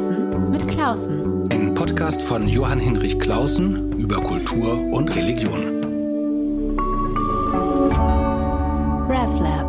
Draußen 0.00 0.50
mit 0.50 0.66
Klausen. 0.66 1.52
Ein 1.52 1.74
Podcast 1.74 2.22
von 2.22 2.48
Johann 2.48 2.78
Hinrich 2.78 3.20
Klausen 3.20 3.92
über 3.98 4.16
Kultur 4.22 4.72
und 4.94 5.14
Religion. 5.14 5.82
RevLab. 9.10 9.68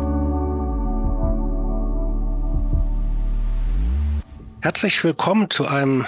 Herzlich 4.62 5.04
willkommen 5.04 5.50
zu 5.50 5.66
einem 5.66 6.06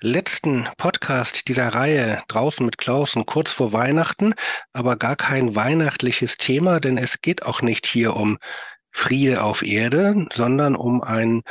letzten 0.00 0.66
Podcast 0.78 1.46
dieser 1.48 1.68
Reihe 1.74 2.22
draußen 2.28 2.64
mit 2.64 2.78
Klausen 2.78 3.26
kurz 3.26 3.52
vor 3.52 3.74
Weihnachten, 3.74 4.32
aber 4.72 4.96
gar 4.96 5.16
kein 5.16 5.54
weihnachtliches 5.54 6.38
Thema, 6.38 6.80
denn 6.80 6.96
es 6.96 7.20
geht 7.20 7.44
auch 7.44 7.60
nicht 7.60 7.84
hier 7.84 8.16
um 8.16 8.38
Friede 8.90 9.42
auf 9.42 9.62
Erde, 9.62 10.26
sondern 10.32 10.76
um 10.76 11.02
ein 11.02 11.42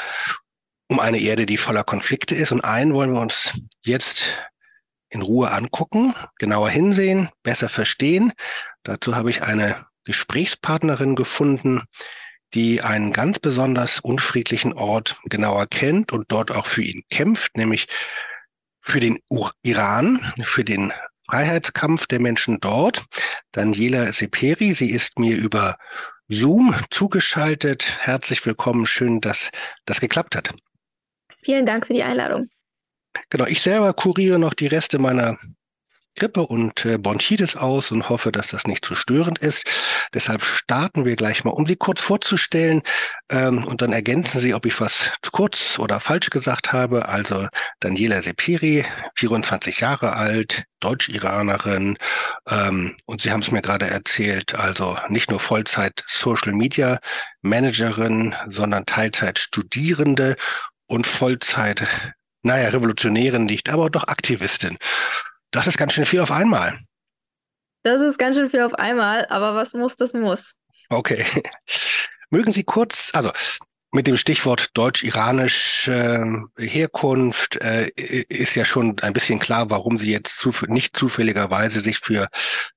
um 0.89 0.99
eine 0.99 1.19
Erde, 1.19 1.45
die 1.45 1.57
voller 1.57 1.83
Konflikte 1.83 2.35
ist. 2.35 2.51
Und 2.51 2.61
einen 2.61 2.93
wollen 2.93 3.13
wir 3.13 3.21
uns 3.21 3.53
jetzt 3.83 4.37
in 5.09 5.21
Ruhe 5.21 5.51
angucken, 5.51 6.13
genauer 6.37 6.69
hinsehen, 6.69 7.29
besser 7.43 7.69
verstehen. 7.69 8.33
Dazu 8.83 9.15
habe 9.15 9.29
ich 9.29 9.43
eine 9.43 9.85
Gesprächspartnerin 10.03 11.15
gefunden, 11.15 11.83
die 12.53 12.81
einen 12.81 13.13
ganz 13.13 13.39
besonders 13.39 13.99
unfriedlichen 13.99 14.73
Ort 14.73 15.17
genauer 15.25 15.67
kennt 15.67 16.11
und 16.11 16.31
dort 16.31 16.51
auch 16.51 16.65
für 16.65 16.81
ihn 16.81 17.03
kämpft, 17.09 17.55
nämlich 17.57 17.87
für 18.81 18.99
den 18.99 19.19
Iran, 19.61 20.33
für 20.43 20.63
den 20.63 20.91
Freiheitskampf 21.29 22.07
der 22.07 22.19
Menschen 22.19 22.59
dort. 22.59 23.05
Daniela 23.51 24.11
Seperi, 24.11 24.73
sie 24.73 24.89
ist 24.89 25.19
mir 25.19 25.37
über 25.37 25.77
Zoom 26.27 26.75
zugeschaltet. 26.89 27.97
Herzlich 27.99 28.43
willkommen. 28.45 28.87
Schön, 28.87 29.21
dass 29.21 29.51
das 29.85 29.99
geklappt 29.99 30.35
hat. 30.35 30.53
Vielen 31.43 31.65
Dank 31.65 31.87
für 31.87 31.93
die 31.93 32.03
Einladung. 32.03 32.49
Genau, 33.29 33.45
ich 33.45 33.61
selber 33.61 33.93
kuriere 33.93 34.39
noch 34.39 34.53
die 34.53 34.67
Reste 34.67 34.99
meiner 34.99 35.37
Grippe 36.15 36.41
und 36.41 36.85
äh, 36.85 36.97
Bronchitis 36.97 37.55
aus 37.55 37.91
und 37.91 38.09
hoffe, 38.09 38.31
dass 38.31 38.49
das 38.49 38.67
nicht 38.67 38.83
zu 38.83 38.95
störend 38.95 39.39
ist. 39.39 39.63
Deshalb 40.13 40.43
starten 40.43 41.05
wir 41.05 41.15
gleich 41.15 41.43
mal, 41.43 41.51
um 41.51 41.65
Sie 41.65 41.75
kurz 41.75 42.01
vorzustellen 42.01 42.81
ähm, 43.29 43.63
und 43.63 43.81
dann 43.81 43.93
ergänzen 43.93 44.39
Sie, 44.41 44.53
ob 44.53 44.65
ich 44.65 44.81
was 44.81 45.13
kurz 45.31 45.79
oder 45.79 45.99
falsch 45.99 46.29
gesagt 46.29 46.73
habe. 46.73 47.07
Also 47.07 47.47
Daniela 47.79 48.21
Sepiri, 48.21 48.85
24 49.15 49.79
Jahre 49.79 50.13
alt, 50.13 50.65
Deutsch-Iranerin 50.81 51.97
ähm, 52.49 52.97
und 53.05 53.21
Sie 53.21 53.31
haben 53.31 53.41
es 53.41 53.51
mir 53.51 53.61
gerade 53.61 53.87
erzählt, 53.87 54.55
also 54.55 54.97
nicht 55.07 55.29
nur 55.29 55.39
Vollzeit 55.39 56.03
Social 56.07 56.53
Media 56.53 56.99
Managerin, 57.41 58.35
sondern 58.47 58.85
Teilzeit 58.85 59.39
Studierende 59.39 60.35
und 60.89 61.07
Vollzeit, 61.07 61.87
naja, 62.41 62.69
Revolutionärin 62.69 63.45
nicht, 63.45 63.69
aber 63.69 63.89
doch 63.89 64.07
Aktivistin. 64.07 64.77
Das 65.51 65.67
ist 65.67 65.77
ganz 65.77 65.93
schön 65.93 66.05
viel 66.05 66.19
auf 66.19 66.31
einmal. 66.31 66.79
Das 67.83 68.01
ist 68.01 68.17
ganz 68.17 68.35
schön 68.35 68.49
viel 68.49 68.61
auf 68.61 68.73
einmal, 68.73 69.25
aber 69.29 69.55
was 69.55 69.73
muss, 69.73 69.95
das 69.95 70.13
muss. 70.13 70.55
Okay. 70.89 71.25
Mögen 72.29 72.51
Sie 72.51 72.63
kurz, 72.63 73.09
also 73.13 73.31
mit 73.91 74.05
dem 74.05 74.17
Stichwort 74.17 74.69
deutsch-iranische 74.75 76.47
äh, 76.57 76.67
Herkunft 76.67 77.55
äh, 77.55 77.87
ist 77.95 78.55
ja 78.55 78.63
schon 78.63 78.99
ein 78.99 79.13
bisschen 79.13 79.39
klar, 79.39 79.69
warum 79.71 79.97
Sie 79.97 80.11
jetzt 80.11 80.37
zuf 80.37 80.61
nicht 80.67 80.95
zufälligerweise 80.95 81.79
sich 81.79 81.97
für 81.97 82.27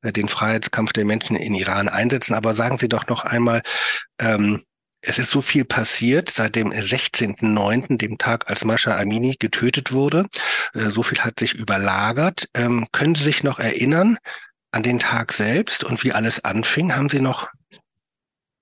äh, 0.00 0.12
den 0.12 0.28
Freiheitskampf 0.28 0.94
der 0.94 1.04
Menschen 1.04 1.36
in 1.36 1.54
Iran 1.54 1.88
einsetzen. 1.88 2.34
Aber 2.34 2.54
sagen 2.54 2.78
Sie 2.78 2.88
doch 2.88 3.08
noch 3.08 3.24
einmal, 3.24 3.62
ähm, 4.18 4.62
es 5.02 5.18
ist 5.18 5.30
so 5.32 5.40
viel 5.40 5.64
passiert 5.64 6.30
seit 6.30 6.54
dem 6.54 6.72
16.09., 6.72 7.98
dem 7.98 8.18
Tag, 8.18 8.48
als 8.48 8.64
Mascha 8.64 8.96
Amini 8.96 9.34
getötet 9.38 9.92
wurde. 9.92 10.26
Äh, 10.74 10.90
so 10.90 11.02
viel 11.02 11.18
hat 11.18 11.40
sich 11.40 11.54
überlagert. 11.54 12.48
Ähm, 12.54 12.86
können 12.92 13.16
Sie 13.16 13.24
sich 13.24 13.42
noch 13.42 13.58
erinnern 13.58 14.16
an 14.70 14.84
den 14.84 15.00
Tag 15.00 15.32
selbst 15.32 15.84
und 15.84 16.04
wie 16.04 16.12
alles 16.12 16.44
anfing? 16.44 16.94
Haben 16.94 17.10
Sie 17.10 17.20
noch 17.20 17.48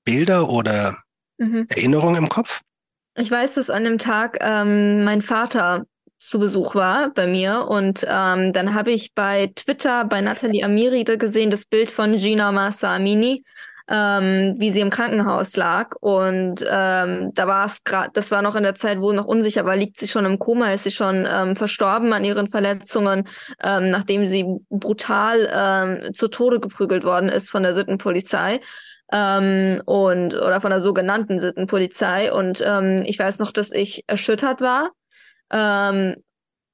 Bilder 0.05 0.49
oder 0.49 0.99
mhm. 1.37 1.67
Erinnerungen 1.69 2.17
im 2.17 2.29
Kopf? 2.31 2.62
Ich 3.17 3.31
weiß, 3.31 3.55
dass 3.55 3.69
an 3.69 3.84
dem 3.84 3.99
Tag 3.99 4.39
ähm, 4.41 5.05
mein 5.05 5.21
Vater 5.21 5.84
zu 6.17 6.39
Besuch 6.39 6.75
war 6.75 7.11
bei 7.11 7.27
mir 7.27 7.67
und 7.69 8.05
ähm, 8.09 8.53
dann 8.53 8.75
habe 8.75 8.93
ich 8.93 9.15
bei 9.15 9.53
Twitter 9.55 10.05
bei 10.05 10.21
Nathalie 10.21 10.65
Amiri 10.65 11.05
gesehen 11.05 11.50
das 11.50 11.65
Bild 11.65 11.91
von 11.91 12.17
Gina 12.17 12.53
Masa 12.53 12.95
Amini 12.95 13.43
ähm, 13.91 14.55
wie 14.59 14.71
sie 14.71 14.81
im 14.81 14.91
Krankenhaus 14.91 15.56
lag. 15.56 15.97
Und 16.01 16.65
ähm, 16.71 17.33
da 17.34 17.47
war 17.47 17.67
es 17.67 17.83
gerade, 17.83 18.11
das 18.15 18.31
war 18.31 18.41
noch 18.41 18.55
in 18.55 18.62
der 18.62 18.77
Zeit, 18.77 19.01
wo 19.01 19.12
noch 19.12 19.27
unsicher 19.27 19.65
war, 19.65 19.77
liegt 19.77 19.99
sie 19.99 20.06
schon 20.06 20.25
im 20.25 20.39
Koma, 20.39 20.73
ist 20.73 20.84
sie 20.84 20.93
schon 20.93 21.27
ähm, 21.28 21.56
verstorben 21.56 22.12
an 22.12 22.25
ihren 22.25 22.47
Verletzungen, 22.47 23.27
ähm, 23.62 23.89
nachdem 23.89 24.29
sie 24.29 24.47
brutal 24.71 25.50
ähm, 25.53 26.15
zu 26.15 26.29
Tode 26.29 26.61
geprügelt 26.61 27.05
worden 27.05 27.29
ist 27.29 27.50
von 27.50 27.65
der 27.65 27.75
Sittenpolizei. 27.75 28.61
Ähm, 29.12 29.83
und 29.87 30.37
oder 30.37 30.61
von 30.61 30.71
der 30.71 30.81
sogenannten 30.81 31.41
Sittenpolizei. 31.41 32.33
Und 32.33 32.62
ähm, 32.65 33.03
ich 33.05 33.19
weiß 33.19 33.41
noch, 33.41 33.50
dass 33.50 33.73
ich 33.73 34.05
erschüttert 34.06 34.61
war. 34.61 34.91
Ähm, 35.53 36.15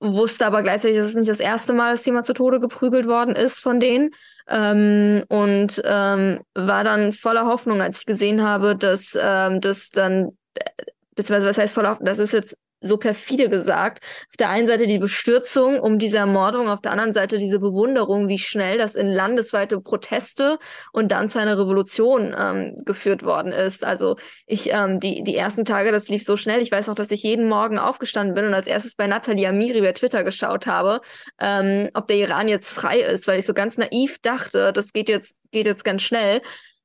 wusste 0.01 0.47
aber 0.47 0.63
gleichzeitig, 0.63 0.99
dass 0.99 1.07
es 1.07 1.15
nicht 1.15 1.31
das 1.31 1.41
erste 1.41 1.73
Mal, 1.73 1.93
dass 1.93 2.07
jemand 2.07 2.27
zu 2.27 2.35
Tode 2.35 2.61
geprügelt 2.61 3.07
worden 3.07 3.35
ist 3.35 3.61
von 3.61 3.81
denen. 3.81 4.11
Ähm, 4.49 5.25
und 5.29 5.83
ähm, 5.85 6.41
war 6.55 6.85
dann 6.85 7.13
voller 7.13 7.47
Hoffnung, 7.47 7.81
als 7.81 8.01
ich 8.01 8.07
gesehen 8.07 8.43
habe, 8.43 8.77
dass 8.77 9.19
ähm, 9.21 9.61
das 9.61 9.91
dann, 9.91 10.37
äh, 10.55 10.71
beziehungsweise 11.15 11.49
was 11.49 11.59
heißt 11.59 11.75
voller 11.75 11.91
Hoffnung, 11.91 12.07
das 12.07 12.19
ist 12.19 12.33
jetzt 12.33 12.57
so 12.81 12.97
perfide 12.97 13.49
gesagt. 13.49 14.05
Auf 14.29 14.37
der 14.37 14.51
einen 14.51 14.67
Seite 14.67 14.87
die 14.87 14.99
Bestürzung 14.99 15.81
um 15.81 15.99
diese 15.99 16.19
Ermordung, 16.19 16.69
auf 16.69 16.81
der 16.81 16.93
anderen 16.93 17.13
Seite 17.13 17.39
diese 17.39 17.59
Bewunderung, 17.59 18.29
wie 18.29 18.39
schnell 18.39 18.79
das 18.79 18.95
in 18.95 19.07
landesweite 19.07 19.81
Proteste 19.81 20.59
und 20.93 21.13
dann 21.13 21.29
zu 21.29 21.39
einer 21.39 21.59
Revolution 21.59 22.35
ähm, 22.39 22.83
geführt 22.85 23.25
worden 23.25 23.53
ist. 23.53 23.85
Also 23.85 24.17
ich, 24.47 24.73
ähm, 24.73 25.01
die, 25.01 25.23
die 25.23 25.37
ersten 25.37 25.65
Tage, 25.65 25.93
das 25.93 26.09
lief 26.09 26.25
so 26.25 26.37
schnell. 26.37 26.61
Ich 26.61 26.71
weiß 26.71 26.87
noch, 26.89 26.95
dass 26.95 27.11
ich 27.11 27.23
jeden 27.23 27.49
Morgen 27.49 27.79
aufgestanden 27.79 28.35
bin 28.35 28.45
und 28.47 28.55
als 28.55 28.67
erstes 28.67 28.95
bei 28.95 29.07
Nathalie 29.07 29.49
Amiri 29.49 29.81
bei 29.81 29.93
Twitter 29.93 30.25
geschaut 30.25 30.67
habe, 30.67 31.01
ähm, 31.41 31.89
ob 31.95 32.09
der 32.09 32.17
Iran 32.17 32.49
jetzt 32.49 32.73
frei 32.73 33.01
ist, 33.01 33.27
weil 33.27 33.39
ich 33.39 33.47
so 33.47 33.55
ganz 33.55 33.79
naiv 33.79 34.19
dachte, 34.21 34.73
das 34.73 34.93
geht 34.93 35.09
jetzt, 35.09 35.51
geht 35.51 35.67
jetzt 35.67 35.85
ganz 35.85 36.03
schnell. 36.03 36.43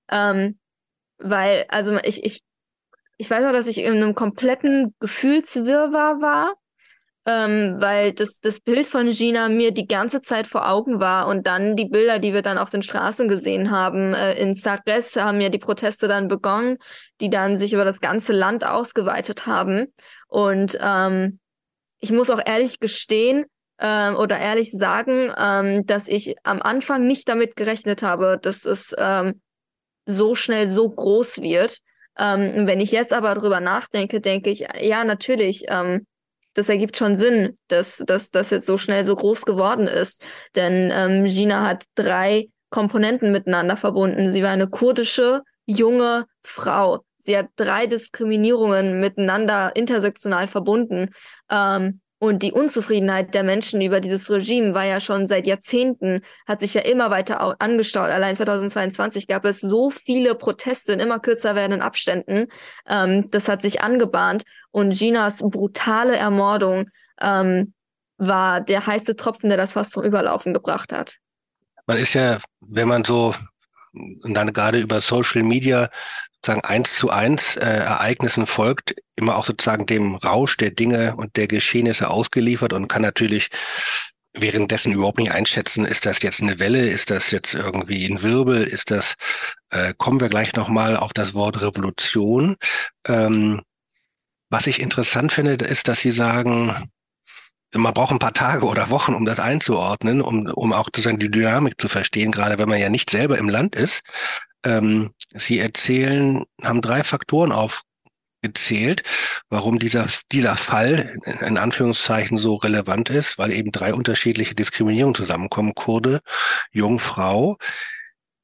Ähm, 0.09 0.57
weil, 1.17 1.65
also 1.69 1.97
ich, 2.03 2.23
ich 2.23 2.41
ich 3.21 3.29
weiß 3.29 3.45
auch, 3.45 3.51
dass 3.51 3.67
ich 3.67 3.77
in 3.77 3.93
einem 3.93 4.15
kompletten 4.15 4.95
Gefühlswirrwarr 4.99 6.21
war, 6.21 6.55
ähm, 7.27 7.75
weil 7.77 8.13
das, 8.13 8.39
das 8.39 8.59
Bild 8.59 8.87
von 8.87 9.11
Gina 9.11 9.47
mir 9.47 9.71
die 9.71 9.85
ganze 9.85 10.21
Zeit 10.21 10.47
vor 10.47 10.67
Augen 10.67 10.99
war 10.99 11.27
und 11.27 11.45
dann 11.45 11.75
die 11.75 11.85
Bilder, 11.85 12.17
die 12.17 12.33
wir 12.33 12.41
dann 12.41 12.57
auf 12.57 12.71
den 12.71 12.81
Straßen 12.81 13.27
gesehen 13.27 13.69
haben. 13.69 14.15
Äh, 14.15 14.41
in 14.41 14.55
Sagres 14.55 15.15
haben 15.17 15.39
ja 15.39 15.49
die 15.49 15.59
Proteste 15.59 16.07
dann 16.07 16.29
begonnen, 16.29 16.77
die 17.19 17.29
dann 17.29 17.57
sich 17.57 17.73
über 17.73 17.85
das 17.85 18.01
ganze 18.01 18.33
Land 18.33 18.65
ausgeweitet 18.65 19.45
haben. 19.45 19.93
Und 20.27 20.79
ähm, 20.81 21.39
ich 21.99 22.11
muss 22.11 22.31
auch 22.31 22.41
ehrlich 22.43 22.79
gestehen, 22.79 23.45
äh, 23.77 24.13
oder 24.13 24.39
ehrlich 24.39 24.71
sagen, 24.71 25.31
ähm, 25.37 25.85
dass 25.85 26.07
ich 26.07 26.37
am 26.41 26.59
Anfang 26.59 27.05
nicht 27.05 27.29
damit 27.29 27.55
gerechnet 27.55 28.01
habe, 28.01 28.39
dass 28.41 28.65
es 28.65 28.95
ähm, 28.97 29.39
so 30.07 30.33
schnell 30.33 30.71
so 30.71 30.89
groß 30.89 31.43
wird. 31.43 31.81
Ähm, 32.17 32.67
wenn 32.67 32.79
ich 32.79 32.91
jetzt 32.91 33.13
aber 33.13 33.33
drüber 33.35 33.59
nachdenke, 33.59 34.21
denke 34.21 34.49
ich, 34.49 34.67
ja, 34.79 35.03
natürlich, 35.03 35.65
ähm, 35.67 36.05
das 36.53 36.69
ergibt 36.69 36.97
schon 36.97 37.15
Sinn, 37.15 37.57
dass, 37.67 37.97
dass 38.05 38.31
das 38.31 38.49
jetzt 38.49 38.67
so 38.67 38.77
schnell 38.77 39.05
so 39.05 39.15
groß 39.15 39.45
geworden 39.45 39.87
ist. 39.87 40.21
Denn 40.55 40.91
ähm, 40.93 41.25
Gina 41.25 41.65
hat 41.65 41.85
drei 41.95 42.49
Komponenten 42.69 43.31
miteinander 43.31 43.77
verbunden. 43.77 44.29
Sie 44.29 44.43
war 44.43 44.49
eine 44.49 44.67
kurdische, 44.67 45.43
junge 45.65 46.25
Frau. 46.43 47.03
Sie 47.17 47.37
hat 47.37 47.47
drei 47.55 47.87
Diskriminierungen 47.87 48.99
miteinander 48.99 49.75
intersektional 49.75 50.47
verbunden. 50.47 51.11
Ähm, 51.49 52.01
und 52.21 52.43
die 52.43 52.51
Unzufriedenheit 52.51 53.33
der 53.33 53.41
Menschen 53.41 53.81
über 53.81 53.99
dieses 53.99 54.29
Regime 54.29 54.75
war 54.75 54.85
ja 54.85 54.99
schon 54.99 55.25
seit 55.25 55.47
Jahrzehnten, 55.47 56.21
hat 56.45 56.59
sich 56.59 56.75
ja 56.75 56.81
immer 56.81 57.09
weiter 57.09 57.59
angestaut. 57.59 58.11
Allein 58.11 58.35
2022 58.35 59.25
gab 59.25 59.43
es 59.43 59.59
so 59.59 59.89
viele 59.89 60.35
Proteste 60.35 60.93
in 60.93 60.99
immer 60.99 61.19
kürzer 61.19 61.55
werdenden 61.55 61.81
Abständen. 61.81 62.45
Ähm, 62.87 63.27
das 63.31 63.49
hat 63.49 63.63
sich 63.63 63.81
angebahnt. 63.81 64.43
Und 64.69 64.91
Ginas 64.91 65.39
brutale 65.39 66.15
Ermordung 66.15 66.91
ähm, 67.19 67.73
war 68.17 68.61
der 68.61 68.85
heiße 68.85 69.15
Tropfen, 69.15 69.49
der 69.49 69.57
das 69.57 69.73
fast 69.73 69.93
zum 69.93 70.03
Überlaufen 70.03 70.53
gebracht 70.53 70.93
hat. 70.93 71.15
Man 71.87 71.97
ist 71.97 72.13
ja, 72.13 72.39
wenn 72.59 72.87
man 72.87 73.03
so 73.03 73.33
dann 74.21 74.53
gerade 74.53 74.79
über 74.79 75.01
Social 75.01 75.41
Media 75.41 75.89
sozusagen 76.41 76.65
eins 76.65 76.95
zu 76.95 77.11
eins 77.11 77.55
äh, 77.55 77.65
Ereignissen 77.65 78.47
folgt, 78.47 78.95
immer 79.15 79.35
auch 79.35 79.45
sozusagen 79.45 79.85
dem 79.85 80.15
Rausch 80.15 80.57
der 80.57 80.71
Dinge 80.71 81.15
und 81.15 81.35
der 81.37 81.47
Geschehnisse 81.47 82.09
ausgeliefert 82.09 82.73
und 82.73 82.87
kann 82.87 83.03
natürlich 83.03 83.49
währenddessen 84.33 84.93
überhaupt 84.93 85.19
nicht 85.19 85.31
einschätzen, 85.31 85.85
ist 85.85 86.05
das 86.05 86.21
jetzt 86.21 86.41
eine 86.41 86.57
Welle, 86.57 86.89
ist 86.89 87.11
das 87.11 87.31
jetzt 87.31 87.53
irgendwie 87.53 88.05
ein 88.05 88.21
Wirbel, 88.23 88.63
ist 88.63 88.89
das, 88.89 89.15
äh, 89.69 89.93
kommen 89.97 90.19
wir 90.19 90.29
gleich 90.29 90.53
nochmal 90.55 90.97
auf 90.97 91.13
das 91.13 91.33
Wort 91.33 91.61
Revolution. 91.61 92.55
Ähm, 93.07 93.61
was 94.49 94.67
ich 94.67 94.81
interessant 94.81 95.31
finde, 95.31 95.53
ist, 95.53 95.87
dass 95.87 95.99
Sie 95.99 96.11
sagen, 96.11 96.89
man 97.73 97.93
braucht 97.93 98.11
ein 98.11 98.19
paar 98.19 98.33
Tage 98.33 98.65
oder 98.65 98.89
Wochen, 98.89 99.13
um 99.13 99.25
das 99.25 99.39
einzuordnen, 99.39 100.21
um, 100.21 100.47
um 100.47 100.73
auch 100.73 100.85
sozusagen 100.85 101.19
die 101.19 101.31
Dynamik 101.31 101.79
zu 101.79 101.87
verstehen, 101.87 102.31
gerade 102.31 102.57
wenn 102.57 102.67
man 102.67 102.79
ja 102.79 102.89
nicht 102.89 103.09
selber 103.09 103.37
im 103.37 103.47
Land 103.47 103.75
ist. 103.75 104.01
Ähm, 104.63 105.13
Sie 105.33 105.59
erzählen, 105.59 106.43
haben 106.61 106.81
drei 106.81 107.03
Faktoren 107.03 107.51
aufgezählt, 107.51 109.03
warum 109.49 109.79
dieser, 109.79 110.07
dieser 110.31 110.55
Fall 110.55 111.15
in 111.41 111.57
Anführungszeichen 111.57 112.37
so 112.37 112.55
relevant 112.55 113.09
ist, 113.09 113.37
weil 113.37 113.51
eben 113.53 113.71
drei 113.71 113.93
unterschiedliche 113.93 114.55
Diskriminierungen 114.55 115.15
zusammenkommen. 115.15 115.73
Kurde, 115.73 116.21
Jungfrau, 116.71 117.57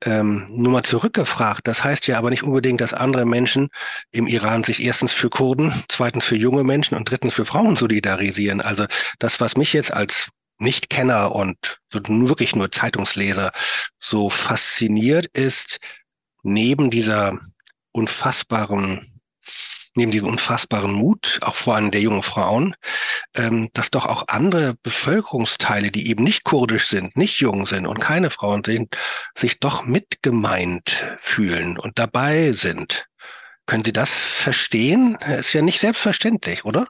ähm, 0.06 0.48
nur 0.50 0.72
mal 0.72 0.84
zurückgefragt. 0.84 1.68
Das 1.68 1.84
heißt 1.84 2.08
ja 2.08 2.18
aber 2.18 2.30
nicht 2.30 2.44
unbedingt, 2.44 2.82
dass 2.82 2.94
andere 2.94 3.26
Menschen 3.26 3.70
im 4.12 4.28
Iran 4.28 4.64
sich 4.64 4.84
erstens 4.84 5.14
für 5.14 5.30
Kurden, 5.30 5.74
zweitens 5.90 6.26
für 6.26 6.36
junge 6.36 6.64
Menschen 6.64 6.96
und 6.96 7.10
drittens 7.10 7.34
für 7.34 7.46
Frauen 7.46 7.76
solidarisieren. 7.76 8.62
Also 8.62 8.86
das, 9.20 9.40
was 9.42 9.58
mich 9.58 9.74
jetzt 9.74 9.92
als 9.92 10.30
Nichtkenner 10.60 11.34
und 11.34 11.80
wirklich 11.92 12.56
nur 12.56 12.72
Zeitungsleser 12.72 13.52
so 14.00 14.30
fasziniert, 14.30 15.28
ist 15.34 15.78
neben 16.48 16.90
dieser 16.90 17.40
unfassbaren 17.92 19.06
neben 19.98 20.12
diesem 20.12 20.28
unfassbaren 20.28 20.94
Mut, 20.94 21.40
auch 21.42 21.56
vor 21.56 21.76
allem 21.76 21.90
der 21.90 22.02
jungen 22.02 22.22
Frauen, 22.22 22.76
ähm, 23.34 23.70
dass 23.74 23.90
doch 23.90 24.06
auch 24.06 24.26
andere 24.28 24.76
Bevölkerungsteile, 24.84 25.90
die 25.90 26.08
eben 26.10 26.24
nicht 26.24 26.44
kurdisch 26.44 26.88
sind, 26.88 27.18
nicht 27.18 27.40
jung 27.40 27.66
sind 27.66 27.88
und 27.88 28.00
keine 28.00 28.30
Frauen 28.30 28.64
sind, 28.64 28.96
sich 29.36 29.60
doch 29.60 29.86
mitgemeint 29.86 31.04
fühlen 31.18 31.80
und 31.80 31.98
dabei 31.98 32.52
sind. 32.52 33.08
Können 33.68 33.84
Sie 33.84 33.92
das 33.92 34.18
verstehen? 34.18 35.18
Ist 35.40 35.52
ja 35.52 35.62
nicht 35.62 35.82
selbstverständlich, 35.82 36.64
oder? 36.64 36.88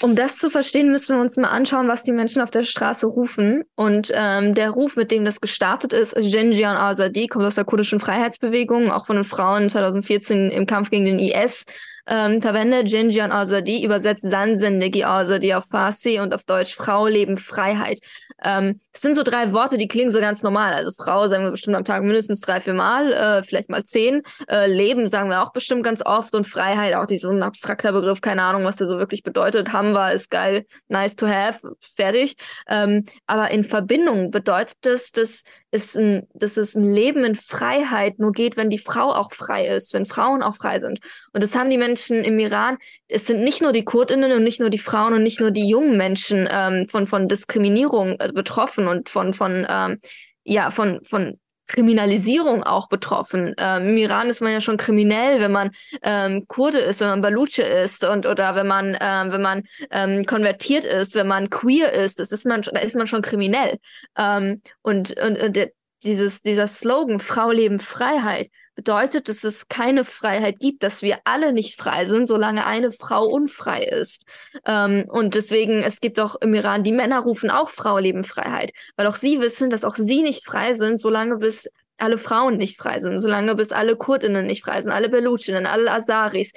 Um 0.00 0.14
das 0.14 0.38
zu 0.38 0.48
verstehen, 0.48 0.92
müssen 0.92 1.16
wir 1.16 1.20
uns 1.20 1.36
mal 1.36 1.48
anschauen, 1.48 1.88
was 1.88 2.04
die 2.04 2.12
Menschen 2.12 2.40
auf 2.40 2.52
der 2.52 2.62
Straße 2.62 3.08
rufen. 3.08 3.64
Und 3.74 4.12
ähm, 4.14 4.54
der 4.54 4.70
Ruf, 4.70 4.94
mit 4.94 5.10
dem 5.10 5.24
das 5.24 5.40
gestartet 5.40 5.92
ist, 5.92 6.14
Genjian 6.14 6.76
Azadi, 6.76 7.26
kommt 7.26 7.44
aus 7.44 7.56
der 7.56 7.64
kurdischen 7.64 7.98
Freiheitsbewegung, 7.98 8.92
auch 8.92 9.06
von 9.06 9.16
den 9.16 9.24
Frauen 9.24 9.68
2014 9.68 10.50
im 10.50 10.66
Kampf 10.66 10.90
gegen 10.90 11.04
den 11.04 11.18
IS 11.18 11.64
ähm, 12.06 12.42
verwendet. 12.42 12.88
Jinjian 12.88 13.32
Azadi 13.32 13.84
übersetzt 13.84 14.24
Sansendegi 14.28 15.04
Azadi 15.04 15.54
auf 15.54 15.64
Farsi 15.66 16.20
und 16.20 16.34
auf 16.34 16.44
Deutsch 16.44 16.74
Frau, 16.74 17.06
Leben, 17.06 17.36
Freiheit. 17.36 18.00
Ähm, 18.42 18.80
das 18.92 19.02
sind 19.02 19.16
so 19.16 19.22
drei 19.22 19.52
Worte, 19.52 19.76
die 19.76 19.88
klingen 19.88 20.10
so 20.10 20.20
ganz 20.20 20.42
normal. 20.42 20.72
Also 20.72 20.90
Frau 20.90 21.28
sagen 21.28 21.44
wir 21.44 21.50
bestimmt 21.50 21.76
am 21.76 21.84
Tag 21.84 22.02
mindestens 22.02 22.40
drei, 22.40 22.60
vier 22.60 22.74
Mal, 22.74 23.12
äh, 23.12 23.42
vielleicht 23.42 23.68
mal 23.68 23.84
zehn. 23.84 24.22
Äh, 24.48 24.66
Leben 24.66 25.08
sagen 25.08 25.28
wir 25.30 25.42
auch 25.42 25.52
bestimmt 25.52 25.82
ganz 25.82 26.04
oft 26.04 26.34
und 26.34 26.46
Freiheit, 26.46 26.94
auch 26.94 27.06
so 27.08 27.30
ein 27.30 27.42
abstrakter 27.42 27.92
Begriff, 27.92 28.20
keine 28.20 28.42
Ahnung, 28.42 28.64
was 28.64 28.76
der 28.76 28.86
so 28.86 28.98
wirklich 28.98 29.22
bedeutet. 29.22 29.72
Haben 29.72 29.92
wir, 29.92 30.12
ist 30.12 30.30
geil, 30.30 30.64
nice 30.88 31.16
to 31.16 31.26
have, 31.26 31.60
fertig. 31.94 32.34
Ähm, 32.68 33.04
aber 33.26 33.50
in 33.50 33.64
Verbindung 33.64 34.30
bedeutet 34.30 34.76
das, 34.82 35.12
dass 35.12 35.42
es 35.70 35.96
ein, 35.96 36.26
dass 36.34 36.56
es 36.56 36.74
ein 36.74 36.92
Leben 36.92 37.24
in 37.24 37.34
Freiheit 37.34 38.18
nur 38.18 38.32
geht, 38.32 38.56
wenn 38.56 38.70
die 38.70 38.78
Frau 38.78 39.12
auch 39.12 39.32
frei 39.32 39.66
ist, 39.66 39.94
wenn 39.94 40.06
Frauen 40.06 40.42
auch 40.42 40.56
frei 40.56 40.78
sind. 40.78 41.00
Und 41.32 41.42
das 41.42 41.54
haben 41.54 41.70
die 41.70 41.78
Menschen 41.78 42.24
im 42.24 42.38
Iran. 42.38 42.78
Es 43.08 43.26
sind 43.26 43.42
nicht 43.42 43.62
nur 43.62 43.72
die 43.72 43.84
Kurdinnen 43.84 44.32
und 44.32 44.42
nicht 44.42 44.60
nur 44.60 44.70
die 44.70 44.78
Frauen 44.78 45.14
und 45.14 45.22
nicht 45.22 45.40
nur 45.40 45.50
die 45.50 45.68
jungen 45.68 45.96
Menschen 45.96 46.48
ähm, 46.50 46.88
von 46.88 47.06
von 47.06 47.28
Diskriminierung 47.28 48.16
äh, 48.18 48.32
betroffen 48.32 48.88
und 48.88 49.08
von 49.08 49.32
von 49.32 49.66
ähm, 49.68 49.98
ja 50.44 50.70
von 50.70 51.00
von 51.04 51.38
Kriminalisierung 51.70 52.62
auch 52.64 52.88
betroffen. 52.88 53.54
Ähm, 53.58 53.90
Im 53.90 53.96
Iran 53.96 54.28
ist 54.28 54.40
man 54.40 54.52
ja 54.52 54.60
schon 54.60 54.76
kriminell, 54.76 55.40
wenn 55.40 55.52
man 55.52 55.70
ähm, 56.02 56.46
Kurde 56.48 56.78
ist, 56.78 57.00
wenn 57.00 57.08
man 57.08 57.20
Baluche 57.22 57.62
ist 57.62 58.04
und 58.04 58.26
oder 58.26 58.54
wenn 58.56 58.66
man 58.66 58.96
ähm, 59.00 59.32
wenn 59.32 59.42
man 59.42 59.62
ähm, 59.90 60.24
konvertiert 60.26 60.84
ist, 60.84 61.14
wenn 61.14 61.28
man 61.28 61.48
queer 61.48 61.92
ist, 61.92 62.18
das 62.18 62.32
ist 62.32 62.44
man 62.44 62.62
da 62.62 62.80
ist 62.80 62.96
man 62.96 63.06
schon 63.06 63.22
kriminell. 63.22 63.78
Ähm, 64.18 64.62
und 64.82 65.18
und, 65.20 65.38
und 65.38 65.56
dieses 66.02 66.42
dieser 66.42 66.66
Slogan 66.66 67.20
Frau 67.20 67.50
leben 67.50 67.78
Freiheit 67.78 68.48
bedeutet, 68.74 69.28
dass 69.28 69.44
es 69.44 69.68
keine 69.68 70.04
Freiheit 70.04 70.58
gibt, 70.58 70.82
dass 70.82 71.02
wir 71.02 71.18
alle 71.24 71.52
nicht 71.52 71.80
frei 71.80 72.06
sind, 72.06 72.26
solange 72.26 72.66
eine 72.66 72.90
Frau 72.90 73.26
unfrei 73.26 73.82
ist. 73.84 74.24
Ähm, 74.64 75.04
und 75.08 75.34
deswegen, 75.34 75.82
es 75.82 76.00
gibt 76.00 76.18
auch 76.18 76.36
im 76.40 76.54
Iran, 76.54 76.82
die 76.82 76.92
Männer 76.92 77.20
rufen 77.20 77.50
auch 77.50 77.68
Frau 77.70 77.98
leben 77.98 78.24
Freiheit, 78.24 78.72
weil 78.96 79.06
auch 79.06 79.16
sie 79.16 79.40
wissen, 79.40 79.68
dass 79.68 79.84
auch 79.84 79.96
sie 79.96 80.22
nicht 80.22 80.46
frei 80.46 80.72
sind, 80.72 80.98
solange 80.98 81.36
bis 81.36 81.68
alle 81.98 82.16
Frauen 82.16 82.56
nicht 82.56 82.80
frei 82.80 82.98
sind, 82.98 83.18
solange 83.18 83.54
bis 83.54 83.72
alle 83.72 83.96
Kurdinnen 83.96 84.46
nicht 84.46 84.64
frei 84.64 84.80
sind, 84.80 84.92
alle 84.92 85.10
Belutschinnen, 85.10 85.66
alle 85.66 85.92
Asaris, 85.92 86.52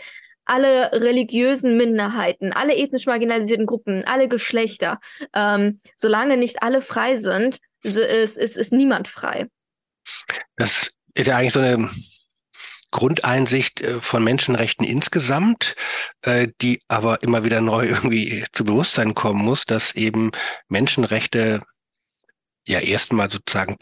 alle 0.45 0.91
religiösen 0.93 1.77
Minderheiten, 1.77 2.53
alle 2.53 2.75
ethnisch 2.75 3.05
marginalisierten 3.05 3.65
Gruppen, 3.65 4.03
alle 4.05 4.27
Geschlechter. 4.27 4.99
Ähm, 5.33 5.79
solange 5.95 6.37
nicht 6.37 6.63
alle 6.63 6.81
frei 6.81 7.15
sind, 7.15 7.59
ist, 7.83 8.37
ist, 8.37 8.57
ist 8.57 8.73
niemand 8.73 9.07
frei. 9.07 9.47
Das 10.55 10.91
ist 11.13 11.27
ja 11.27 11.37
eigentlich 11.37 11.53
so 11.53 11.59
eine 11.59 11.89
Grundeinsicht 12.91 13.81
äh, 13.81 13.99
von 13.99 14.23
Menschenrechten 14.23 14.85
insgesamt, 14.85 15.75
äh, 16.21 16.47
die 16.61 16.81
aber 16.87 17.23
immer 17.23 17.43
wieder 17.43 17.59
neu 17.59 17.87
irgendwie 17.89 18.45
zu 18.53 18.63
Bewusstsein 18.63 19.13
kommen 19.13 19.43
muss, 19.43 19.65
dass 19.65 19.93
eben 19.95 20.31
Menschenrechte 20.69 21.63
ja 22.65 22.79
erstmal 22.79 23.29
sozusagen 23.29 23.77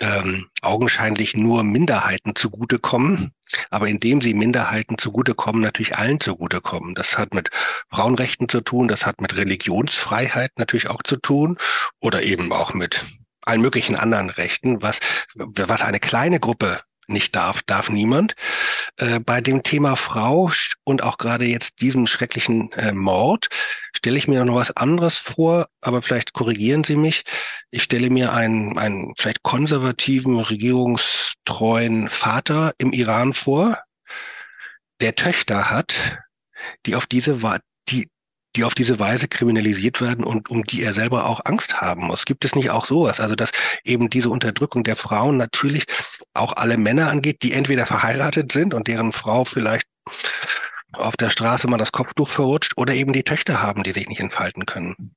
ähm, 0.00 0.48
augenscheinlich 0.62 1.36
nur 1.36 1.64
Minderheiten 1.64 2.34
zugutekommen, 2.34 3.32
aber 3.70 3.88
indem 3.88 4.20
sie 4.20 4.34
Minderheiten 4.34 4.98
zugutekommen, 4.98 5.62
natürlich 5.62 5.96
allen 5.96 6.20
zugutekommen. 6.20 6.94
Das 6.94 7.16
hat 7.18 7.34
mit 7.34 7.50
Frauenrechten 7.88 8.48
zu 8.48 8.60
tun, 8.60 8.88
das 8.88 9.06
hat 9.06 9.20
mit 9.20 9.36
Religionsfreiheit 9.36 10.52
natürlich 10.58 10.88
auch 10.88 11.02
zu 11.02 11.16
tun 11.16 11.58
oder 12.00 12.22
eben 12.22 12.52
auch 12.52 12.74
mit 12.74 13.04
allen 13.42 13.60
möglichen 13.60 13.96
anderen 13.96 14.28
Rechten, 14.28 14.82
was, 14.82 14.98
was 15.34 15.82
eine 15.82 16.00
kleine 16.00 16.40
Gruppe 16.40 16.80
nicht 17.06 17.36
darf, 17.36 17.62
darf 17.62 17.90
niemand. 17.90 18.34
Äh, 18.96 19.20
bei 19.20 19.40
dem 19.40 19.62
Thema 19.62 19.96
Frau 19.96 20.50
und 20.84 21.02
auch 21.02 21.18
gerade 21.18 21.44
jetzt 21.44 21.80
diesem 21.80 22.06
schrecklichen 22.06 22.72
äh, 22.72 22.92
Mord 22.92 23.48
stelle 23.94 24.18
ich 24.18 24.28
mir 24.28 24.44
noch 24.44 24.56
was 24.56 24.76
anderes 24.76 25.16
vor, 25.16 25.68
aber 25.80 26.02
vielleicht 26.02 26.32
korrigieren 26.32 26.84
Sie 26.84 26.96
mich. 26.96 27.24
Ich 27.70 27.82
stelle 27.82 28.10
mir 28.10 28.32
einen, 28.32 28.78
einen 28.78 29.14
vielleicht 29.18 29.42
konservativen, 29.42 30.38
regierungstreuen 30.38 32.08
Vater 32.10 32.72
im 32.78 32.92
Iran 32.92 33.32
vor, 33.32 33.78
der 35.00 35.14
Töchter 35.14 35.70
hat, 35.70 36.18
die 36.86 36.96
auf 36.96 37.06
diese, 37.06 37.38
die, 37.88 38.08
die 38.56 38.64
auf 38.64 38.74
diese 38.74 38.98
Weise 38.98 39.28
kriminalisiert 39.28 40.00
werden 40.00 40.24
und 40.24 40.48
um 40.50 40.64
die 40.64 40.82
er 40.82 40.94
selber 40.94 41.26
auch 41.26 41.44
Angst 41.44 41.80
haben 41.80 42.06
muss. 42.06 42.24
Gibt 42.24 42.44
es 42.44 42.54
nicht 42.54 42.70
auch 42.70 42.86
sowas? 42.86 43.20
Also, 43.20 43.34
dass 43.34 43.52
eben 43.84 44.08
diese 44.10 44.30
Unterdrückung 44.30 44.84
der 44.84 44.96
Frauen 44.96 45.36
natürlich 45.36 45.84
auch 46.36 46.56
alle 46.56 46.76
Männer 46.76 47.10
angeht, 47.10 47.42
die 47.42 47.52
entweder 47.52 47.86
verheiratet 47.86 48.52
sind 48.52 48.74
und 48.74 48.88
deren 48.88 49.12
Frau 49.12 49.44
vielleicht 49.44 49.86
auf 50.92 51.16
der 51.16 51.30
Straße 51.30 51.68
mal 51.68 51.78
das 51.78 51.92
Kopftuch 51.92 52.28
verrutscht 52.28 52.74
oder 52.76 52.94
eben 52.94 53.12
die 53.12 53.24
Töchter 53.24 53.62
haben, 53.62 53.82
die 53.82 53.92
sich 53.92 54.08
nicht 54.08 54.20
entfalten 54.20 54.66
können. 54.66 55.14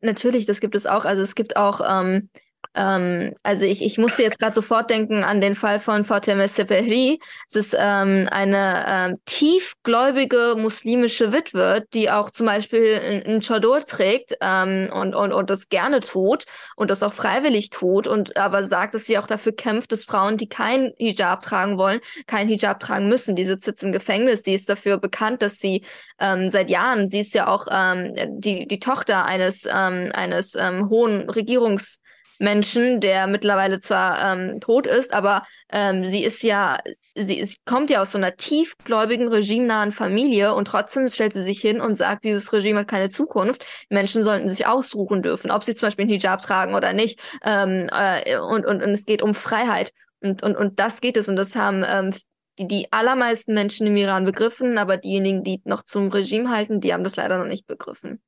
Natürlich, 0.00 0.46
das 0.46 0.60
gibt 0.60 0.74
es 0.74 0.86
auch. 0.86 1.04
Also 1.04 1.22
es 1.22 1.34
gibt 1.34 1.56
auch 1.56 1.80
ähm, 1.86 2.28
ähm, 2.74 3.34
also 3.42 3.66
ich, 3.66 3.84
ich 3.84 3.98
musste 3.98 4.22
jetzt 4.22 4.38
gerade 4.38 4.54
sofort 4.54 4.90
denken 4.90 5.22
an 5.22 5.40
den 5.40 5.54
Fall 5.54 5.78
von 5.78 6.04
Fatemeh 6.04 6.48
Sepehri. 6.48 7.20
Es 7.48 7.54
ist 7.54 7.76
ähm, 7.78 8.28
eine 8.30 8.84
ähm, 8.88 9.16
tiefgläubige 9.26 10.56
muslimische 10.56 11.32
Witwe, 11.32 11.86
die 11.94 12.10
auch 12.10 12.30
zum 12.30 12.46
Beispiel 12.46 13.22
einen 13.26 13.40
Chador 13.40 13.80
trägt 13.80 14.34
ähm, 14.40 14.90
und, 14.92 15.14
und, 15.14 15.32
und 15.32 15.50
das 15.50 15.68
gerne 15.68 16.00
tut 16.00 16.44
und 16.76 16.90
das 16.90 17.02
auch 17.02 17.12
freiwillig 17.12 17.70
tut 17.70 18.06
und 18.08 18.36
aber 18.36 18.64
sagt, 18.64 18.94
dass 18.94 19.06
sie 19.06 19.18
auch 19.18 19.26
dafür 19.26 19.52
kämpft, 19.52 19.92
dass 19.92 20.04
Frauen, 20.04 20.36
die 20.36 20.48
kein 20.48 20.92
Hijab 20.98 21.42
tragen 21.42 21.78
wollen, 21.78 22.00
kein 22.26 22.48
Hijab 22.48 22.80
tragen 22.80 23.08
müssen. 23.08 23.36
Die 23.36 23.44
sitzt 23.44 23.66
jetzt 23.66 23.84
im 23.84 23.92
Gefängnis, 23.92 24.42
die 24.42 24.54
ist 24.54 24.68
dafür 24.68 24.98
bekannt, 24.98 25.42
dass 25.42 25.58
sie 25.58 25.84
ähm, 26.18 26.50
seit 26.50 26.70
Jahren, 26.70 27.06
sie 27.06 27.20
ist 27.20 27.34
ja 27.34 27.46
auch 27.46 27.68
ähm, 27.70 28.14
die, 28.40 28.66
die 28.66 28.80
Tochter 28.80 29.24
eines, 29.24 29.64
ähm, 29.66 30.10
eines 30.12 30.56
ähm, 30.56 30.88
hohen 30.88 31.30
Regierungs- 31.30 31.98
Menschen, 32.38 33.00
der 33.00 33.26
mittlerweile 33.26 33.80
zwar 33.80 34.32
ähm, 34.32 34.60
tot 34.60 34.86
ist, 34.86 35.12
aber 35.12 35.44
ähm, 35.70 36.04
sie 36.04 36.24
ist 36.24 36.42
ja, 36.42 36.78
sie, 37.14 37.44
sie 37.44 37.56
kommt 37.64 37.90
ja 37.90 38.00
aus 38.00 38.12
so 38.12 38.18
einer 38.18 38.36
tiefgläubigen, 38.36 39.28
regimenahen 39.28 39.92
Familie 39.92 40.54
und 40.54 40.66
trotzdem 40.66 41.08
stellt 41.08 41.32
sie 41.32 41.42
sich 41.42 41.60
hin 41.60 41.80
und 41.80 41.96
sagt, 41.96 42.24
dieses 42.24 42.52
Regime 42.52 42.80
hat 42.80 42.88
keine 42.88 43.08
Zukunft. 43.08 43.64
Menschen 43.90 44.22
sollten 44.22 44.48
sich 44.48 44.66
aussuchen 44.66 45.22
dürfen, 45.22 45.50
ob 45.50 45.64
sie 45.64 45.74
zum 45.74 45.86
Beispiel 45.86 46.04
einen 46.04 46.12
Hijab 46.12 46.42
tragen 46.42 46.74
oder 46.74 46.92
nicht. 46.92 47.20
Ähm, 47.42 47.88
äh, 47.90 48.38
und, 48.38 48.66
und, 48.66 48.82
und 48.82 48.90
es 48.90 49.06
geht 49.06 49.22
um 49.22 49.34
Freiheit. 49.34 49.92
Und, 50.20 50.42
und, 50.42 50.56
und 50.56 50.80
das 50.80 51.00
geht 51.00 51.16
es. 51.16 51.28
Und 51.28 51.36
das 51.36 51.56
haben 51.56 51.84
ähm, 51.86 52.12
die, 52.58 52.68
die 52.68 52.92
allermeisten 52.92 53.54
Menschen 53.54 53.86
im 53.86 53.96
Iran 53.96 54.24
begriffen, 54.24 54.78
aber 54.78 54.96
diejenigen, 54.96 55.42
die 55.42 55.60
noch 55.64 55.82
zum 55.82 56.08
Regime 56.08 56.50
halten, 56.50 56.80
die 56.80 56.92
haben 56.92 57.04
das 57.04 57.16
leider 57.16 57.38
noch 57.38 57.46
nicht 57.46 57.66
begriffen. 57.66 58.22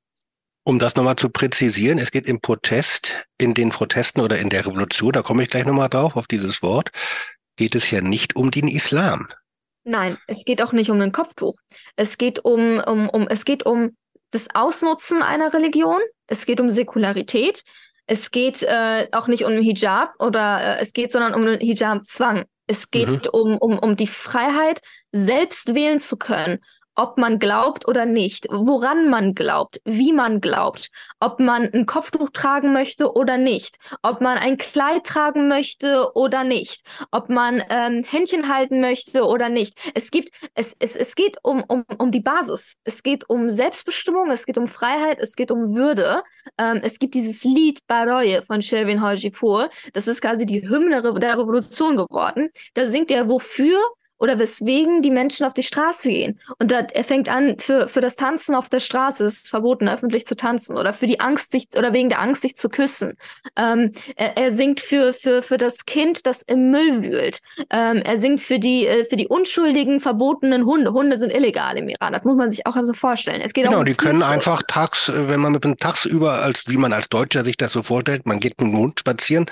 Um 0.67 0.81
das 0.81 0.97
nochmal 0.97 1.15
zu 1.15 1.29
präzisieren, 1.29 1.99
es 1.99 2.11
geht 2.11 2.27
im 2.27 2.41
Protest, 2.41 3.13
in 3.39 3.55
den 3.55 3.69
Protesten 3.69 4.21
oder 4.21 4.41
in 4.41 4.51
der 4.51 4.67
Revolution, 4.67 5.13
da 5.13 5.23
komme 5.23 5.45
ich 5.45 5.49
gleich 5.49 5.65
nochmal 5.65 5.89
drauf, 5.89 6.17
auf 6.17 6.27
dieses 6.27 6.61
Wort, 6.61 6.91
geht 7.55 7.77
es 7.77 7.89
ja 7.93 8.01
nicht 8.01 8.35
um 8.35 8.51
den 8.51 8.67
Islam. 8.67 9.29
Nein, 9.85 10.19
es 10.27 10.45
geht 10.45 10.61
auch 10.61 10.73
nicht 10.73 10.91
um 10.91 11.01
ein 11.01 11.13
Kopftuch. 11.13 11.55
Es 11.95 12.19
geht 12.19 12.45
um, 12.45 12.81
um, 12.81 13.09
um, 13.09 13.29
es 13.29 13.45
geht 13.45 13.65
um 13.65 13.97
das 14.33 14.49
Ausnutzen 14.55 15.23
einer 15.23 15.55
Religion, 15.55 16.01
es 16.27 16.47
geht 16.47 16.59
um 16.59 16.69
Säkularität, 16.69 17.63
es 18.09 18.33
geht 18.33 18.65
äh, 18.65 19.07
auch 19.13 19.29
nicht 19.29 19.45
um 19.45 19.53
Hijab 19.53 20.15
oder 20.19 20.79
äh, 20.79 20.83
es 20.83 20.93
geht, 20.93 21.13
sondern 21.13 21.35
um 21.35 21.47
Hijab-Zwang. 21.61 22.45
Es 22.67 22.91
geht 22.91 23.09
mhm. 23.09 23.31
um, 23.31 23.59
um, 23.59 23.79
um 23.79 23.95
die 23.95 24.09
Freiheit, 24.09 24.81
selbst 25.13 25.77
wählen 25.77 26.01
zu 26.01 26.17
können, 26.17 26.59
ob 26.97 27.19
man 27.19 27.39
glaubt 27.39 27.87
oder 27.87 28.07
nicht, 28.07 28.47
woran 28.51 29.09
man 29.09 29.35
glaubt, 29.35 29.81
wie 29.85 30.13
man 30.13 30.41
glaubt, 30.41 30.91
ob 31.21 31.39
man 31.39 31.71
ein 31.73 31.87
Kopftuch 31.87 32.31
tragen 32.31 32.73
möchte 32.73 33.13
oder 33.13 33.39
nicht, 33.39 33.77
ob 34.03 34.21
man 34.21 34.39
ein 34.39 34.57
Kleid 34.57 35.05
tragen 35.05 35.49
möchte 35.49 36.11
oder 36.15 36.43
nicht, 36.43 36.81
ob 37.11 37.29
man 37.29 37.63
ähm, 37.71 38.03
Händchen 38.03 38.49
halten 38.53 38.81
möchte 38.81 39.25
oder 39.25 39.49
nicht. 39.49 39.79
Es 39.95 40.11
gibt, 40.11 40.31
es, 40.55 40.75
es, 40.79 40.97
es 40.97 41.15
geht 41.15 41.37
um, 41.43 41.63
um, 41.69 41.85
um 41.99 42.11
die 42.11 42.21
Basis. 42.21 42.77
Es 42.85 43.03
geht 43.03 43.29
um 43.29 43.51
Selbstbestimmung, 43.51 44.31
es 44.31 44.47
geht 44.47 44.59
um 44.59 44.67
Freiheit, 44.67 45.21
es 45.21 45.37
geht 45.37 45.51
um 45.51 45.77
Würde. 45.77 46.23
Ähm, 46.59 46.81
es 46.83 46.99
gibt 46.99 47.15
dieses 47.15 47.45
Lied 47.45 47.87
Baroye 47.87 48.43
von 48.43 48.63
Sherwin 48.63 49.03
Hojipur. 49.03 49.71
Das 49.93 50.09
ist 50.09 50.23
quasi 50.23 50.47
die 50.47 50.69
Hymne 50.69 51.03
der 51.03 51.39
Revolution 51.39 51.97
geworden. 51.97 52.51
Da 52.75 52.87
singt 52.87 53.11
er, 53.11 53.29
wofür 53.29 53.79
oder 54.19 54.39
weswegen 54.39 55.03
die 55.03 55.11
Menschen 55.11 55.47
auf 55.47 55.55
die 55.55 55.63
Straße 55.63 56.09
gehen. 56.09 56.41
Und 56.59 56.71
da, 56.71 56.81
er 56.81 57.05
fängt 57.05 57.29
an, 57.29 57.59
für, 57.59 57.89
für 57.89 58.01
das 58.01 58.17
Tanzen 58.17 58.55
auf 58.55 58.69
der 58.69 58.81
Straße 58.81 59.25
es 59.25 59.39
ist 59.39 59.49
verboten, 59.49 59.89
öffentlich 59.89 60.27
zu 60.27 60.37
tanzen 60.37 60.77
oder 60.77 60.93
für 60.93 61.07
die 61.07 61.21
Angst, 61.21 61.51
sich 61.51 61.69
oder 61.77 61.93
wegen 61.93 62.09
der 62.09 62.21
Angst, 62.21 62.43
sich 62.43 62.57
zu 62.57 62.69
küssen. 62.69 63.15
Ähm, 63.57 63.93
er, 64.17 64.37
er 64.37 64.53
singt 64.53 64.81
für, 64.81 65.13
für, 65.13 65.43
für 65.43 65.57
das 65.57 65.85
Kind, 65.85 66.27
das 66.27 66.43
im 66.43 66.71
Müll 66.71 67.03
wühlt. 67.03 67.41
Ähm, 67.71 67.99
er 67.99 68.19
singt 68.19 68.41
für 68.41 68.59
die, 68.59 68.87
äh, 68.87 69.05
für 69.05 69.17
die 69.17 69.29
unschuldigen, 69.29 70.01
verbotenen 70.01 70.65
Hunde. 70.65 70.93
Hunde 70.93 71.17
sind 71.17 71.33
illegal 71.33 71.77
im 71.77 71.89
Iran. 71.89 72.13
Das 72.13 72.25
muss 72.25 72.37
man 72.37 72.51
sich 72.51 72.67
auch 72.67 72.77
einfach 72.77 72.97
vorstellen. 72.97 73.41
Es 73.41 73.53
geht 73.53 73.65
genau, 73.65 73.77
auch 73.77 73.81
um 73.81 73.87
die 73.87 73.95
können 73.95 74.23
einfach 74.23 74.63
tags, 74.67 75.09
äh, 75.09 75.29
wenn 75.29 75.41
man 75.41 75.53
mit 75.53 75.65
dem 75.65 75.77
tagsüber, 75.77 76.43
als 76.43 76.67
wie 76.67 76.77
man 76.77 76.93
als 76.93 77.09
Deutscher 77.09 77.45
sich 77.45 77.57
das 77.57 77.73
so 77.73 77.83
vorstellt, 77.83 78.27
man 78.27 78.41
geht 78.41 78.61
mit 78.61 78.73
dem 78.73 78.79
Hund 78.79 79.01
spazieren, 79.01 79.47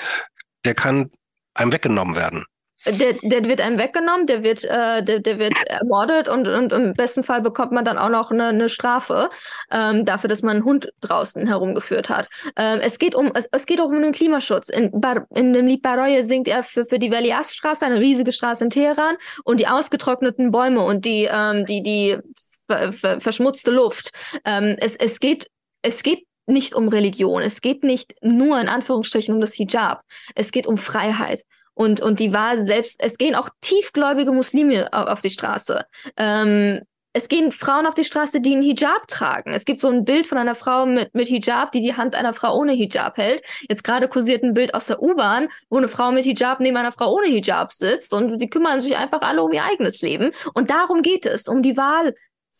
der 0.64 0.74
kann 0.74 1.10
einem 1.54 1.72
weggenommen 1.72 2.16
werden. 2.16 2.46
Der, 2.86 3.14
der 3.22 3.44
wird 3.44 3.60
einem 3.60 3.78
weggenommen, 3.78 4.26
der 4.26 4.42
wird, 4.42 4.64
äh, 4.64 5.02
der, 5.02 5.20
der 5.20 5.38
wird 5.38 5.54
ermordet 5.66 6.28
und, 6.28 6.46
und 6.48 6.72
im 6.72 6.92
besten 6.92 7.22
Fall 7.22 7.40
bekommt 7.40 7.72
man 7.72 7.84
dann 7.84 7.98
auch 7.98 8.10
noch 8.10 8.30
eine, 8.30 8.48
eine 8.48 8.68
Strafe 8.68 9.30
ähm, 9.70 10.04
dafür, 10.04 10.28
dass 10.28 10.42
man 10.42 10.56
einen 10.56 10.64
Hund 10.64 10.92
draußen 11.00 11.46
herumgeführt 11.46 12.10
hat. 12.10 12.28
Ähm, 12.56 12.80
es 12.82 12.98
geht 12.98 13.14
um, 13.14 13.32
es, 13.34 13.48
es 13.50 13.66
geht 13.66 13.80
auch 13.80 13.88
um 13.88 14.02
den 14.02 14.12
Klimaschutz. 14.12 14.68
In, 14.68 14.90
Bar, 15.00 15.26
in 15.34 15.52
dem 15.52 15.66
Lied 15.66 15.82
Baroye 15.82 16.22
singt 16.22 16.48
er 16.48 16.62
für, 16.62 16.84
für 16.84 16.98
die 16.98 17.10
Velias-Straße, 17.10 17.86
eine 17.86 18.00
riesige 18.00 18.32
Straße 18.32 18.64
in 18.64 18.70
Teheran, 18.70 19.16
und 19.44 19.60
die 19.60 19.68
ausgetrockneten 19.68 20.50
Bäume 20.50 20.82
und 20.82 21.04
die, 21.04 21.28
ähm, 21.30 21.64
die, 21.66 21.82
die 21.82 22.18
ver, 22.66 22.92
ver, 22.92 23.20
verschmutzte 23.20 23.70
Luft. 23.70 24.10
Ähm, 24.44 24.76
es, 24.78 24.96
es 24.96 25.20
geht, 25.20 25.48
es 25.82 26.02
geht 26.02 26.26
nicht 26.46 26.74
um 26.74 26.88
Religion. 26.88 27.42
Es 27.42 27.60
geht 27.60 27.84
nicht 27.84 28.14
nur 28.20 28.60
in 28.60 28.68
Anführungsstrichen 28.68 29.34
um 29.34 29.40
das 29.40 29.54
Hijab. 29.54 30.02
Es 30.34 30.52
geht 30.52 30.66
um 30.66 30.76
Freiheit 30.76 31.42
und, 31.74 32.00
und 32.00 32.20
die 32.20 32.32
war 32.32 32.56
selbst, 32.56 32.96
es 33.02 33.18
gehen 33.18 33.34
auch 33.34 33.48
tiefgläubige 33.60 34.32
Muslime 34.32 34.92
auf 34.92 35.20
die 35.20 35.30
Straße. 35.30 35.84
Ähm, 36.16 36.80
es 37.16 37.28
gehen 37.28 37.52
Frauen 37.52 37.86
auf 37.86 37.94
die 37.94 38.02
Straße, 38.02 38.40
die 38.40 38.54
einen 38.54 38.62
Hijab 38.62 39.06
tragen. 39.06 39.52
Es 39.52 39.64
gibt 39.64 39.80
so 39.80 39.88
ein 39.88 40.04
Bild 40.04 40.26
von 40.26 40.36
einer 40.36 40.56
Frau 40.56 40.84
mit, 40.84 41.14
mit 41.14 41.28
Hijab, 41.28 41.70
die 41.70 41.80
die 41.80 41.96
Hand 41.96 42.16
einer 42.16 42.32
Frau 42.32 42.58
ohne 42.58 42.72
Hijab 42.72 43.16
hält. 43.18 43.44
Jetzt 43.68 43.84
gerade 43.84 44.08
kursiert 44.08 44.42
ein 44.42 44.52
Bild 44.52 44.74
aus 44.74 44.86
der 44.86 45.00
U-Bahn, 45.00 45.48
wo 45.70 45.76
eine 45.76 45.86
Frau 45.86 46.10
mit 46.10 46.24
Hijab 46.24 46.58
neben 46.58 46.76
einer 46.76 46.90
Frau 46.90 47.12
ohne 47.14 47.28
Hijab 47.28 47.72
sitzt 47.72 48.12
und 48.12 48.38
die 48.38 48.50
kümmern 48.50 48.80
sich 48.80 48.96
einfach 48.96 49.20
alle 49.20 49.44
um 49.44 49.52
ihr 49.52 49.64
eigenes 49.64 50.02
Leben. 50.02 50.32
Und 50.54 50.70
darum 50.70 51.02
geht 51.02 51.24
es, 51.24 51.46
um 51.46 51.62
die 51.62 51.76
Wahl 51.76 52.14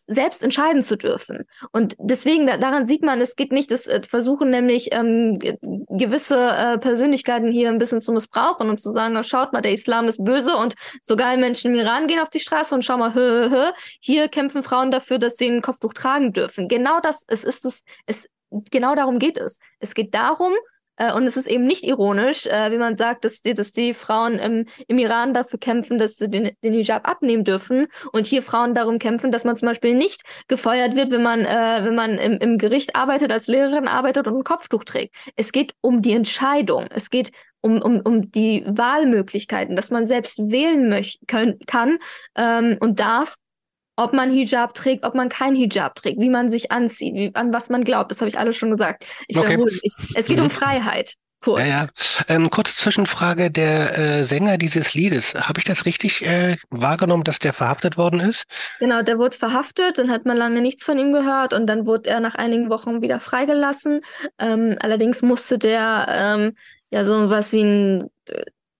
selbst 0.06 0.42
entscheiden 0.42 0.82
zu 0.82 0.96
dürfen. 0.96 1.44
Und 1.72 1.94
deswegen, 1.98 2.46
da, 2.46 2.56
daran 2.56 2.84
sieht 2.84 3.02
man, 3.02 3.20
es 3.20 3.36
geht 3.36 3.52
nicht, 3.52 3.70
das 3.70 3.86
äh, 3.86 4.02
versuchen 4.02 4.50
nämlich 4.50 4.88
ähm, 4.92 5.38
gewisse 5.88 6.36
äh, 6.36 6.78
Persönlichkeiten 6.78 7.50
hier 7.52 7.68
ein 7.68 7.78
bisschen 7.78 8.00
zu 8.00 8.12
missbrauchen 8.12 8.68
und 8.68 8.80
zu 8.80 8.90
sagen, 8.90 9.22
schaut 9.24 9.52
mal, 9.52 9.62
der 9.62 9.72
Islam 9.72 10.08
ist 10.08 10.24
böse 10.24 10.56
und 10.56 10.74
sogar 11.02 11.36
Menschen 11.36 11.74
im 11.74 11.80
Iran 11.80 12.06
gehen 12.06 12.20
auf 12.20 12.30
die 12.30 12.40
Straße 12.40 12.74
und 12.74 12.84
schau 12.84 12.98
mal, 12.98 13.14
hö, 13.14 13.48
hö, 13.48 13.50
hö, 13.50 13.72
hier 14.00 14.28
kämpfen 14.28 14.62
Frauen 14.62 14.90
dafür, 14.90 15.18
dass 15.18 15.36
sie 15.36 15.48
ein 15.48 15.62
Kopftuch 15.62 15.92
tragen 15.92 16.32
dürfen. 16.32 16.68
Genau 16.68 17.00
das, 17.00 17.24
es 17.28 17.44
ist 17.44 17.64
es, 17.64 17.84
es, 18.06 18.28
genau 18.70 18.94
darum 18.94 19.18
geht 19.18 19.38
es. 19.38 19.60
Es 19.78 19.94
geht 19.94 20.14
darum, 20.14 20.52
und 21.14 21.24
es 21.24 21.36
ist 21.36 21.46
eben 21.46 21.64
nicht 21.64 21.84
ironisch, 21.84 22.46
äh, 22.46 22.70
wie 22.70 22.78
man 22.78 22.94
sagt, 22.94 23.24
dass 23.24 23.40
die, 23.40 23.54
dass 23.54 23.72
die 23.72 23.94
Frauen 23.94 24.38
im, 24.38 24.66
im 24.86 24.98
Iran 24.98 25.34
dafür 25.34 25.58
kämpfen, 25.58 25.98
dass 25.98 26.16
sie 26.16 26.28
den, 26.28 26.50
den 26.62 26.72
Hijab 26.72 27.08
abnehmen 27.08 27.44
dürfen 27.44 27.86
und 28.12 28.26
hier 28.26 28.42
Frauen 28.42 28.74
darum 28.74 28.98
kämpfen, 28.98 29.30
dass 29.30 29.44
man 29.44 29.56
zum 29.56 29.66
Beispiel 29.66 29.94
nicht 29.94 30.22
gefeuert 30.48 30.96
wird, 30.96 31.10
wenn 31.10 31.22
man, 31.22 31.44
äh, 31.44 31.80
wenn 31.84 31.94
man 31.94 32.18
im, 32.18 32.38
im 32.38 32.58
Gericht 32.58 32.96
arbeitet, 32.96 33.32
als 33.32 33.46
Lehrerin 33.46 33.88
arbeitet 33.88 34.26
und 34.26 34.36
ein 34.36 34.44
Kopftuch 34.44 34.84
trägt. 34.84 35.14
Es 35.36 35.52
geht 35.52 35.74
um 35.80 36.00
die 36.00 36.12
Entscheidung. 36.12 36.86
Es 36.90 37.10
geht 37.10 37.32
um, 37.60 37.80
um, 37.80 38.00
um 38.00 38.30
die 38.30 38.62
Wahlmöglichkeiten, 38.66 39.74
dass 39.74 39.90
man 39.90 40.04
selbst 40.04 40.38
wählen 40.50 40.88
möcht, 40.88 41.26
können, 41.26 41.58
kann 41.66 41.98
ähm, 42.36 42.76
und 42.78 43.00
darf, 43.00 43.36
ob 43.96 44.12
man 44.12 44.30
Hijab 44.30 44.74
trägt, 44.74 45.04
ob 45.04 45.14
man 45.14 45.28
kein 45.28 45.54
Hijab 45.54 45.94
trägt, 45.96 46.20
wie 46.20 46.30
man 46.30 46.48
sich 46.48 46.72
anzieht, 46.72 47.14
wie, 47.14 47.34
an 47.34 47.52
was 47.52 47.70
man 47.70 47.84
glaubt. 47.84 48.10
Das 48.10 48.20
habe 48.20 48.28
ich 48.28 48.38
alles 48.38 48.56
schon 48.56 48.70
gesagt. 48.70 49.04
Ich 49.28 49.36
okay. 49.36 49.50
wiederhole 49.50 49.72
mich. 49.82 49.96
Es 50.14 50.26
geht 50.26 50.38
mhm. 50.38 50.44
um 50.44 50.50
Freiheit. 50.50 51.14
Kurz. 51.44 51.60
Ja, 51.60 51.66
ja. 51.66 51.86
Ähm, 52.28 52.48
kurze 52.48 52.74
Zwischenfrage. 52.74 53.50
Der 53.50 53.98
äh, 53.98 54.24
Sänger 54.24 54.56
dieses 54.56 54.94
Liedes, 54.94 55.34
habe 55.34 55.58
ich 55.58 55.64
das 55.64 55.84
richtig 55.84 56.24
äh, 56.24 56.56
wahrgenommen, 56.70 57.22
dass 57.22 57.38
der 57.38 57.52
verhaftet 57.52 57.98
worden 57.98 58.20
ist? 58.20 58.44
Genau, 58.78 59.02
der 59.02 59.18
wurde 59.18 59.36
verhaftet, 59.36 59.98
dann 59.98 60.10
hat 60.10 60.24
man 60.24 60.38
lange 60.38 60.62
nichts 60.62 60.84
von 60.84 60.98
ihm 60.98 61.12
gehört 61.12 61.52
und 61.52 61.66
dann 61.66 61.84
wurde 61.84 62.08
er 62.08 62.20
nach 62.20 62.34
einigen 62.34 62.70
Wochen 62.70 63.02
wieder 63.02 63.20
freigelassen. 63.20 64.00
Ähm, 64.38 64.76
allerdings 64.80 65.20
musste 65.20 65.58
der 65.58 66.06
ähm, 66.08 66.56
ja 66.90 67.04
so 67.04 67.28
was 67.28 67.52
wie 67.52 67.62
ein 67.62 68.04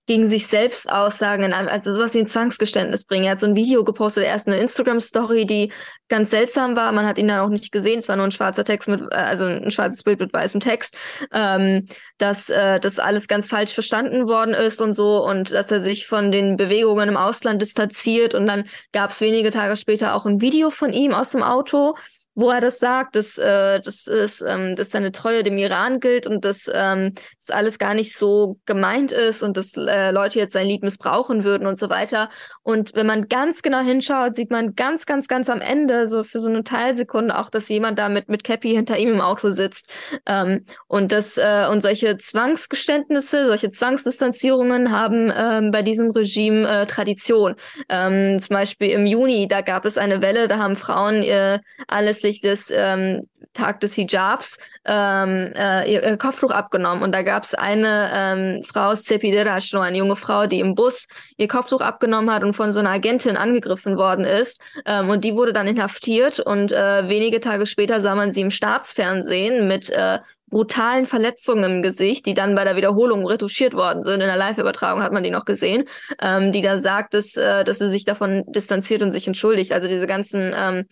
gegen 0.06 0.28
sich 0.28 0.46
selbst 0.46 0.90
Aussagen, 0.90 1.52
also 1.52 1.92
sowas 1.92 2.14
wie 2.14 2.18
ein 2.18 2.26
Zwangsgeständnis 2.26 3.04
bringen. 3.04 3.24
Er 3.24 3.32
hat 3.32 3.40
so 3.40 3.46
ein 3.46 3.56
Video 3.56 3.84
gepostet, 3.84 4.24
erst 4.24 4.46
eine 4.46 4.58
Instagram-Story, 4.58 5.46
die 5.46 5.72
ganz 6.08 6.30
seltsam 6.30 6.76
war. 6.76 6.92
Man 6.92 7.06
hat 7.06 7.16
ihn 7.16 7.28
dann 7.28 7.40
auch 7.40 7.48
nicht 7.48 7.72
gesehen. 7.72 7.98
Es 7.98 8.08
war 8.08 8.16
nur 8.16 8.26
ein 8.26 8.30
schwarzer 8.30 8.64
Text 8.64 8.88
mit, 8.88 9.00
äh, 9.00 9.14
also 9.14 9.46
ein 9.46 9.70
schwarzes 9.70 10.02
Bild 10.02 10.20
mit 10.20 10.32
weißem 10.32 10.60
Text, 10.60 10.94
ähm, 11.32 11.86
dass 12.18 12.50
äh, 12.50 12.80
das 12.80 12.98
alles 12.98 13.28
ganz 13.28 13.48
falsch 13.48 13.72
verstanden 13.72 14.28
worden 14.28 14.52
ist 14.54 14.82
und 14.82 14.92
so 14.92 15.24
und 15.24 15.52
dass 15.52 15.70
er 15.70 15.80
sich 15.80 16.06
von 16.06 16.30
den 16.30 16.56
Bewegungen 16.56 17.08
im 17.08 17.16
Ausland 17.16 17.62
distanziert. 17.62 18.34
Und 18.34 18.46
dann 18.46 18.64
gab 18.92 19.10
es 19.10 19.20
wenige 19.22 19.50
Tage 19.50 19.76
später 19.76 20.14
auch 20.14 20.26
ein 20.26 20.42
Video 20.42 20.70
von 20.70 20.92
ihm 20.92 21.14
aus 21.14 21.30
dem 21.30 21.42
Auto 21.42 21.94
wo 22.34 22.50
er 22.50 22.60
das 22.60 22.78
sagt, 22.78 23.16
dass, 23.16 23.38
äh, 23.38 23.80
das 23.80 24.06
ist, 24.06 24.44
ähm, 24.46 24.74
dass 24.76 24.90
seine 24.90 25.12
Treue 25.12 25.42
dem 25.42 25.56
Iran 25.58 26.00
gilt 26.00 26.26
und 26.26 26.44
dass 26.44 26.70
ähm, 26.72 27.14
das 27.38 27.54
alles 27.54 27.78
gar 27.78 27.94
nicht 27.94 28.16
so 28.16 28.58
gemeint 28.66 29.12
ist 29.12 29.42
und 29.42 29.56
dass 29.56 29.76
äh, 29.76 30.10
Leute 30.10 30.38
jetzt 30.38 30.52
sein 30.52 30.66
Lied 30.66 30.82
missbrauchen 30.82 31.44
würden 31.44 31.66
und 31.66 31.78
so 31.78 31.90
weiter. 31.90 32.30
Und 32.62 32.94
wenn 32.94 33.06
man 33.06 33.28
ganz 33.28 33.62
genau 33.62 33.80
hinschaut, 33.80 34.34
sieht 34.34 34.50
man 34.50 34.74
ganz, 34.74 35.06
ganz, 35.06 35.28
ganz 35.28 35.48
am 35.48 35.60
Ende, 35.60 36.06
so 36.06 36.24
für 36.24 36.40
so 36.40 36.48
eine 36.48 36.64
Teilsekunde 36.64 37.38
auch, 37.38 37.50
dass 37.50 37.68
jemand 37.68 37.98
da 37.98 38.08
mit, 38.08 38.28
mit 38.28 38.42
Cappy 38.42 38.70
hinter 38.70 38.98
ihm 38.98 39.10
im 39.10 39.20
Auto 39.20 39.50
sitzt. 39.50 39.88
Ähm, 40.26 40.64
und 40.88 41.12
das, 41.12 41.38
äh, 41.38 41.66
und 41.70 41.82
solche 41.82 42.18
Zwangsgeständnisse, 42.18 43.46
solche 43.46 43.70
Zwangsdistanzierungen 43.70 44.90
haben 44.90 45.32
ähm, 45.36 45.70
bei 45.70 45.82
diesem 45.82 46.10
Regime 46.10 46.68
äh, 46.68 46.86
Tradition. 46.86 47.54
Ähm, 47.88 48.40
zum 48.40 48.54
Beispiel 48.54 48.90
im 48.90 49.06
Juni, 49.06 49.46
da 49.46 49.60
gab 49.60 49.84
es 49.84 49.98
eine 49.98 50.20
Welle, 50.20 50.48
da 50.48 50.58
haben 50.58 50.76
Frauen 50.76 51.22
äh, 51.22 51.60
alles 51.86 52.23
anlässlich 52.24 52.40
des 52.40 52.70
ähm, 52.70 53.28
Tag 53.52 53.80
des 53.80 53.94
Hijabs 53.94 54.58
ähm, 54.84 55.52
äh, 55.54 55.90
ihr, 55.92 56.02
ihr 56.02 56.16
Kopftuch 56.16 56.50
abgenommen. 56.50 57.04
Und 57.04 57.12
da 57.12 57.22
gab 57.22 57.44
es 57.44 57.54
eine 57.54 58.10
ähm, 58.12 58.62
Frau, 58.64 58.94
Sepiderash, 58.94 59.74
eine 59.74 59.98
junge 59.98 60.16
Frau, 60.16 60.46
die 60.46 60.58
im 60.58 60.74
Bus 60.74 61.06
ihr 61.36 61.46
Kopftuch 61.46 61.80
abgenommen 61.80 62.34
hat 62.34 62.42
und 62.42 62.54
von 62.54 62.72
so 62.72 62.80
einer 62.80 62.90
Agentin 62.90 63.36
angegriffen 63.36 63.96
worden 63.96 64.24
ist. 64.24 64.60
Ähm, 64.86 65.08
und 65.08 65.24
die 65.24 65.34
wurde 65.34 65.52
dann 65.52 65.68
inhaftiert. 65.68 66.40
Und 66.40 66.72
äh, 66.72 67.08
wenige 67.08 67.38
Tage 67.38 67.66
später 67.66 68.00
sah 68.00 68.16
man 68.16 68.32
sie 68.32 68.40
im 68.40 68.50
Staatsfernsehen 68.50 69.68
mit 69.68 69.90
äh, 69.90 70.18
brutalen 70.48 71.06
Verletzungen 71.06 71.64
im 71.64 71.82
Gesicht, 71.82 72.26
die 72.26 72.34
dann 72.34 72.54
bei 72.54 72.64
der 72.64 72.76
Wiederholung 72.76 73.24
retuschiert 73.24 73.74
worden 73.74 74.02
sind. 74.02 74.20
In 74.20 74.26
der 74.26 74.36
Live-Übertragung 74.36 75.02
hat 75.02 75.12
man 75.12 75.22
die 75.22 75.30
noch 75.30 75.44
gesehen, 75.44 75.84
ähm, 76.20 76.50
die 76.50 76.60
da 76.60 76.76
sagt, 76.78 77.14
dass, 77.14 77.36
äh, 77.36 77.62
dass 77.62 77.78
sie 77.78 77.88
sich 77.88 78.04
davon 78.04 78.44
distanziert 78.48 79.02
und 79.02 79.12
sich 79.12 79.26
entschuldigt. 79.28 79.72
Also 79.72 79.86
diese 79.86 80.06
ganzen 80.08 80.52
ähm, 80.56 80.86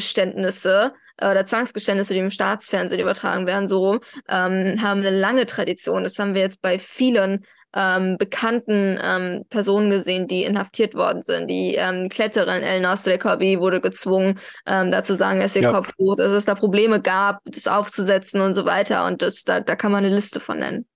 Staatsgeständnisse 0.00 0.92
äh, 1.16 1.30
oder 1.30 1.46
Zwangsgeständnisse, 1.46 2.14
die 2.14 2.20
im 2.20 2.30
Staatsfernsehen 2.30 3.00
übertragen 3.00 3.46
werden, 3.46 3.66
so 3.66 4.00
ähm, 4.28 4.82
haben 4.82 5.00
eine 5.00 5.10
lange 5.10 5.46
Tradition. 5.46 6.04
Das 6.04 6.18
haben 6.18 6.34
wir 6.34 6.42
jetzt 6.42 6.62
bei 6.62 6.78
vielen 6.78 7.44
ähm, 7.74 8.16
bekannten 8.16 8.98
ähm, 9.02 9.44
Personen 9.50 9.90
gesehen, 9.90 10.26
die 10.26 10.44
inhaftiert 10.44 10.94
worden 10.94 11.22
sind. 11.22 11.48
Die 11.48 11.74
ähm, 11.74 12.08
Kletterin 12.08 12.62
El 12.62 12.80
Nasr 12.80 13.18
Kabi 13.18 13.60
wurde 13.60 13.80
gezwungen, 13.80 14.38
ähm, 14.66 14.90
da 14.90 15.02
zu 15.02 15.14
sagen, 15.14 15.40
dass 15.40 15.56
ihr 15.56 15.62
ja. 15.62 15.72
Kopf 15.72 15.92
ruht, 15.98 16.18
dass 16.18 16.32
es 16.32 16.46
da 16.46 16.54
Probleme 16.54 17.02
gab, 17.02 17.40
das 17.44 17.66
aufzusetzen 17.66 18.40
und 18.40 18.54
so 18.54 18.64
weiter. 18.64 19.04
Und 19.04 19.20
das, 19.20 19.42
da, 19.44 19.60
da 19.60 19.76
kann 19.76 19.92
man 19.92 20.04
eine 20.04 20.14
Liste 20.14 20.40
von 20.40 20.58
nennen. 20.58 20.86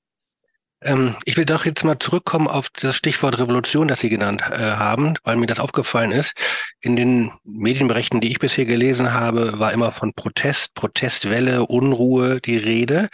Ähm, 0.83 1.15
ich 1.25 1.37
will 1.37 1.45
doch 1.45 1.65
jetzt 1.67 1.85
mal 1.85 1.99
zurückkommen 1.99 2.49
auf 2.49 2.69
das 2.71 2.97
Stichwort 2.97 3.39
Revolution, 3.39 3.89
das 3.89 4.01
Sie 4.01 4.09
genannt 4.09 4.43
äh, 4.51 4.57
haben, 4.57 5.15
weil 5.25 5.37
mir 5.37 5.47
das 5.47 5.61
aufgefallen 5.61 6.13
ist. 6.13 6.33
In 6.81 6.97
den 6.97 7.33
Medienberichten, 7.45 8.21
die 8.21 8.31
ich 8.31 8.39
bisher 8.39 8.65
gelesen 8.65 9.13
habe, 9.13 9.59
war 9.59 9.73
immer 9.73 9.93
von 9.93 10.15
Protest, 10.15 10.75
Protestwelle, 10.75 11.67
Unruhe 11.67 12.41
die 12.41 12.57
Rede. 12.57 13.09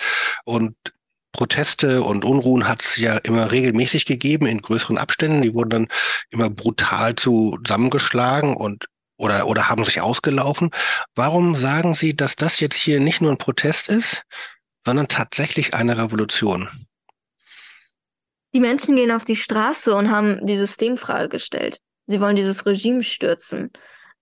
Und 0.45 0.77
Proteste 1.33 2.03
und 2.03 2.25
Unruhen 2.25 2.67
hat 2.67 2.83
es 2.83 2.97
ja 2.97 3.19
immer 3.19 3.51
regelmäßig 3.51 4.07
gegeben 4.07 4.47
in 4.47 4.63
größeren 4.63 4.97
Abständen. 4.97 5.43
Die 5.43 5.53
wurden 5.53 5.71
dann 5.71 5.89
immer 6.31 6.49
brutal 6.49 7.15
zusammengeschlagen 7.15 8.57
und 8.57 8.87
oder, 9.19 9.47
oder 9.47 9.69
haben 9.69 9.85
sich 9.85 10.01
ausgelaufen. 10.01 10.71
Warum 11.15 11.57
sagen 11.57 11.95
Sie, 11.95 12.15
dass 12.15 12.37
das 12.37 12.61
jetzt 12.61 12.77
hier 12.77 13.01
nicht 13.01 13.21
nur 13.21 13.31
ein 13.31 13.39
Protest 13.39 13.89
ist, 13.89 14.23
sondern 14.85 15.09
tatsächlich 15.09 15.75
eine 15.75 15.99
Revolution? 15.99 16.69
Die 18.57 18.61
Menschen 18.61 18.97
gehen 18.97 19.11
auf 19.11 19.27
die 19.27 19.37
Straße 19.37 19.95
und 19.95 20.11
haben 20.11 20.39
die 20.47 20.57
Systemfrage 20.57 21.29
gestellt. 21.29 21.77
Sie 22.07 22.23
wollen 22.23 22.37
dieses 22.37 22.65
Regime 22.65 23.03
stürzen. 23.03 23.71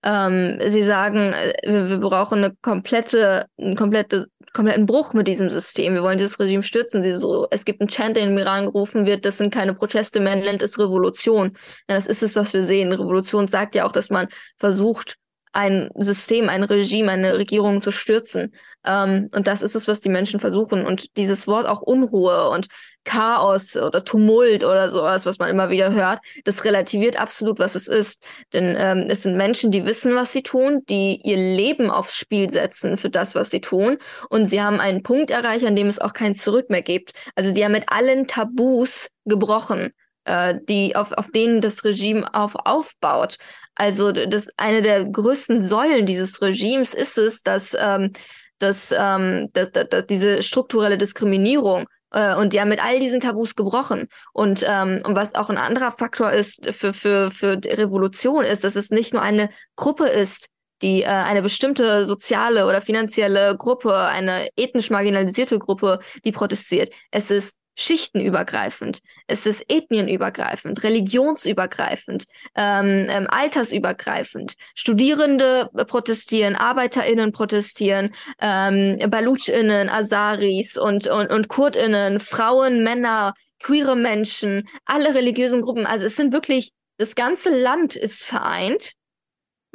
Ähm, 0.03 0.59
sie 0.67 0.83
sagen, 0.83 1.31
äh, 1.31 1.53
wir, 1.63 1.87
wir 1.87 1.99
brauchen 1.99 2.43
eine 2.43 2.53
komplette, 2.61 3.45
eine 3.57 3.75
komplette, 3.75 4.27
kompletten 4.51 4.85
Bruch 4.85 5.13
mit 5.13 5.29
diesem 5.29 5.49
System. 5.49 5.93
Wir 5.93 6.03
wollen 6.03 6.17
dieses 6.17 6.37
Regime 6.37 6.63
stürzen. 6.63 7.01
Sie 7.01 7.13
so, 7.13 7.47
es 7.49 7.63
gibt 7.63 7.79
einen 7.79 7.87
Chant, 7.87 8.17
der 8.17 8.23
im 8.23 8.37
Iran 8.37 8.65
gerufen 8.65 9.05
wird, 9.05 9.23
das 9.23 9.37
sind 9.37 9.53
keine 9.53 9.73
Proteste, 9.73 10.19
man 10.19 10.39
nennt 10.39 10.61
es 10.61 10.77
Revolution. 10.77 11.53
Ja, 11.87 11.95
das 11.95 12.05
ist 12.05 12.21
es, 12.21 12.35
was 12.35 12.53
wir 12.53 12.61
sehen. 12.61 12.91
Revolution 12.91 13.47
sagt 13.47 13.73
ja 13.73 13.85
auch, 13.87 13.93
dass 13.93 14.09
man 14.09 14.27
versucht, 14.57 15.15
ein 15.53 15.89
System, 15.95 16.49
ein 16.49 16.63
Regime, 16.63 17.13
eine 17.13 17.37
Regierung 17.37 17.81
zu 17.81 17.91
stürzen. 17.91 18.53
Ähm, 18.85 19.29
und 19.33 19.47
das 19.47 19.61
ist 19.61 19.75
es, 19.75 19.87
was 19.87 20.01
die 20.01 20.09
Menschen 20.09 20.39
versuchen. 20.39 20.85
Und 20.85 21.17
dieses 21.17 21.47
Wort 21.47 21.67
auch 21.67 21.81
Unruhe 21.81 22.49
und 22.49 22.67
Chaos 23.03 23.75
oder 23.75 24.03
Tumult 24.03 24.63
oder 24.63 24.89
sowas, 24.89 25.25
was 25.25 25.37
man 25.37 25.49
immer 25.49 25.69
wieder 25.69 25.93
hört, 25.93 26.19
das 26.43 26.63
relativiert 26.63 27.19
absolut, 27.19 27.59
was 27.59 27.75
es 27.75 27.87
ist. 27.87 28.23
Denn 28.53 28.75
ähm, 28.77 29.05
es 29.09 29.23
sind 29.23 29.37
Menschen, 29.37 29.71
die 29.71 29.85
wissen, 29.85 30.15
was 30.15 30.31
sie 30.31 30.43
tun, 30.43 30.83
die 30.89 31.21
ihr 31.23 31.37
Leben 31.37 31.89
aufs 31.91 32.17
Spiel 32.17 32.49
setzen 32.49 32.97
für 32.97 33.09
das, 33.09 33.35
was 33.35 33.49
sie 33.49 33.61
tun. 33.61 33.97
Und 34.29 34.45
sie 34.45 34.61
haben 34.61 34.79
einen 34.79 35.03
Punkt 35.03 35.31
erreicht, 35.31 35.65
an 35.65 35.75
dem 35.75 35.87
es 35.87 35.99
auch 35.99 36.13
kein 36.13 36.35
Zurück 36.35 36.69
mehr 36.69 36.81
gibt. 36.81 37.11
Also 37.35 37.53
die 37.53 37.63
haben 37.63 37.71
mit 37.71 37.85
allen 37.87 38.27
Tabus 38.27 39.09
gebrochen 39.25 39.91
äh, 40.25 40.55
die 40.67 40.95
auf, 40.95 41.11
auf 41.13 41.31
denen 41.31 41.61
das 41.61 41.83
Regime 41.83 42.33
auf, 42.33 42.55
aufbaut. 42.55 43.37
Also 43.75 44.11
das 44.11 44.49
eine 44.57 44.81
der 44.81 45.05
größten 45.05 45.61
Säulen 45.61 46.05
dieses 46.05 46.41
Regimes 46.41 46.93
ist 46.93 47.17
es, 47.17 47.43
dass, 47.43 47.75
ähm, 47.79 48.11
dass, 48.59 48.93
ähm, 48.97 49.49
dass, 49.53 49.71
dass, 49.71 49.89
dass 49.89 50.05
diese 50.07 50.43
strukturelle 50.43 50.97
Diskriminierung 50.97 51.85
äh, 52.11 52.35
und 52.35 52.53
die 52.53 52.61
haben 52.61 52.69
mit 52.69 52.83
all 52.83 52.99
diesen 52.99 53.19
Tabus 53.19 53.55
gebrochen. 53.55 54.07
Und, 54.33 54.65
ähm, 54.67 55.01
und 55.05 55.15
was 55.15 55.35
auch 55.35 55.49
ein 55.49 55.57
anderer 55.57 55.91
Faktor 55.91 56.31
ist 56.31 56.65
für, 56.73 56.93
für, 56.93 57.31
für 57.31 57.59
Revolution 57.63 58.45
ist, 58.45 58.63
dass 58.63 58.75
es 58.75 58.89
nicht 58.89 59.13
nur 59.13 59.21
eine 59.21 59.49
Gruppe 59.75 60.07
ist, 60.07 60.47
die 60.81 61.03
äh, 61.03 61.07
eine 61.07 61.41
bestimmte 61.41 62.05
soziale 62.05 62.67
oder 62.67 62.81
finanzielle 62.81 63.55
Gruppe, 63.57 63.95
eine 63.95 64.49
ethnisch 64.55 64.89
marginalisierte 64.89 65.59
Gruppe, 65.59 65.99
die 66.23 66.31
protestiert. 66.31 66.89
Es 67.11 67.31
ist 67.31 67.55
schichtenübergreifend, 67.75 68.99
es 69.27 69.45
ist 69.45 69.65
ethnienübergreifend, 69.69 70.83
religionsübergreifend, 70.83 72.25
ähm, 72.55 73.07
ähm, 73.09 73.27
altersübergreifend. 73.29 74.55
Studierende 74.73 75.69
protestieren, 75.87 76.55
ArbeiterInnen 76.55 77.31
protestieren, 77.31 78.13
ähm, 78.39 78.97
BalutschInnen, 79.09 79.89
Asaris 79.89 80.77
und, 80.77 81.07
und, 81.07 81.29
und 81.29 81.47
KurdInnen, 81.47 82.19
Frauen, 82.19 82.83
Männer, 82.83 83.33
queere 83.59 83.95
Menschen, 83.95 84.67
alle 84.85 85.13
religiösen 85.13 85.61
Gruppen. 85.61 85.85
Also 85.85 86.05
es 86.05 86.15
sind 86.15 86.33
wirklich, 86.33 86.71
das 86.97 87.15
ganze 87.15 87.49
Land 87.49 87.95
ist 87.95 88.23
vereint 88.23 88.93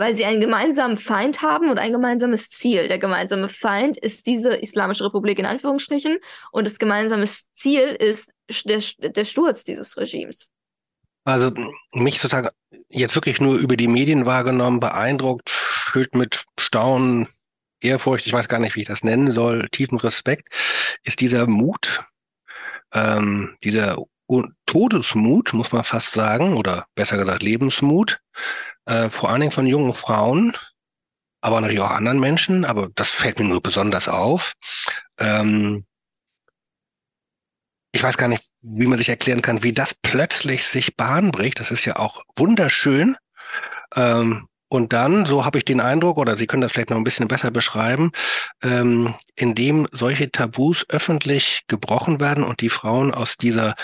weil 0.00 0.16
sie 0.16 0.24
einen 0.24 0.40
gemeinsamen 0.40 0.96
Feind 0.96 1.42
haben 1.42 1.68
und 1.68 1.78
ein 1.78 1.92
gemeinsames 1.92 2.48
Ziel. 2.48 2.88
Der 2.88 2.98
gemeinsame 2.98 3.50
Feind 3.50 3.98
ist 3.98 4.26
diese 4.26 4.56
Islamische 4.56 5.04
Republik 5.04 5.38
in 5.38 5.44
Anführungsstrichen 5.44 6.16
und 6.52 6.66
das 6.66 6.78
gemeinsame 6.78 7.26
Ziel 7.26 7.88
ist 7.88 8.32
der, 8.64 8.80
der 9.10 9.24
Sturz 9.26 9.62
dieses 9.62 9.98
Regimes. 9.98 10.52
Also 11.24 11.52
mich 11.92 12.18
sozusagen 12.18 12.48
jetzt 12.88 13.14
wirklich 13.14 13.42
nur 13.42 13.58
über 13.58 13.76
die 13.76 13.88
Medien 13.88 14.24
wahrgenommen, 14.24 14.80
beeindruckt, 14.80 15.50
füllt 15.50 16.14
mit 16.14 16.46
Staunen, 16.58 17.28
Ehrfurcht, 17.82 18.26
ich 18.26 18.32
weiß 18.32 18.48
gar 18.48 18.58
nicht, 18.58 18.76
wie 18.76 18.80
ich 18.80 18.88
das 18.88 19.04
nennen 19.04 19.32
soll, 19.32 19.68
tiefen 19.70 19.98
Respekt, 19.98 20.48
ist 21.04 21.20
dieser 21.20 21.46
Mut, 21.46 22.02
ähm, 22.94 23.54
dieser 23.62 23.98
Todesmut, 24.64 25.52
muss 25.52 25.72
man 25.72 25.84
fast 25.84 26.12
sagen, 26.12 26.56
oder 26.56 26.86
besser 26.94 27.18
gesagt 27.18 27.42
Lebensmut, 27.42 28.20
äh, 28.90 29.08
vor 29.08 29.30
allen 29.30 29.40
Dingen 29.40 29.52
von 29.52 29.66
jungen 29.66 29.94
Frauen, 29.94 30.56
aber 31.40 31.60
natürlich 31.60 31.80
auch 31.80 31.90
anderen 31.90 32.18
Menschen, 32.18 32.64
aber 32.64 32.88
das 32.94 33.08
fällt 33.08 33.38
mir 33.38 33.46
nur 33.46 33.62
besonders 33.62 34.08
auf. 34.08 34.54
Ähm, 35.18 35.86
ich 37.92 38.02
weiß 38.02 38.16
gar 38.16 38.28
nicht, 38.28 38.44
wie 38.62 38.86
man 38.86 38.98
sich 38.98 39.08
erklären 39.08 39.42
kann, 39.42 39.62
wie 39.62 39.72
das 39.72 39.94
plötzlich 39.94 40.66
sich 40.66 40.96
Bahn 40.96 41.30
bricht. 41.32 41.60
Das 41.60 41.70
ist 41.70 41.84
ja 41.84 41.96
auch 41.96 42.22
wunderschön. 42.36 43.16
Ähm, 43.96 44.48
und 44.68 44.92
dann, 44.92 45.26
so 45.26 45.44
habe 45.44 45.58
ich 45.58 45.64
den 45.64 45.80
Eindruck, 45.80 46.16
oder 46.16 46.36
Sie 46.36 46.46
können 46.46 46.60
das 46.60 46.70
vielleicht 46.70 46.90
noch 46.90 46.96
ein 46.96 47.04
bisschen 47.04 47.26
besser 47.26 47.50
beschreiben, 47.50 48.12
ähm, 48.62 49.14
indem 49.34 49.88
solche 49.90 50.30
Tabus 50.30 50.84
öffentlich 50.88 51.62
gebrochen 51.66 52.20
werden 52.20 52.44
und 52.44 52.60
die 52.60 52.68
Frauen 52.68 53.12
aus 53.12 53.36
dieser 53.36 53.74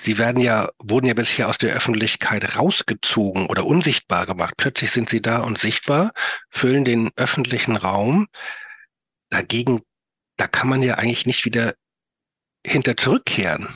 sie 0.00 0.18
werden 0.18 0.40
ja, 0.40 0.70
wurden 0.82 1.06
ja 1.06 1.14
bisher 1.14 1.48
aus 1.48 1.58
der 1.58 1.74
Öffentlichkeit 1.74 2.56
rausgezogen 2.56 3.46
oder 3.46 3.64
unsichtbar 3.66 4.26
gemacht. 4.26 4.54
Plötzlich 4.56 4.90
sind 4.90 5.08
sie 5.08 5.22
da 5.22 5.38
und 5.38 5.58
sichtbar, 5.58 6.12
füllen 6.50 6.84
den 6.84 7.10
öffentlichen 7.16 7.76
Raum. 7.76 8.26
Dagegen, 9.30 9.82
da 10.36 10.46
kann 10.46 10.68
man 10.68 10.82
ja 10.82 10.94
eigentlich 10.94 11.26
nicht 11.26 11.44
wieder 11.44 11.74
hinter 12.66 12.96
zurückkehren. 12.96 13.68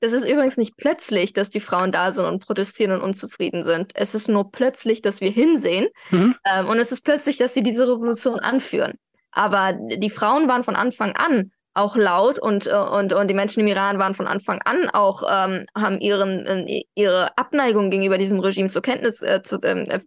Es 0.00 0.12
ist 0.12 0.28
übrigens 0.28 0.58
nicht 0.58 0.76
plötzlich, 0.76 1.32
dass 1.32 1.48
die 1.48 1.60
Frauen 1.60 1.90
da 1.90 2.12
sind 2.12 2.26
und 2.26 2.44
protestieren 2.44 2.92
und 2.92 3.00
unzufrieden 3.00 3.62
sind. 3.62 3.92
Es 3.94 4.14
ist 4.14 4.28
nur 4.28 4.50
plötzlich, 4.50 5.00
dass 5.00 5.20
wir 5.20 5.30
hinsehen. 5.30 5.88
Mhm. 6.10 6.36
Ähm, 6.44 6.68
und 6.68 6.78
es 6.78 6.92
ist 6.92 7.02
plötzlich, 7.02 7.38
dass 7.38 7.54
sie 7.54 7.62
diese 7.62 7.88
Revolution 7.88 8.38
anführen. 8.38 8.98
Aber 9.30 9.72
die 9.72 10.10
Frauen 10.10 10.46
waren 10.46 10.62
von 10.62 10.76
Anfang 10.76 11.16
an 11.16 11.52
auch 11.74 11.96
laut 11.96 12.38
und, 12.38 12.66
äh, 12.66 12.74
und, 12.74 13.12
und 13.12 13.28
die 13.28 13.34
Menschen 13.34 13.60
im 13.60 13.66
Iran 13.66 13.98
waren 13.98 14.14
von 14.14 14.26
Anfang 14.26 14.62
an 14.62 14.88
auch, 14.90 15.22
ähm, 15.30 15.66
haben 15.76 16.00
ihren, 16.00 16.46
äh, 16.46 16.82
ihre 16.94 17.36
Abneigung 17.36 17.90
gegenüber 17.90 18.16
diesem 18.16 18.40
Regime 18.40 18.68
zur 18.68 18.82
Kenntnis, 18.82 19.20
äh, 19.20 19.42
zu, 19.42 19.58
ähm, 19.62 19.86
äh, 19.90 20.00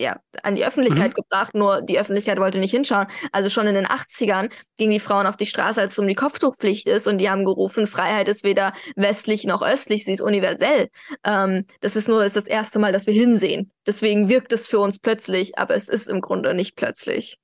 ja, 0.00 0.18
an 0.42 0.54
die 0.54 0.64
Öffentlichkeit 0.64 1.10
mhm. 1.10 1.14
gebracht, 1.14 1.54
nur 1.54 1.82
die 1.82 1.98
Öffentlichkeit 1.98 2.38
wollte 2.38 2.58
nicht 2.58 2.70
hinschauen. 2.70 3.06
Also 3.32 3.50
schon 3.50 3.66
in 3.66 3.74
den 3.74 3.86
80ern 3.86 4.50
gingen 4.78 4.92
die 4.92 5.00
Frauen 5.00 5.26
auf 5.26 5.36
die 5.36 5.46
Straße, 5.46 5.80
als 5.80 5.92
es 5.92 5.98
um 5.98 6.08
die 6.08 6.14
Kopftuchpflicht 6.14 6.86
ist 6.86 7.06
und 7.06 7.18
die 7.18 7.28
haben 7.28 7.44
gerufen, 7.44 7.86
Freiheit 7.86 8.28
ist 8.28 8.42
weder 8.42 8.72
westlich 8.96 9.44
noch 9.44 9.62
östlich, 9.62 10.04
sie 10.04 10.12
ist 10.12 10.22
universell. 10.22 10.88
Ähm, 11.24 11.66
das 11.80 11.96
ist 11.96 12.08
nur 12.08 12.20
das, 12.20 12.34
ist 12.34 12.36
das 12.36 12.46
erste 12.46 12.78
Mal, 12.78 12.92
dass 12.92 13.06
wir 13.06 13.14
hinsehen. 13.14 13.70
Deswegen 13.86 14.28
wirkt 14.28 14.52
es 14.52 14.66
für 14.66 14.80
uns 14.80 14.98
plötzlich, 14.98 15.58
aber 15.58 15.74
es 15.74 15.88
ist 15.88 16.08
im 16.08 16.20
Grunde 16.20 16.54
nicht 16.54 16.76
plötzlich. 16.76 17.39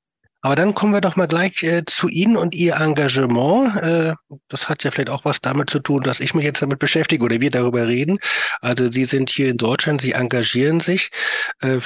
Aber 0.47 0.55
dann 0.55 0.77
kommen 0.77 0.93
wir 0.93 1.01
doch 1.01 1.17
mal 1.17 1.27
gleich 1.27 1.65
äh, 1.65 1.85
zu 1.87 2.07
Ihnen 2.07 2.37
und 2.37 2.55
Ihr 2.55 2.77
Engagement. 2.77 3.83
Äh, 3.83 4.15
das 4.47 4.69
hat 4.69 4.85
ja 4.85 4.93
vielleicht 4.93 5.11
auch 5.11 5.25
was 5.25 5.41
damit 5.41 5.71
zu 5.71 5.81
tun, 5.81 6.05
dass 6.05 6.21
ich 6.21 6.35
mich 6.35 6.45
jetzt 6.45 6.63
damit 6.63 6.79
beschäftige 6.79 7.25
oder 7.25 7.41
wir 7.41 7.51
darüber 7.51 7.89
reden. 7.89 8.21
Also 8.61 8.89
Sie 8.93 9.07
sind 9.07 9.29
hier 9.29 9.49
in 9.49 9.57
Deutschland, 9.57 10.01
Sie 10.01 10.13
engagieren 10.13 10.79
sich, 10.79 11.11
äh, 11.63 11.81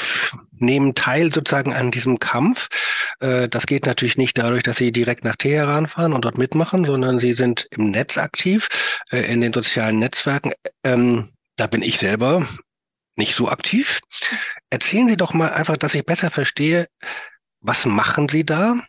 nehmen 0.51 0.95
teil 0.95 1.33
sozusagen 1.33 1.73
an 1.73 1.91
diesem 1.91 2.19
Kampf. 2.19 2.69
Äh, 3.21 3.49
das 3.49 3.67
geht 3.67 3.87
natürlich 3.87 4.19
nicht 4.19 4.37
dadurch, 4.37 4.63
dass 4.63 4.77
Sie 4.77 4.93
direkt 4.93 5.25
nach 5.25 5.37
Teheran 5.37 5.89
fahren 5.89 6.13
und 6.13 6.27
dort 6.27 6.37
mitmachen, 6.37 6.85
sondern 6.85 7.19
Sie 7.19 7.33
sind 7.33 7.67
im 7.71 7.91
Netz 7.91 8.19
aktiv, 8.19 8.69
äh, 9.11 9.21
in 9.21 9.41
den 9.41 9.55
sozialen 9.55 9.99
Netzwerken. 9.99 10.53
Ähm, 10.85 11.31
da 11.57 11.67
bin 11.67 11.81
ich 11.81 11.99
selber 11.99 12.47
nicht 13.17 13.35
so 13.35 13.49
aktiv. 13.49 14.01
Erzählen 14.69 15.09
Sie 15.09 15.17
doch 15.17 15.33
mal 15.33 15.51
einfach, 15.51 15.79
dass 15.79 15.95
ich 15.95 16.05
besser 16.05 16.31
verstehe, 16.31 16.89
was 17.61 17.87
machen 17.87 18.29
Sie 18.29 18.45
da? 18.45 18.81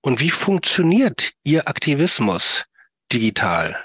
Und 0.00 0.20
wie 0.20 0.30
funktioniert 0.30 1.32
Ihr 1.44 1.68
Aktivismus 1.68 2.64
digital? 3.12 3.76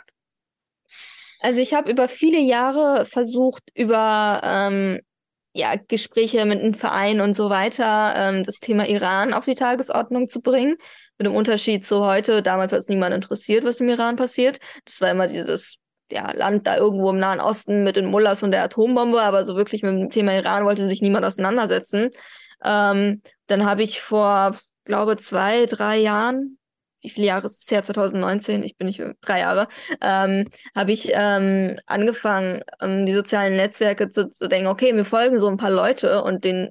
Also 1.40 1.62
ich 1.62 1.74
habe 1.74 1.90
über 1.90 2.10
viele 2.10 2.40
Jahre 2.40 3.06
versucht, 3.06 3.64
über 3.74 4.42
ähm, 4.44 5.00
ja, 5.54 5.76
Gespräche 5.76 6.46
mit 6.46 6.60
einem 6.60 6.74
Verein 6.74 7.22
und 7.22 7.34
so 7.34 7.50
weiter, 7.50 8.14
ähm, 8.16 8.44
das 8.44 8.60
Thema 8.60 8.88
Iran 8.88 9.34
auf 9.34 9.46
die 9.46 9.54
Tagesordnung 9.54 10.28
zu 10.28 10.42
bringen. 10.42 10.76
Mit 11.18 11.26
dem 11.26 11.36
Unterschied 11.36 11.86
zu 11.86 12.06
heute, 12.06 12.42
damals 12.42 12.72
hat 12.72 12.80
es 12.80 12.90
niemand 12.90 13.16
interessiert, 13.16 13.64
was 13.64 13.80
im 13.80 13.90
Iran 13.90 14.16
passiert. 14.16 14.60
Das 14.86 15.02
war 15.02 15.10
immer 15.12 15.28
dieses 15.28 15.78
ja, 16.12 16.32
Land 16.32 16.68
da 16.68 16.78
irgendwo 16.78 17.10
im 17.10 17.20
Nahen 17.20 17.40
Osten 17.40 17.84
mit 17.84 17.96
den 17.96 18.06
Mullahs 18.06 18.44
und 18.44 18.52
der 18.52 18.64
Atombombe, 18.64 19.22
aber 19.22 19.46
so 19.46 19.56
wirklich 19.56 19.84
mit 19.84 19.92
dem 19.92 20.10
Thema 20.10 20.36
Iran 20.36 20.66
wollte 20.66 20.84
sich 20.86 21.02
niemand 21.02 21.26
auseinandersetzen. 21.26 22.10
Ähm, 22.64 23.22
dann 23.48 23.66
habe 23.66 23.84
ich 23.84 24.02
vor, 24.02 24.56
glaube 24.86 25.18
zwei, 25.18 25.66
drei 25.66 25.98
Jahren 25.98 26.60
wie 27.02 27.10
viele 27.10 27.28
Jahre 27.28 27.46
ist 27.46 27.64
es 27.64 27.72
her? 27.72 27.84
2019, 27.84 28.64
ich 28.64 28.78
bin 28.78 28.88
nicht 28.88 29.02
drei 29.22 29.40
Jahre, 29.40 29.68
ähm, 30.02 30.50
habe 30.76 30.92
ich 30.92 31.12
ähm, 31.14 31.78
angefangen, 31.86 32.62
ähm, 32.82 33.06
die 33.06 33.14
sozialen 33.14 33.56
Netzwerke 33.56 34.10
zu, 34.10 34.30
zu 34.30 34.48
denken, 34.48 34.68
okay, 34.68 34.94
mir 34.94 35.06
folgen 35.06 35.40
so 35.40 35.48
ein 35.48 35.58
paar 35.58 35.72
Leute 35.72 36.24
und 36.24 36.44
den 36.44 36.70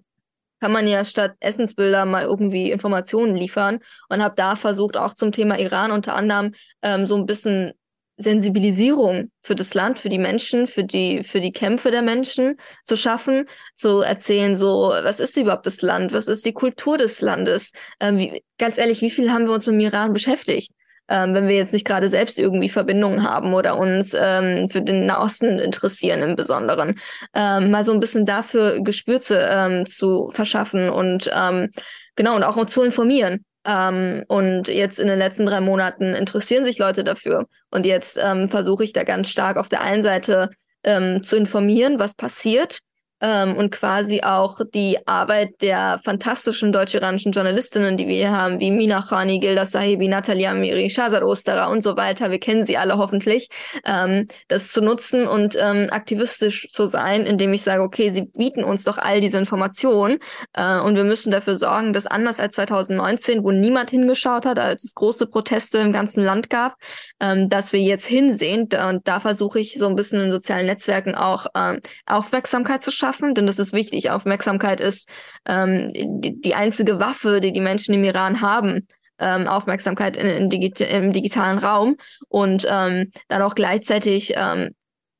kann 0.60 0.72
man 0.72 0.88
ja 0.88 1.04
statt 1.04 1.36
Essensbilder 1.40 2.04
mal 2.04 2.24
irgendwie 2.24 2.70
Informationen 2.70 3.36
liefern 3.36 3.78
und 4.08 4.22
habe 4.22 4.34
da 4.34 4.56
versucht, 4.56 4.96
auch 4.96 5.14
zum 5.14 5.30
Thema 5.30 5.58
Iran 5.58 5.92
unter 5.92 6.16
anderem 6.16 6.52
ähm, 6.82 7.06
so 7.06 7.16
ein 7.16 7.26
bisschen 7.26 7.72
Sensibilisierung 8.18 9.30
für 9.42 9.54
das 9.54 9.74
Land, 9.74 10.00
für 10.00 10.08
die 10.08 10.18
Menschen, 10.18 10.66
für 10.66 10.84
die, 10.84 11.22
für 11.22 11.40
die 11.40 11.52
Kämpfe 11.52 11.90
der 11.90 12.02
Menschen 12.02 12.56
zu 12.84 12.96
schaffen, 12.96 13.46
zu 13.74 14.00
erzählen, 14.00 14.54
so, 14.56 14.90
was 14.90 15.20
ist 15.20 15.36
überhaupt 15.36 15.66
das 15.66 15.80
Land? 15.82 16.12
Was 16.12 16.28
ist 16.28 16.44
die 16.44 16.52
Kultur 16.52 16.98
des 16.98 17.20
Landes? 17.20 17.72
Ähm, 18.00 18.18
wie, 18.18 18.42
ganz 18.58 18.76
ehrlich, 18.76 19.00
wie 19.02 19.10
viel 19.10 19.32
haben 19.32 19.46
wir 19.46 19.54
uns 19.54 19.66
mit 19.66 19.74
dem 19.74 19.80
Iran 19.80 20.12
beschäftigt? 20.12 20.72
Ähm, 21.08 21.32
wenn 21.32 21.48
wir 21.48 21.56
jetzt 21.56 21.72
nicht 21.72 21.86
gerade 21.86 22.08
selbst 22.08 22.38
irgendwie 22.38 22.68
Verbindungen 22.68 23.22
haben 23.22 23.54
oder 23.54 23.78
uns 23.78 24.14
ähm, 24.18 24.68
für 24.68 24.82
den 24.82 25.06
Nahosten 25.06 25.58
interessieren 25.58 26.20
im 26.22 26.36
Besonderen. 26.36 26.98
Ähm, 27.34 27.70
mal 27.70 27.84
so 27.84 27.92
ein 27.92 28.00
bisschen 28.00 28.26
dafür 28.26 28.80
Gespür 28.82 29.20
zu, 29.20 29.38
ähm, 29.40 29.86
zu 29.86 30.30
verschaffen 30.34 30.90
und 30.90 31.30
ähm, 31.32 31.70
genau 32.14 32.36
und 32.36 32.42
auch 32.42 32.62
zu 32.66 32.82
informieren. 32.82 33.44
Ähm, 33.64 34.24
und 34.28 34.68
jetzt 34.68 34.98
in 34.98 35.08
den 35.08 35.18
letzten 35.18 35.46
drei 35.46 35.60
Monaten 35.60 36.14
interessieren 36.14 36.64
sich 36.64 36.78
Leute 36.78 37.04
dafür. 37.04 37.46
Und 37.70 37.86
jetzt 37.86 38.18
ähm, 38.22 38.48
versuche 38.48 38.84
ich 38.84 38.92
da 38.92 39.04
ganz 39.04 39.28
stark 39.28 39.56
auf 39.56 39.68
der 39.68 39.82
einen 39.82 40.02
Seite 40.02 40.50
ähm, 40.84 41.22
zu 41.22 41.36
informieren, 41.36 41.98
was 41.98 42.14
passiert 42.14 42.78
ähm, 43.20 43.56
und 43.56 43.70
quasi 43.70 44.22
auch 44.22 44.60
die 44.74 44.98
Arbeit 45.06 45.60
der 45.60 46.00
fantastischen 46.04 46.72
deutsch-iranischen 46.72 47.32
Journalistinnen, 47.32 47.96
die 47.96 48.06
wir 48.06 48.14
hier 48.14 48.36
haben, 48.36 48.60
wie 48.60 48.70
Mina 48.70 49.02
Khani, 49.02 49.40
Gilda 49.40 49.64
Sahibi, 49.64 50.08
Natalia 50.08 50.54
Miri, 50.54 50.88
Shazad 50.88 51.22
Osterer 51.22 51.70
und 51.70 51.82
so 51.82 51.96
weiter, 51.96 52.30
wir 52.30 52.38
kennen 52.38 52.64
sie 52.64 52.76
alle 52.76 52.96
hoffentlich, 52.98 53.48
ähm, 53.84 54.28
das 54.48 54.70
zu 54.70 54.80
nutzen 54.80 55.26
und 55.26 55.56
ähm, 55.60 55.88
aktivistisch 55.90 56.68
zu 56.70 56.86
sein, 56.86 57.26
indem 57.26 57.52
ich 57.52 57.62
sage, 57.62 57.82
okay, 57.82 58.10
sie 58.10 58.22
bieten 58.22 58.62
uns 58.62 58.84
doch 58.84 58.98
all 58.98 59.20
diese 59.20 59.38
Informationen 59.38 60.18
äh, 60.52 60.78
und 60.78 60.94
wir 60.94 61.04
müssen 61.04 61.30
dafür 61.30 61.56
sorgen, 61.56 61.92
dass 61.92 62.06
anders 62.06 62.38
als 62.40 62.54
2019, 62.54 63.42
wo 63.42 63.50
niemand 63.50 63.90
hingeschaut 63.90 64.46
hat, 64.46 64.58
als 64.58 64.84
es 64.84 64.94
große 64.94 65.26
Proteste 65.26 65.78
im 65.78 65.92
ganzen 65.92 66.22
Land 66.22 66.50
gab, 66.50 66.76
ähm, 67.20 67.48
dass 67.48 67.72
wir 67.72 67.80
jetzt 67.80 68.06
hinsehen. 68.06 68.68
Und 68.88 69.06
da 69.08 69.20
versuche 69.20 69.58
ich 69.58 69.74
so 69.78 69.86
ein 69.86 69.96
bisschen 69.96 70.20
in 70.20 70.30
sozialen 70.30 70.66
Netzwerken 70.66 71.14
auch 71.14 71.46
ähm, 71.54 71.80
Aufmerksamkeit 72.06 72.82
zu 72.82 72.90
schaffen 72.90 73.07
schaffen, 73.08 73.34
denn 73.34 73.46
das 73.46 73.58
ist 73.58 73.72
wichtig. 73.72 74.10
Aufmerksamkeit 74.10 74.80
ist 74.80 75.08
ähm, 75.46 75.92
die, 75.94 76.40
die, 76.40 76.54
einzige 76.54 77.00
Waffe, 77.00 77.40
die 77.40 77.52
die 77.52 77.60
Menschen 77.60 77.94
im 77.94 78.04
Iran 78.04 78.40
haben. 78.40 78.86
Ähm, 79.20 79.48
Aufmerksamkeit 79.48 80.16
in, 80.16 80.26
in 80.26 80.48
Digi 80.48 80.84
im 80.84 81.12
digitalen 81.12 81.58
Raum 81.58 81.96
und 82.28 82.64
ähm, 82.70 83.10
dann 83.26 83.42
auch 83.42 83.56
gleichzeitig 83.56 84.34
ähm, 84.36 84.70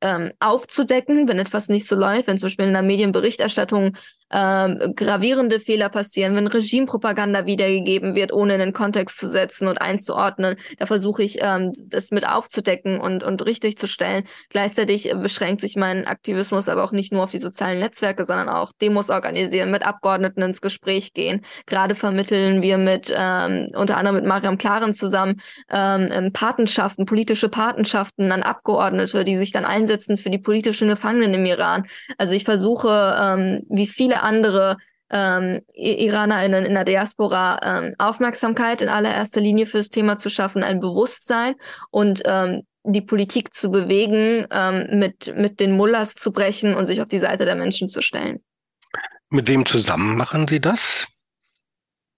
ähm, 0.01 0.31
aufzudecken, 0.39 1.27
wenn 1.27 1.41
etwas 1.41 1.69
nicht 1.69 1.89
so 1.89 1.97
läuft, 1.97 2.29
wenn 2.29 2.39
zum 2.39 2.47
Beispiel 2.47 2.67
in 2.67 2.75
der 2.75 2.83
Medienberichterstattung 2.83 3.97
ähm, 4.31 4.95
gravierende 4.95 5.61
Fehler 5.61 5.89
passieren, 5.89 6.35
wenn 6.35 6.47
Regimepropaganda 6.47 7.47
wiedergegeben 7.47 8.15
wird, 8.15 8.33
ohne 8.33 8.55
in 8.55 8.61
den 8.61 8.73
Kontext 8.73 9.19
zu 9.19 9.27
setzen 9.27 9.69
und 9.69 9.81
einzuordnen. 9.81 10.57
Da 10.79 10.87
versuche 10.87 11.23
ich, 11.23 11.39
ähm, 11.41 11.73
das 11.89 12.11
mit 12.11 12.29
aufzudecken 12.29 13.01
und, 13.01 13.23
und 13.23 13.45
richtig 13.45 13.79
zu 13.79 13.87
stellen. 13.87 14.25
Gleichzeitig 14.51 15.13
beschränkt 15.21 15.61
sich 15.61 15.77
mein 15.77 16.07
Aktivismus 16.07 16.69
aber 16.69 16.85
auch 16.85 16.93
nicht 16.93 17.13
nur 17.13 17.25
auf 17.25 17.31
die 17.31 17.39
sozialen 17.39 17.79
Netzwerke, 17.79 18.25
sondern 18.25 18.49
auch 18.49 18.73
Demos 18.81 19.11
organisieren, 19.11 19.71
mit 19.71 19.85
Abgeordneten 19.85 20.43
ins 20.43 20.61
Gespräch 20.61 21.13
gehen. 21.15 21.45
Gerade 21.67 21.95
vermitteln 21.95 22.63
wir 22.63 22.79
mit, 22.79 23.13
ähm, 23.17 23.69
unter 23.75 23.97
anderem 23.97 24.17
mit 24.17 24.27
Mariam 24.27 24.59
Klaren 24.59 24.93
zusammen, 24.93 25.41
ähm, 25.71 26.33
Patenschaften, 26.33 27.07
politische 27.07 27.49
Patenschaften 27.49 28.33
an 28.33 28.43
Abgeordnete, 28.43 29.25
die 29.25 29.37
sich 29.37 29.53
dann 29.53 29.65
einsetzen 29.65 30.17
für 30.17 30.31
die 30.31 30.39
politischen 30.39 30.89
Gefangenen 30.89 31.35
im 31.35 31.47
Iran. 31.47 31.87
Also 32.17 32.35
ich 32.35 32.45
versuche, 32.45 33.17
ähm, 33.21 33.63
wie 33.69 33.87
andere 34.23 34.77
ähm, 35.11 35.61
IranerInnen 35.75 36.65
in 36.65 36.75
der 36.75 36.85
Diaspora 36.85 37.61
ähm, 37.63 37.95
Aufmerksamkeit 37.99 38.83
in 38.83 38.89
allererster 38.89 39.41
Linie 39.41 39.67
für 39.67 39.79
das 39.79 39.91
Thema 39.91 40.19
zu 40.19 40.29
schaffen, 40.29 40.63
ein 40.63 40.81
Bewusstsein 40.81 41.55
und 41.91 42.23
ähm, 42.27 42.63
die 42.85 43.01
Politik 43.01 43.55
zu 43.55 43.71
bewegen, 43.71 44.47
ähm, 44.51 44.99
mit, 44.99 45.35
mit 45.37 45.61
den 45.61 45.73
Mullahs 45.73 46.15
zu 46.15 46.33
brechen 46.33 46.75
und 46.75 46.87
sich 46.87 47.01
auf 47.01 47.09
die 47.09 47.19
Seite 47.19 47.45
der 47.45 47.57
Menschen 47.57 47.89
zu 47.89 48.03
stellen. 48.03 48.41
Mit 49.31 49.49
wem 49.49 49.67
zusammen 49.67 50.17
machen 50.17 50.49
Sie 50.49 50.61
das? 50.61 51.07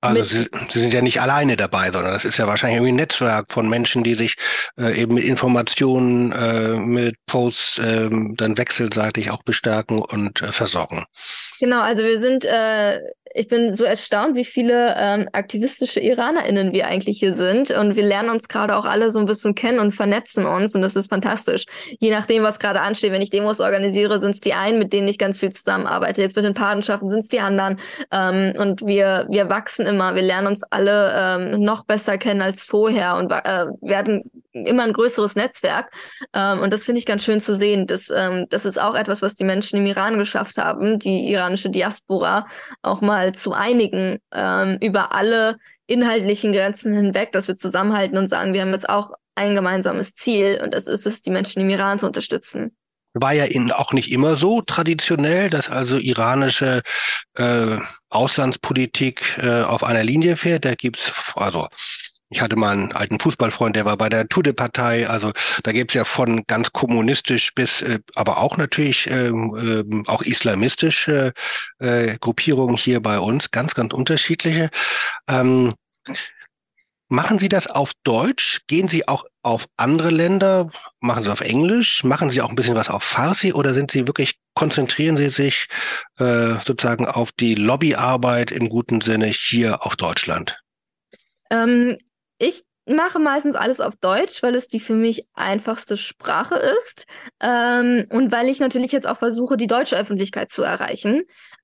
Also 0.02 0.24
Sie, 0.24 0.48
Sie, 0.70 0.80
sind 0.80 0.94
ja 0.94 1.02
nicht 1.02 1.20
alleine 1.20 1.56
dabei, 1.56 1.90
sondern 1.90 2.12
das 2.12 2.24
ist 2.24 2.38
ja 2.38 2.46
wahrscheinlich 2.46 2.76
irgendwie 2.76 2.92
ein 2.92 2.96
Netzwerk 2.96 3.52
von 3.52 3.68
Menschen, 3.68 4.02
die 4.02 4.14
sich 4.14 4.36
äh, 4.78 5.00
eben 5.00 5.14
mit 5.14 5.24
Informationen, 5.24 6.32
äh, 6.32 6.76
mit 6.76 7.16
Posts 7.26 7.78
äh, 7.78 8.10
dann 8.36 8.56
wechselseitig 8.56 9.30
auch 9.30 9.42
bestärken 9.42 10.00
und 10.00 10.40
äh, 10.40 10.52
versorgen. 10.52 11.04
Genau, 11.58 11.82
also 11.82 12.02
wir 12.02 12.18
sind 12.18 12.44
äh, 12.46 13.00
ich 13.32 13.46
bin 13.46 13.74
so 13.74 13.84
erstaunt, 13.84 14.34
wie 14.34 14.44
viele 14.44 14.94
ähm, 14.98 15.28
aktivistische 15.32 16.00
IranerInnen 16.00 16.72
wir 16.72 16.86
eigentlich 16.88 17.18
hier 17.18 17.34
sind. 17.34 17.70
Und 17.70 17.94
wir 17.94 18.02
lernen 18.02 18.30
uns 18.30 18.48
gerade 18.48 18.76
auch 18.76 18.84
alle 18.84 19.10
so 19.10 19.20
ein 19.20 19.24
bisschen 19.24 19.54
kennen 19.54 19.78
und 19.78 19.92
vernetzen 19.92 20.46
uns. 20.46 20.74
Und 20.74 20.82
das 20.82 20.96
ist 20.96 21.10
fantastisch. 21.10 21.64
Je 22.00 22.10
nachdem, 22.10 22.42
was 22.42 22.58
gerade 22.58 22.80
ansteht. 22.80 23.12
Wenn 23.12 23.22
ich 23.22 23.30
Demos 23.30 23.60
organisiere, 23.60 24.18
sind 24.18 24.34
es 24.34 24.40
die 24.40 24.54
einen, 24.54 24.78
mit 24.78 24.92
denen 24.92 25.06
ich 25.06 25.18
ganz 25.18 25.38
viel 25.38 25.50
zusammenarbeite. 25.50 26.22
Jetzt 26.22 26.34
mit 26.34 26.44
den 26.44 26.54
Patenschaften 26.54 27.08
sind 27.08 27.20
es 27.20 27.28
die 27.28 27.40
anderen. 27.40 27.78
Ähm, 28.10 28.54
und 28.58 28.84
wir, 28.84 29.26
wir 29.30 29.48
wachsen 29.48 29.86
immer. 29.90 30.14
Wir 30.14 30.22
lernen 30.22 30.46
uns 30.46 30.62
alle 30.62 31.12
ähm, 31.14 31.62
noch 31.62 31.84
besser 31.84 32.18
kennen 32.18 32.42
als 32.42 32.64
vorher 32.64 33.16
und 33.16 33.30
äh, 33.30 33.66
werden 33.80 34.30
immer 34.52 34.84
ein 34.84 34.92
größeres 34.92 35.36
Netzwerk. 35.36 35.92
Ähm, 36.32 36.60
und 36.60 36.72
das 36.72 36.84
finde 36.84 36.98
ich 36.98 37.06
ganz 37.06 37.24
schön 37.24 37.40
zu 37.40 37.54
sehen. 37.54 37.86
Das, 37.86 38.10
ähm, 38.10 38.46
das 38.48 38.64
ist 38.64 38.80
auch 38.80 38.94
etwas, 38.94 39.22
was 39.22 39.36
die 39.36 39.44
Menschen 39.44 39.78
im 39.78 39.86
Iran 39.86 40.18
geschafft 40.18 40.56
haben, 40.56 40.98
die 40.98 41.30
iranische 41.30 41.70
Diaspora 41.70 42.46
auch 42.82 43.00
mal 43.00 43.32
zu 43.32 43.52
einigen 43.52 44.18
ähm, 44.32 44.78
über 44.80 45.14
alle 45.14 45.56
inhaltlichen 45.86 46.52
Grenzen 46.52 46.94
hinweg, 46.94 47.32
dass 47.32 47.48
wir 47.48 47.56
zusammenhalten 47.56 48.16
und 48.16 48.28
sagen, 48.28 48.54
wir 48.54 48.62
haben 48.62 48.72
jetzt 48.72 48.88
auch 48.88 49.12
ein 49.34 49.54
gemeinsames 49.54 50.14
Ziel 50.14 50.60
und 50.62 50.74
das 50.74 50.86
ist 50.86 51.06
es, 51.06 51.22
die 51.22 51.30
Menschen 51.30 51.62
im 51.62 51.70
Iran 51.70 51.98
zu 51.98 52.06
unterstützen. 52.06 52.76
War 53.12 53.32
ja 53.32 53.44
in, 53.44 53.72
auch 53.72 53.92
nicht 53.92 54.12
immer 54.12 54.36
so 54.36 54.62
traditionell, 54.62 55.50
dass 55.50 55.68
also 55.68 55.98
iranische 55.98 56.82
äh, 57.36 57.78
Auslandspolitik 58.08 59.38
äh, 59.42 59.62
auf 59.62 59.82
einer 59.82 60.04
Linie 60.04 60.36
fährt. 60.36 60.64
Da 60.64 60.74
gibt's 60.74 61.12
also 61.34 61.68
ich 62.32 62.40
hatte 62.40 62.54
mal 62.54 62.70
einen 62.70 62.92
alten 62.92 63.18
Fußballfreund, 63.18 63.74
der 63.74 63.84
war 63.84 63.96
bei 63.96 64.08
der 64.08 64.28
Tude-Partei. 64.28 65.08
Also 65.08 65.32
da 65.64 65.72
gibt's 65.72 65.94
ja 65.94 66.04
von 66.04 66.44
ganz 66.46 66.72
kommunistisch 66.72 67.52
bis, 67.54 67.82
äh, 67.82 67.98
aber 68.14 68.38
auch 68.38 68.56
natürlich 68.56 69.10
äh, 69.10 69.28
äh, 69.28 69.84
auch 70.06 70.22
islamistische 70.22 71.32
äh, 71.80 72.16
Gruppierungen 72.20 72.76
hier 72.76 73.00
bei 73.00 73.18
uns, 73.18 73.50
ganz, 73.50 73.74
ganz 73.74 73.92
unterschiedliche. 73.92 74.70
Ähm, 75.28 75.74
machen 77.10 77.38
Sie 77.38 77.48
das 77.48 77.66
auf 77.66 77.92
Deutsch? 78.04 78.62
Gehen 78.66 78.88
Sie 78.88 79.06
auch 79.06 79.24
auf 79.42 79.66
andere 79.76 80.10
Länder? 80.10 80.70
Machen 81.00 81.24
Sie 81.24 81.30
auf 81.30 81.40
Englisch? 81.40 82.04
Machen 82.04 82.30
Sie 82.30 82.40
auch 82.40 82.48
ein 82.48 82.56
bisschen 82.56 82.76
was 82.76 82.88
auf 82.88 83.02
Farsi? 83.02 83.52
Oder 83.52 83.74
sind 83.74 83.90
Sie 83.90 84.06
wirklich, 84.06 84.36
konzentrieren 84.54 85.16
Sie 85.16 85.28
sich 85.28 85.66
äh, 86.18 86.54
sozusagen 86.64 87.06
auf 87.06 87.32
die 87.32 87.54
Lobbyarbeit 87.54 88.52
im 88.52 88.68
guten 88.68 89.00
Sinne 89.00 89.26
hier 89.26 89.84
auf 89.84 89.96
Deutschland? 89.96 90.58
Ähm, 91.50 91.98
ich 92.38 92.62
mache 92.86 93.18
meistens 93.18 93.56
alles 93.56 93.80
auf 93.80 93.96
Deutsch, 93.96 94.42
weil 94.42 94.54
es 94.54 94.68
die 94.68 94.80
für 94.80 94.94
mich 94.94 95.26
einfachste 95.34 95.96
Sprache 95.96 96.56
ist 96.56 97.06
ähm, 97.40 98.06
und 98.10 98.32
weil 98.32 98.48
ich 98.48 98.60
natürlich 98.60 98.92
jetzt 98.92 99.06
auch 99.06 99.18
versuche, 99.18 99.56
die 99.56 99.66
deutsche 99.66 99.96
Öffentlichkeit 99.96 100.50
zu 100.50 100.62
erreichen. 100.62 101.22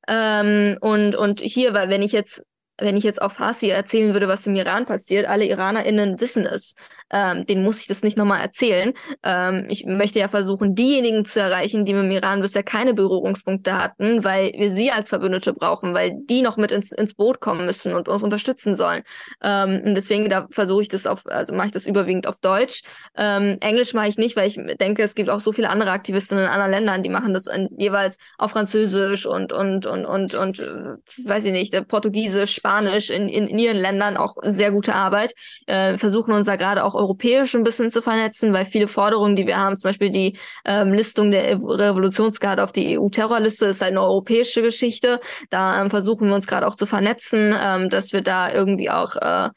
Ähm, 0.08 0.76
und, 0.80 1.14
und 1.14 1.40
hier, 1.40 1.72
weil 1.72 1.88
wenn 1.88 2.02
ich 2.02 2.12
jetzt 2.12 2.42
wenn 2.78 2.96
ich 2.96 3.04
jetzt 3.04 3.22
auf 3.22 3.34
Farsi 3.34 3.68
erzählen 3.68 4.12
würde, 4.12 4.28
was 4.28 4.46
im 4.46 4.54
Iran 4.54 4.86
passiert, 4.86 5.26
alle 5.26 5.46
IranerInnen 5.46 6.20
wissen 6.20 6.46
es 6.46 6.74
ähm, 7.10 7.46
denen 7.46 7.62
muss 7.62 7.80
ich 7.80 7.86
das 7.86 8.02
nicht 8.02 8.16
nochmal 8.16 8.40
erzählen. 8.40 8.92
Ähm, 9.22 9.66
ich 9.68 9.86
möchte 9.86 10.18
ja 10.18 10.28
versuchen, 10.28 10.74
diejenigen 10.74 11.24
zu 11.24 11.40
erreichen, 11.40 11.84
die 11.84 11.94
mit 11.94 12.04
dem 12.04 12.10
Iran 12.10 12.40
bisher 12.40 12.62
keine 12.62 12.94
Berührungspunkte 12.94 13.76
hatten, 13.80 14.24
weil 14.24 14.52
wir 14.56 14.70
sie 14.70 14.90
als 14.90 15.08
Verbündete 15.08 15.52
brauchen, 15.52 15.94
weil 15.94 16.14
die 16.28 16.42
noch 16.42 16.56
mit 16.56 16.72
ins, 16.72 16.92
ins 16.92 17.14
Boot 17.14 17.40
kommen 17.40 17.66
müssen 17.66 17.94
und 17.94 18.08
uns 18.08 18.22
unterstützen 18.22 18.74
sollen. 18.74 19.02
Ähm, 19.42 19.82
und 19.84 19.94
deswegen 19.94 20.28
da 20.28 20.48
versuche 20.50 20.82
ich 20.82 20.88
das 20.88 21.06
auf, 21.06 21.22
also 21.26 21.54
mache 21.54 21.68
ich 21.68 21.72
das 21.72 21.86
überwiegend 21.86 22.26
auf 22.26 22.40
Deutsch. 22.40 22.82
Ähm, 23.16 23.58
Englisch 23.60 23.94
mache 23.94 24.08
ich 24.08 24.18
nicht, 24.18 24.36
weil 24.36 24.48
ich 24.48 24.58
denke, 24.80 25.02
es 25.02 25.14
gibt 25.14 25.30
auch 25.30 25.40
so 25.40 25.52
viele 25.52 25.70
andere 25.70 25.90
Aktivistinnen 25.90 26.44
in 26.44 26.50
anderen 26.50 26.72
Ländern, 26.72 27.02
die 27.02 27.08
machen 27.08 27.34
das 27.34 27.46
in, 27.46 27.68
jeweils 27.78 28.16
auf 28.38 28.50
Französisch 28.50 29.26
und 29.26 29.52
und 29.52 29.86
und 29.86 30.06
und 30.06 30.34
und 30.34 30.58
äh, 30.58 30.96
weiß 31.24 31.44
ich 31.44 31.52
nicht, 31.52 31.76
Portugiesisch, 31.88 32.60
Spanisch 32.66 33.10
in, 33.10 33.28
in, 33.28 33.46
in 33.46 33.58
ihren 33.60 33.76
Ländern 33.76 34.16
auch 34.16 34.34
sehr 34.42 34.72
gute 34.72 34.92
Arbeit. 34.92 35.34
Äh, 35.66 35.96
versuchen 35.98 36.32
uns 36.32 36.46
da 36.46 36.56
gerade 36.56 36.82
auch 36.82 36.94
europäisch 36.94 37.54
ein 37.54 37.62
bisschen 37.62 37.90
zu 37.90 38.02
vernetzen, 38.02 38.52
weil 38.52 38.64
viele 38.64 38.88
Forderungen, 38.88 39.36
die 39.36 39.46
wir 39.46 39.58
haben, 39.58 39.76
zum 39.76 39.88
Beispiel 39.88 40.10
die 40.10 40.36
ähm, 40.64 40.92
Listung 40.92 41.30
der 41.30 41.60
Revolutionsgarde 41.60 42.64
auf 42.64 42.72
die 42.72 42.98
EU-Terrorliste, 42.98 43.66
ist 43.66 43.82
halt 43.82 43.92
eine 43.92 44.02
europäische 44.02 44.62
Geschichte. 44.62 45.20
Da 45.50 45.80
ähm, 45.80 45.90
versuchen 45.90 46.26
wir 46.26 46.34
uns 46.34 46.48
gerade 46.48 46.66
auch 46.66 46.74
zu 46.74 46.86
vernetzen, 46.86 47.54
ähm, 47.56 47.88
dass 47.88 48.12
wir 48.12 48.22
da 48.22 48.52
irgendwie 48.52 48.90
auch 48.90 49.14
äh, 49.14 49.50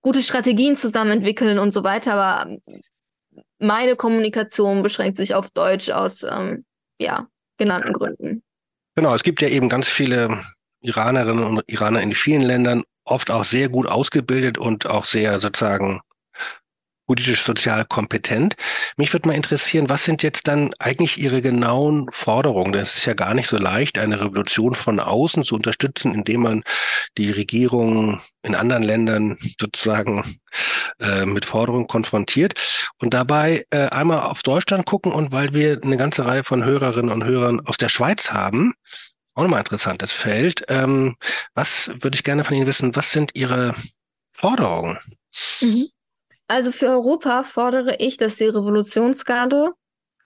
gute 0.00 0.22
Strategien 0.22 0.76
zusammen 0.76 1.10
entwickeln 1.10 1.58
und 1.58 1.72
so 1.72 1.82
weiter. 1.82 2.14
Aber 2.14 2.56
meine 3.58 3.96
Kommunikation 3.96 4.82
beschränkt 4.82 5.16
sich 5.16 5.34
auf 5.34 5.50
Deutsch 5.50 5.90
aus 5.90 6.22
ähm, 6.22 6.64
ja, 7.00 7.26
genannten 7.58 7.92
Gründen. 7.92 8.44
Genau, 8.94 9.14
es 9.16 9.24
gibt 9.24 9.42
ja 9.42 9.48
eben 9.48 9.68
ganz 9.68 9.88
viele 9.88 10.38
Iranerinnen 10.82 11.44
und 11.44 11.62
Iraner 11.66 12.02
in 12.02 12.14
vielen 12.14 12.42
Ländern, 12.42 12.84
oft 13.04 13.30
auch 13.30 13.44
sehr 13.44 13.68
gut 13.68 13.86
ausgebildet 13.86 14.58
und 14.58 14.86
auch 14.86 15.04
sehr 15.04 15.40
sozusagen 15.40 16.00
politisch 17.06 17.42
sozial 17.42 17.84
kompetent. 17.84 18.54
Mich 18.96 19.12
würde 19.12 19.28
mal 19.28 19.34
interessieren, 19.34 19.88
was 19.88 20.04
sind 20.04 20.22
jetzt 20.22 20.46
dann 20.48 20.72
eigentlich 20.78 21.18
Ihre 21.18 21.42
genauen 21.42 22.08
Forderungen? 22.10 22.72
Das 22.72 22.96
ist 22.96 23.04
ja 23.04 23.14
gar 23.14 23.34
nicht 23.34 23.48
so 23.48 23.58
leicht, 23.58 23.98
eine 23.98 24.20
Revolution 24.20 24.74
von 24.74 25.00
außen 25.00 25.44
zu 25.44 25.56
unterstützen, 25.56 26.14
indem 26.14 26.42
man 26.42 26.62
die 27.18 27.30
Regierung 27.30 28.20
in 28.42 28.54
anderen 28.54 28.82
Ländern 28.82 29.36
sozusagen 29.60 30.38
äh, 31.00 31.26
mit 31.26 31.44
Forderungen 31.44 31.86
konfrontiert. 31.86 32.54
Und 32.98 33.14
dabei 33.14 33.66
äh, 33.70 33.88
einmal 33.88 34.20
auf 34.20 34.42
Deutschland 34.42 34.86
gucken 34.86 35.12
und 35.12 35.32
weil 35.32 35.52
wir 35.52 35.80
eine 35.82 35.96
ganze 35.96 36.24
Reihe 36.24 36.44
von 36.44 36.64
Hörerinnen 36.64 37.12
und 37.12 37.24
Hörern 37.24 37.60
aus 37.66 37.76
der 37.76 37.88
Schweiz 37.88 38.30
haben, 38.30 38.74
auch 39.34 39.42
nochmal 39.42 39.60
interessantes 39.60 40.12
Feld. 40.12 40.64
Ähm, 40.68 41.16
was 41.54 41.90
würde 42.00 42.14
ich 42.14 42.24
gerne 42.24 42.44
von 42.44 42.56
Ihnen 42.56 42.66
wissen? 42.66 42.94
Was 42.94 43.12
sind 43.12 43.32
Ihre 43.34 43.74
Forderungen? 44.30 44.98
Mhm. 45.60 45.88
Also 46.48 46.72
für 46.72 46.88
Europa 46.88 47.44
fordere 47.44 47.96
ich, 47.96 48.18
dass 48.18 48.36
die 48.36 48.44
Revolutionsgarde 48.44 49.72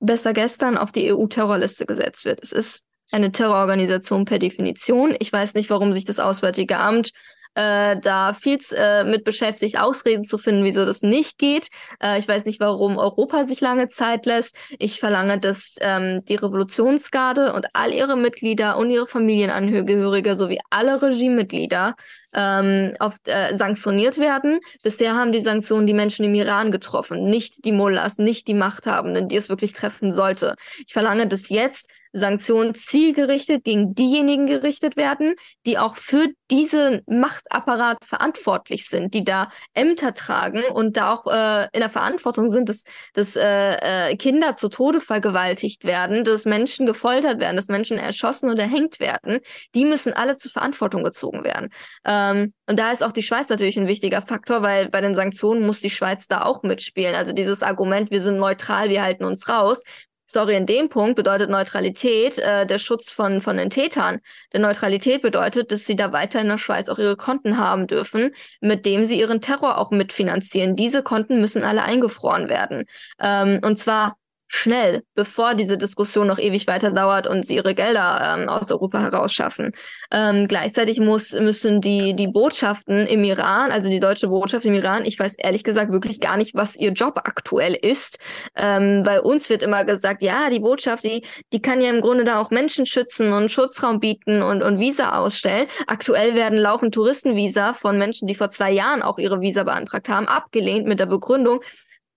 besser 0.01 0.33
gestern 0.33 0.77
auf 0.77 0.93
die 0.93 1.13
EU-Terrorliste 1.13 1.87
gesetzt 1.87 2.25
wird. 2.25 2.43
Es 2.43 2.53
ist 2.53 2.85
eine 3.13 3.31
Terrororganisation 3.31 4.25
per 4.25 4.39
Definition. 4.39 5.15
Ich 5.21 5.33
weiß 5.33 5.55
nicht, 5.55 5.71
warum 5.71 5.93
sich 5.93 6.05
das 6.05 6.19
Auswärtige 6.19 6.79
Amt 6.79 7.13
äh, 7.57 7.97
da 7.99 8.35
viel 8.35 8.59
äh, 8.73 9.05
mit 9.05 9.25
beschäftigt, 9.25 9.79
Ausreden 9.79 10.25
zu 10.25 10.39
finden, 10.39 10.63
wieso 10.63 10.85
das 10.85 11.03
nicht 11.03 11.39
geht. 11.39 11.69
Äh, 12.03 12.19
ich 12.19 12.29
weiß 12.29 12.45
nicht, 12.45 12.61
warum 12.61 12.99
Europa 12.99 13.45
sich 13.45 13.61
lange 13.61 13.89
Zeit 13.89 14.27
lässt. 14.27 14.57
Ich 14.79 15.01
verlange, 15.01 15.41
dass 15.41 15.77
ähm, 15.81 16.25
die 16.27 16.37
Revolutionsgarde 16.37 17.55
und 17.55 17.67
all 17.73 17.93
ihre 17.93 18.17
Mitglieder 18.17 18.77
und 18.77 18.91
ihre 18.91 19.07
Familienangehörige 19.07 20.37
sowie 20.37 20.61
alle 20.71 21.01
Regimemitglieder 21.01 21.97
ähm, 22.35 22.95
auf, 22.99 23.17
äh, 23.25 23.55
sanktioniert 23.55 24.19
werden. 24.19 24.61
Bisher 24.83 25.15
haben 25.15 25.33
die 25.33 25.41
Sanktionen 25.41 25.87
die 25.87 25.95
Menschen 25.95 26.25
im 26.27 26.35
Iran 26.35 26.71
getroffen, 26.71 27.25
nicht 27.25 27.65
die 27.65 27.73
Mullahs, 27.73 28.19
nicht 28.19 28.47
die 28.47 28.55
Machthabenden, 28.55 29.29
die 29.29 29.37
es 29.37 29.49
wirklich 29.49 29.73
treffen 29.73 30.13
sollte. 30.13 30.55
Ich 30.87 30.93
verlange, 30.93 31.27
dass 31.27 31.49
jetzt 31.49 31.89
Sanktionen 32.17 32.75
zielgerichtet 32.75 33.65
gegen 33.65 33.95
diejenigen 33.95 34.47
gerichtet 34.47 34.97
werden, 34.97 35.35
die 35.67 35.79
auch 35.79 35.97
für 35.97 36.29
diesen 36.51 37.03
Machtapparat 37.07 37.99
verantwortlich 38.05 38.89
sind, 38.89 39.15
die 39.15 39.25
da 39.25 39.51
Ämter 39.75 40.15
tragen 40.15 40.63
und 40.73 40.97
da 40.97 41.13
auch 41.13 41.27
äh, 41.27 41.65
in 41.73 41.81
der 41.81 41.89
Verantwortung 41.89 42.49
sind, 42.49 42.69
dass, 42.69 42.85
dass 43.13 43.37
äh, 43.37 44.11
äh, 44.11 44.17
Kinder 44.17 44.55
zu 44.55 44.69
Tode 44.69 45.01
vergewaltigt 45.01 45.85
werden, 45.85 46.25
dass 46.25 46.45
Menschen 46.45 46.87
gefoltert 46.87 47.39
werden, 47.39 47.57
dass 47.57 47.69
Menschen 47.69 47.99
erschossen 47.99 48.51
oder 48.51 48.63
erhängt 48.63 48.99
werden. 49.01 49.41
Die 49.75 49.85
müssen 49.85 50.13
alle 50.13 50.37
zur 50.37 50.51
Verantwortung 50.51 51.03
gezogen 51.03 51.45
werden. 51.45 51.71
Ähm, 52.05 52.55
und 52.67 52.79
da 52.79 52.93
ist 52.93 53.03
auch 53.03 53.13
die 53.13 53.23
Schweiz 53.23 53.49
natürlich 53.49 53.77
ein 53.77 53.89
wichtiger 53.89 54.23
Faktor, 54.23 54.63
weil 54.63 54.89
bei 54.89 55.01
den 55.01 55.15
Sanktionen 55.15 55.67
muss 55.67 55.81
die 55.81 55.91
Schweiz 55.91 56.29
da 56.29 56.43
auch 56.43 56.63
mitspielen. 56.63 57.15
Also 57.15 57.33
dieses 57.33 57.63
Argument, 57.63 58.11
wir 58.11 58.21
sind 58.21 58.39
neutral, 58.39 58.89
wir 58.89 59.03
halten 59.03 59.25
uns 59.25 59.49
raus, 59.49 59.83
sorry, 60.27 60.57
in 60.57 60.67
dem 60.67 60.89
Punkt 60.89 61.17
bedeutet 61.17 61.51
Neutralität 61.51 62.39
äh, 62.39 62.67
der 62.67 62.79
Schutz 62.79 63.11
von, 63.11 63.41
von 63.41 63.57
den 63.57 63.71
Tätern. 63.71 64.21
Denn 64.53 64.63
Neutralität 64.63 65.23
bedeutet, 65.23 65.73
dass 65.73 65.87
sie 65.87 65.97
da 65.97 66.13
weiter 66.13 66.41
in 66.41 66.49
der 66.49 66.59
Schweiz 66.59 66.89
auch 66.89 66.99
ihre 66.99 67.17
Konten 67.17 67.59
haben 67.59 67.87
dürfen, 67.87 68.33
mit 68.61 68.87
dem 68.87 69.05
sie 69.07 69.19
ihren 69.19 69.41
Terror 69.41 69.79
auch 69.79 69.91
mitfinanzieren. 69.91 70.77
Diese 70.77 71.03
Konten 71.03 71.41
müssen 71.41 71.65
alle 71.65 71.83
eingefroren 71.83 72.49
werden. 72.49 72.85
Ähm, 73.21 73.61
und 73.63 73.77
zwar 73.77 74.17
schnell, 74.49 75.03
bevor 75.15 75.55
diese 75.55 75.77
Diskussion 75.77 76.27
noch 76.27 76.39
ewig 76.39 76.67
weiter 76.67 76.91
dauert 76.93 77.27
und 77.27 77.45
sie 77.45 77.57
ihre 77.57 77.75
Gelder 77.75 78.37
ähm, 78.37 78.49
aus 78.49 78.71
Europa 78.71 79.01
herausschaffen. 79.01 79.73
Ähm, 80.13 80.47
gleichzeitig 80.47 81.01
muss, 81.01 81.33
müssen 81.33 81.81
die, 81.81 82.15
die 82.15 82.29
Botschaften 82.29 83.07
im 83.07 83.25
Iran, 83.25 83.73
also 83.73 83.89
die 83.89 84.01
deutsche 84.01 84.29
Botschaft 84.29 84.65
im 84.65 84.75
Iran, 84.75 85.05
ich 85.05 85.19
weiß 85.19 85.35
ehrlich 85.37 85.65
gesagt 85.65 85.91
wirklich 85.91 86.21
gar 86.21 86.37
nicht, 86.37 86.55
was 86.55 86.77
ihr 86.77 86.93
Job 86.93 87.19
aktuell 87.25 87.75
ist. 87.75 88.19
Ähm, 88.55 89.03
bei 89.05 89.21
uns 89.21 89.51
wird 89.51 89.63
immer 89.63 89.85
gesagt, 89.85 90.23
ja, 90.23 90.49
die 90.51 90.61
Botschaft, 90.61 91.05
die, 91.05 91.25
die 91.53 91.61
kann 91.61 91.81
ja 91.81 91.91
im 91.91 92.01
Grunde 92.01 92.25
da 92.25 92.41
auch 92.41 92.51
Menschen 92.51 92.87
schützen 92.87 93.33
und 93.33 93.51
Schutzraum 93.51 93.99
bieten 93.99 94.43
und, 94.43 94.63
und 94.63 94.79
Visa 94.79 95.19
ausstellen. 95.19 95.67
Aktuell 95.89 96.35
werden 96.35 96.59
laufend 96.59 96.95
Touristenvisa 96.95 97.73
von 97.73 97.99
Menschen, 97.99 98.29
die 98.29 98.35
vor 98.35 98.51
zwei 98.51 98.71
Jahren 98.71 99.03
auch 99.03 99.19
ihre 99.19 99.41
Visa 99.41 99.65
beantragt 99.65 100.09
haben, 100.09 100.29
abgelehnt 100.29 100.87
mit 100.87 101.01
der 101.01 101.07
Begründung, 101.07 101.61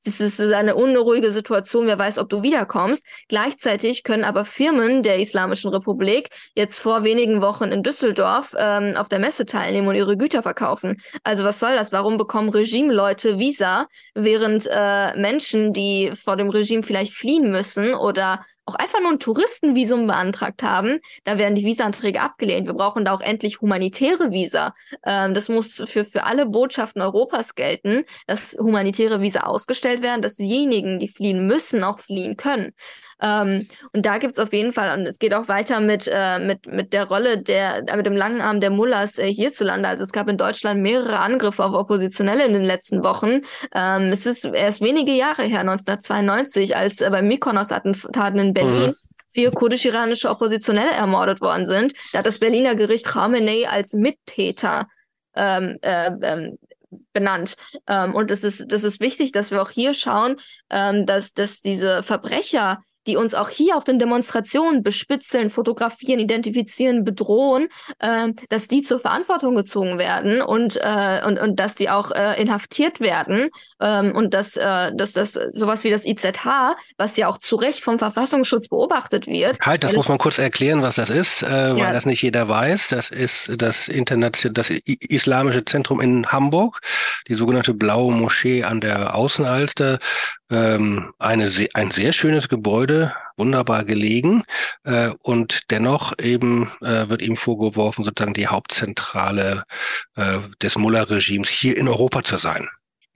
es 0.07 0.19
ist 0.19 0.39
eine 0.53 0.75
unruhige 0.75 1.31
Situation, 1.31 1.87
wer 1.87 1.99
weiß, 1.99 2.17
ob 2.17 2.29
du 2.29 2.41
wiederkommst. 2.41 3.05
Gleichzeitig 3.27 4.03
können 4.03 4.23
aber 4.23 4.45
Firmen 4.45 5.03
der 5.03 5.19
Islamischen 5.19 5.71
Republik 5.71 6.29
jetzt 6.55 6.79
vor 6.79 7.03
wenigen 7.03 7.41
Wochen 7.41 7.65
in 7.65 7.83
Düsseldorf 7.83 8.55
ähm, 8.57 8.95
auf 8.95 9.09
der 9.09 9.19
Messe 9.19 9.45
teilnehmen 9.45 9.87
und 9.87 9.95
ihre 9.95 10.17
Güter 10.17 10.43
verkaufen. 10.43 11.01
Also 11.23 11.43
was 11.43 11.59
soll 11.59 11.73
das? 11.75 11.91
Warum 11.91 12.17
bekommen 12.17 12.49
Regimeleute 12.49 13.39
Visa, 13.39 13.87
während 14.15 14.67
äh, 14.71 15.15
Menschen, 15.17 15.73
die 15.73 16.11
vor 16.15 16.37
dem 16.37 16.49
Regime 16.49 16.83
vielleicht 16.83 17.13
fliehen 17.13 17.51
müssen 17.51 17.93
oder 17.93 18.45
auch 18.69 18.75
einfach 18.75 19.01
nur 19.01 19.11
ein 19.11 19.19
Touristenvisum 19.19 20.07
beantragt 20.07 20.63
haben, 20.63 20.99
da 21.23 21.37
werden 21.37 21.55
die 21.55 21.65
Visaanträge 21.65 22.21
abgelehnt. 22.21 22.67
Wir 22.67 22.73
brauchen 22.73 23.03
da 23.03 23.13
auch 23.13 23.21
endlich 23.21 23.61
humanitäre 23.61 24.31
Visa. 24.31 24.75
Ähm, 25.05 25.33
das 25.33 25.49
muss 25.49 25.81
für, 25.85 26.05
für 26.05 26.23
alle 26.23 26.45
Botschaften 26.45 27.01
Europas 27.01 27.55
gelten, 27.55 28.05
dass 28.27 28.55
humanitäre 28.59 29.21
Visa 29.21 29.41
ausgestellt 29.41 30.01
werden, 30.03 30.21
dass 30.21 30.35
diejenigen, 30.35 30.99
die 30.99 31.07
fliehen 31.07 31.47
müssen, 31.47 31.83
auch 31.83 31.99
fliehen 31.99 32.37
können. 32.37 32.73
Ähm, 33.21 33.67
und 33.93 34.05
da 34.05 34.17
gibt's 34.17 34.39
auf 34.39 34.53
jeden 34.53 34.71
Fall, 34.71 34.97
und 34.97 35.05
es 35.05 35.19
geht 35.19 35.33
auch 35.33 35.47
weiter 35.47 35.79
mit, 35.79 36.09
äh, 36.11 36.39
mit, 36.39 36.67
mit 36.67 36.93
der 36.93 37.05
Rolle 37.05 37.41
der, 37.41 37.83
mit 37.95 38.05
dem 38.05 38.15
langen 38.15 38.41
Arm 38.41 38.61
der 38.61 38.69
Mullahs 38.69 39.17
äh, 39.17 39.31
hierzulande. 39.31 39.87
Also 39.87 40.03
es 40.03 40.11
gab 40.11 40.29
in 40.29 40.37
Deutschland 40.37 40.81
mehrere 40.81 41.19
Angriffe 41.19 41.63
auf 41.65 41.73
Oppositionelle 41.73 42.45
in 42.45 42.53
den 42.53 42.63
letzten 42.63 43.03
Wochen. 43.03 43.41
Ähm, 43.73 44.11
es 44.11 44.25
ist 44.25 44.45
erst 44.45 44.81
wenige 44.81 45.11
Jahre 45.11 45.43
her, 45.43 45.61
1992, 45.61 46.75
als 46.75 47.01
äh, 47.01 47.09
bei 47.09 47.21
Mykonos-Attentaten 47.21 48.39
in 48.39 48.53
Berlin 48.53 48.87
mhm 48.87 48.95
vier 49.31 49.51
kurdisch-iranische 49.51 50.29
Oppositionelle 50.29 50.91
ermordet 50.91 51.39
worden 51.39 51.65
sind. 51.65 51.93
Da 52.11 52.19
hat 52.19 52.25
das 52.25 52.39
Berliner 52.39 52.75
Gericht 52.75 53.05
Khamenei 53.05 53.69
als 53.69 53.93
Mittäter 53.93 54.87
ähm, 55.35 55.77
äh, 55.81 56.11
ähm, 56.21 56.57
benannt. 57.13 57.55
Ähm, 57.87 58.15
und 58.15 58.31
es 58.31 58.43
ist, 58.43 58.71
das 58.71 58.83
ist 58.83 58.99
wichtig, 58.99 59.31
dass 59.31 59.51
wir 59.51 59.61
auch 59.61 59.69
hier 59.69 59.93
schauen, 59.93 60.39
ähm, 60.69 61.05
dass, 61.05 61.33
dass 61.33 61.61
diese 61.61 62.03
Verbrecher 62.03 62.79
die 63.09 63.17
uns 63.17 63.33
auch 63.33 63.49
hier 63.49 63.75
auf 63.75 63.83
den 63.83 63.97
Demonstrationen 63.97 64.83
bespitzeln, 64.83 65.49
fotografieren, 65.49 66.19
identifizieren, 66.19 67.03
bedrohen, 67.03 67.67
äh, 67.97 68.27
dass 68.49 68.67
die 68.67 68.83
zur 68.83 68.99
Verantwortung 68.99 69.55
gezogen 69.55 69.97
werden 69.97 70.43
und, 70.43 70.77
äh, 70.79 71.21
und, 71.25 71.39
und 71.39 71.59
dass 71.59 71.73
die 71.73 71.89
auch 71.89 72.11
äh, 72.11 72.39
inhaftiert 72.39 72.99
werden 72.99 73.49
ähm, 73.81 74.15
und 74.15 74.35
dass, 74.35 74.57
äh, 74.57 74.91
dass 74.95 75.13
das 75.13 75.33
sowas 75.53 75.83
wie 75.83 75.89
das 75.89 76.05
IZH, 76.05 76.75
was 76.97 77.17
ja 77.17 77.27
auch 77.27 77.39
zu 77.39 77.55
Recht 77.55 77.81
vom 77.81 77.97
Verfassungsschutz 77.97 78.67
beobachtet 78.67 79.25
wird. 79.25 79.59
Halt, 79.59 79.83
das 79.83 79.95
muss 79.95 80.07
man 80.07 80.19
kurz 80.19 80.37
erklären, 80.37 80.83
was 80.83 80.95
das 80.95 81.09
ist, 81.09 81.41
äh, 81.41 81.47
weil 81.47 81.77
ja. 81.77 81.91
das 81.91 82.05
nicht 82.05 82.21
jeder 82.21 82.47
weiß. 82.47 82.89
Das 82.89 83.09
ist 83.09 83.51
das 83.57 83.87
internationale, 83.87 84.53
das 84.53 84.69
Islamische 84.69 85.65
Zentrum 85.65 85.99
in 85.99 86.27
Hamburg, 86.27 86.81
die 87.27 87.33
sogenannte 87.33 87.73
Blaue 87.73 88.13
Moschee 88.13 88.63
an 88.63 88.81
der 88.81 89.15
Außenalster, 89.15 89.97
ähm, 90.51 91.11
eine, 91.19 91.51
ein 91.73 91.91
sehr 91.91 92.13
schönes 92.13 92.49
Gebäude, 92.49 92.98
wunderbar 93.37 93.83
gelegen. 93.85 94.43
Äh, 94.83 95.11
und 95.21 95.71
dennoch 95.71 96.13
eben 96.19 96.69
äh, 96.81 97.09
wird 97.09 97.21
ihm 97.21 97.35
vorgeworfen, 97.35 98.03
sozusagen 98.03 98.33
die 98.33 98.47
Hauptzentrale 98.47 99.63
äh, 100.15 100.39
des 100.61 100.77
Mullah-Regimes 100.77 101.49
hier 101.49 101.77
in 101.77 101.87
Europa 101.87 102.23
zu 102.23 102.37
sein. 102.37 102.69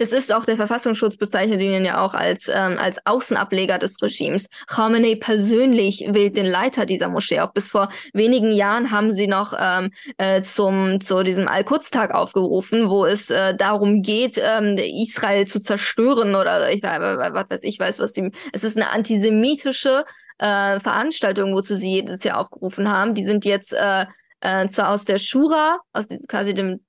Es 0.03 0.11
ist 0.11 0.33
auch 0.33 0.43
der 0.43 0.57
Verfassungsschutz 0.57 1.15
bezeichnet 1.15 1.61
ihn 1.61 1.85
ja 1.85 2.03
auch 2.03 2.13
als, 2.13 2.49
ähm, 2.53 2.77
als 2.77 2.99
Außenableger 3.05 3.77
des 3.77 4.01
Regimes. 4.01 4.49
Khamenei 4.67 5.15
persönlich 5.15 6.05
wählt 6.09 6.35
den 6.35 6.45
Leiter 6.45 6.85
dieser 6.85 7.07
Moschee 7.07 7.39
auf. 7.39 7.53
Bis 7.53 7.69
vor 7.69 7.87
wenigen 8.11 8.51
Jahren 8.51 8.91
haben 8.91 9.13
sie 9.13 9.27
noch 9.27 9.53
ähm, 9.57 9.91
äh, 10.17 10.41
zum, 10.41 10.99
zu 10.99 11.23
diesem 11.23 11.47
Al-Quds-Tag 11.47 12.13
aufgerufen, 12.13 12.89
wo 12.89 13.05
es 13.05 13.29
äh, 13.29 13.55
darum 13.55 14.01
geht, 14.01 14.37
ähm, 14.43 14.75
Israel 14.77 15.47
zu 15.47 15.61
zerstören 15.61 16.35
oder 16.35 16.69
ich 16.69 16.83
was 16.83 17.49
weiß 17.49 17.63
ich 17.63 17.79
weiß, 17.79 17.99
was 17.99 18.11
sie. 18.11 18.29
Es 18.51 18.65
ist 18.65 18.75
eine 18.75 18.91
antisemitische 18.91 20.03
äh, 20.37 20.81
Veranstaltung, 20.81 21.53
wozu 21.55 21.75
sie 21.75 21.91
jedes 21.91 22.25
Jahr 22.25 22.41
aufgerufen 22.41 22.91
haben. 22.91 23.13
Die 23.13 23.23
sind 23.23 23.45
jetzt 23.45 23.71
äh, 23.71 24.05
äh, 24.41 24.67
zwar 24.67 24.89
aus 24.89 25.05
der 25.05 25.17
Shura, 25.17 25.79
aus 25.93 26.07
quasi 26.27 26.53
dem 26.53 26.81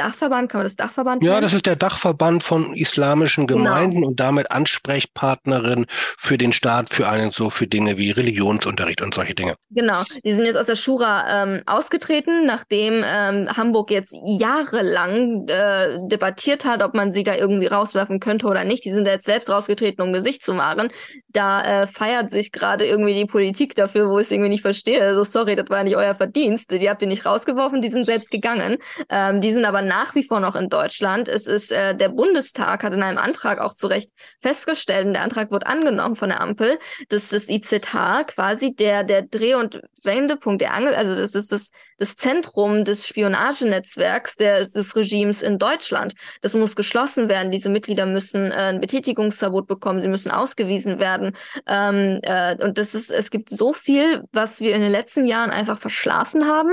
Dachverband, 0.00 0.50
kann 0.50 0.60
man 0.60 0.64
das 0.64 0.76
Dachverband 0.76 1.22
Ja, 1.22 1.32
nennen? 1.32 1.42
das 1.42 1.52
ist 1.52 1.66
der 1.66 1.76
Dachverband 1.76 2.42
von 2.42 2.74
islamischen 2.74 3.46
Genau. 3.46 3.64
Gemeinden 3.64 4.04
und 4.04 4.18
damit 4.18 4.50
Ansprechpartnerin 4.50 5.86
für 5.90 6.38
den 6.38 6.52
Staat, 6.52 6.92
für 6.94 7.08
einen 7.08 7.32
so 7.32 7.50
für 7.50 7.66
Dinge 7.66 7.98
wie 7.98 8.10
Religionsunterricht 8.10 9.02
und 9.02 9.14
solche 9.14 9.34
Dinge. 9.34 9.54
Genau, 9.70 10.02
die 10.24 10.32
sind 10.32 10.46
jetzt 10.46 10.56
aus 10.56 10.66
der 10.66 10.76
Schura 10.76 11.42
ähm, 11.44 11.62
ausgetreten, 11.66 12.46
nachdem 12.46 13.04
ähm, 13.04 13.48
Hamburg 13.56 13.90
jetzt 13.90 14.14
jahrelang 14.24 15.46
äh, 15.48 15.98
debattiert 16.08 16.64
hat, 16.64 16.82
ob 16.82 16.94
man 16.94 17.12
sie 17.12 17.22
da 17.24 17.34
irgendwie 17.34 17.66
rauswerfen 17.66 18.20
könnte 18.20 18.46
oder 18.46 18.64
nicht. 18.64 18.84
Die 18.84 18.90
sind 18.92 19.06
jetzt 19.06 19.26
selbst 19.26 19.50
rausgetreten, 19.50 20.02
um 20.04 20.12
Gesicht 20.12 20.44
zu 20.44 20.56
wahren. 20.56 20.90
Da 21.28 21.82
äh, 21.82 21.86
feiert 21.86 22.30
sich 22.30 22.52
gerade 22.52 22.86
irgendwie 22.86 23.14
die 23.14 23.26
Politik 23.26 23.74
dafür, 23.74 24.08
wo 24.08 24.18
ich 24.18 24.26
es 24.26 24.30
irgendwie 24.32 24.50
nicht 24.50 24.62
verstehe. 24.62 25.02
Also 25.02 25.24
sorry, 25.24 25.56
das 25.56 25.68
war 25.68 25.78
ja 25.78 25.84
nicht 25.84 25.96
euer 25.96 26.14
Verdienst. 26.14 26.70
Die 26.72 26.88
habt 26.88 27.02
ihr 27.02 27.08
nicht 27.08 27.26
rausgeworfen, 27.26 27.82
die 27.82 27.88
sind 27.88 28.06
selbst 28.06 28.30
gegangen. 28.30 28.78
Ähm, 29.08 29.40
die 29.40 29.52
sind 29.52 29.64
aber 29.64 29.82
nach 29.90 30.14
wie 30.14 30.22
vor 30.22 30.38
noch 30.38 30.54
in 30.54 30.68
Deutschland. 30.68 31.28
Es 31.28 31.48
ist 31.48 31.72
äh, 31.72 31.96
der 31.96 32.10
Bundestag 32.10 32.84
hat 32.84 32.92
in 32.92 33.02
einem 33.02 33.18
Antrag 33.18 33.60
auch 33.60 33.74
zu 33.74 33.88
Recht 33.88 34.10
festgestellt, 34.40 35.06
und 35.06 35.14
der 35.14 35.22
Antrag 35.22 35.50
wird 35.50 35.66
angenommen 35.66 36.14
von 36.14 36.28
der 36.28 36.40
Ampel, 36.40 36.78
dass 37.08 37.30
das 37.30 37.48
IZH 37.48 38.24
quasi 38.28 38.74
der 38.74 39.02
der 39.02 39.22
Dreh- 39.22 39.56
und 39.56 39.82
Wendepunkt, 40.04 40.62
der 40.62 40.74
Angel, 40.74 40.94
also 40.94 41.14
das 41.16 41.34
ist 41.34 41.50
das 41.52 41.70
das 41.98 42.16
Zentrum 42.16 42.84
des 42.84 43.06
Spionagenetzwerks 43.06 44.36
der, 44.36 44.64
des 44.64 44.96
Regimes 44.96 45.42
in 45.42 45.58
Deutschland. 45.58 46.14
Das 46.40 46.54
muss 46.54 46.74
geschlossen 46.74 47.28
werden. 47.28 47.50
Diese 47.50 47.68
Mitglieder 47.68 48.06
müssen 48.06 48.50
äh, 48.50 48.70
ein 48.70 48.80
Betätigungsverbot 48.80 49.66
bekommen. 49.66 50.00
Sie 50.00 50.08
müssen 50.08 50.30
ausgewiesen 50.30 50.98
werden. 50.98 51.36
Ähm, 51.66 52.20
äh, 52.22 52.56
und 52.62 52.78
das 52.78 52.94
ist, 52.94 53.10
es 53.10 53.30
gibt 53.30 53.50
so 53.50 53.74
viel, 53.74 54.24
was 54.32 54.60
wir 54.60 54.74
in 54.74 54.80
den 54.80 54.90
letzten 54.90 55.26
Jahren 55.26 55.50
einfach 55.50 55.78
verschlafen 55.78 56.46
haben 56.46 56.72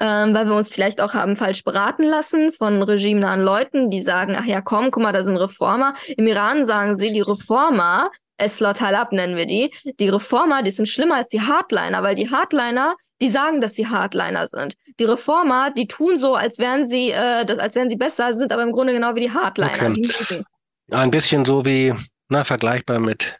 ähm, 0.00 0.34
weil 0.34 0.46
wir 0.46 0.54
uns 0.54 0.70
vielleicht 0.70 1.00
auch 1.00 1.12
haben 1.12 1.36
falsch 1.36 1.62
beraten 1.62 2.02
lassen 2.04 2.50
von 2.50 2.82
regimenahen 2.82 3.42
Leuten, 3.42 3.90
die 3.90 4.00
sagen, 4.00 4.34
ach 4.36 4.46
ja, 4.46 4.62
komm, 4.62 4.90
guck 4.90 5.02
mal, 5.02 5.12
da 5.12 5.22
sind 5.22 5.36
Reformer. 5.36 5.94
Im 6.16 6.26
Iran 6.26 6.64
sagen 6.64 6.96
sie, 6.96 7.12
die 7.12 7.20
Reformer, 7.20 8.10
Esla 8.38 8.72
Talab 8.72 9.12
nennen 9.12 9.36
wir 9.36 9.44
die, 9.44 9.70
die 9.98 10.08
Reformer, 10.08 10.62
die 10.62 10.70
sind 10.70 10.88
schlimmer 10.88 11.16
als 11.16 11.28
die 11.28 11.42
Hardliner, 11.42 12.02
weil 12.02 12.14
die 12.14 12.30
Hardliner, 12.30 12.96
die 13.20 13.28
sagen, 13.28 13.60
dass 13.60 13.74
sie 13.74 13.86
Hardliner 13.86 14.46
sind. 14.46 14.74
Die 14.98 15.04
Reformer, 15.04 15.70
die 15.70 15.86
tun 15.86 16.18
so, 16.18 16.34
als 16.34 16.58
wären 16.58 16.86
sie, 16.86 17.10
äh, 17.10 17.44
als 17.58 17.74
wären 17.74 17.90
sie 17.90 17.96
besser, 17.96 18.32
sind 18.32 18.52
aber 18.52 18.62
im 18.62 18.72
Grunde 18.72 18.94
genau 18.94 19.14
wie 19.14 19.20
die 19.20 19.32
Hardliner. 19.32 19.90
Okay. 19.90 20.42
Ein 20.90 21.10
bisschen 21.10 21.44
so 21.44 21.66
wie, 21.66 21.94
na, 22.30 22.44
vergleichbar 22.44 22.98
mit 22.98 23.38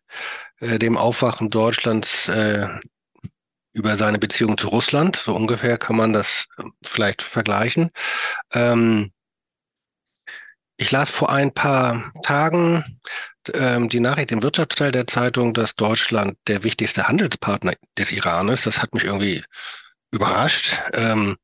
äh, 0.61 0.79
dem 0.79 0.99
Aufwachen 0.99 1.49
Deutschlands 1.49 2.29
äh, 2.29 2.69
über 3.73 3.97
seine 3.97 4.19
Beziehung 4.19 4.59
zu 4.59 4.69
Russland. 4.69 5.17
So 5.17 5.35
ungefähr 5.35 5.79
kann 5.79 5.97
man 5.97 6.13
das 6.13 6.47
äh, 6.59 6.65
vielleicht 6.83 7.23
vergleichen. 7.23 7.91
Ähm, 8.53 9.13
ich 10.77 10.91
las 10.91 11.11
vor 11.11 11.31
ein 11.31 11.53
paar 11.53 12.11
Tagen 12.23 12.85
ähm, 13.53 13.91
die 13.91 14.01
Nachricht 14.01 14.33
im 14.33 14.43
Wirtschaftsteil 14.43 14.93
der 14.93 15.07
Zeitung, 15.07 15.53
dass 15.53 15.75
Deutschland 15.75 16.39
der 16.47 16.65
wichtigste 16.65 17.07
Handelspartner 17.07 17.75
des 17.99 18.13
Iran 18.13 18.49
ist. 18.49 18.65
Das 18.65 18.81
hat 18.81 18.95
mich 18.95 19.05
irgendwie 19.05 19.45
überrascht, 20.11 20.81
ähm, 20.95 21.37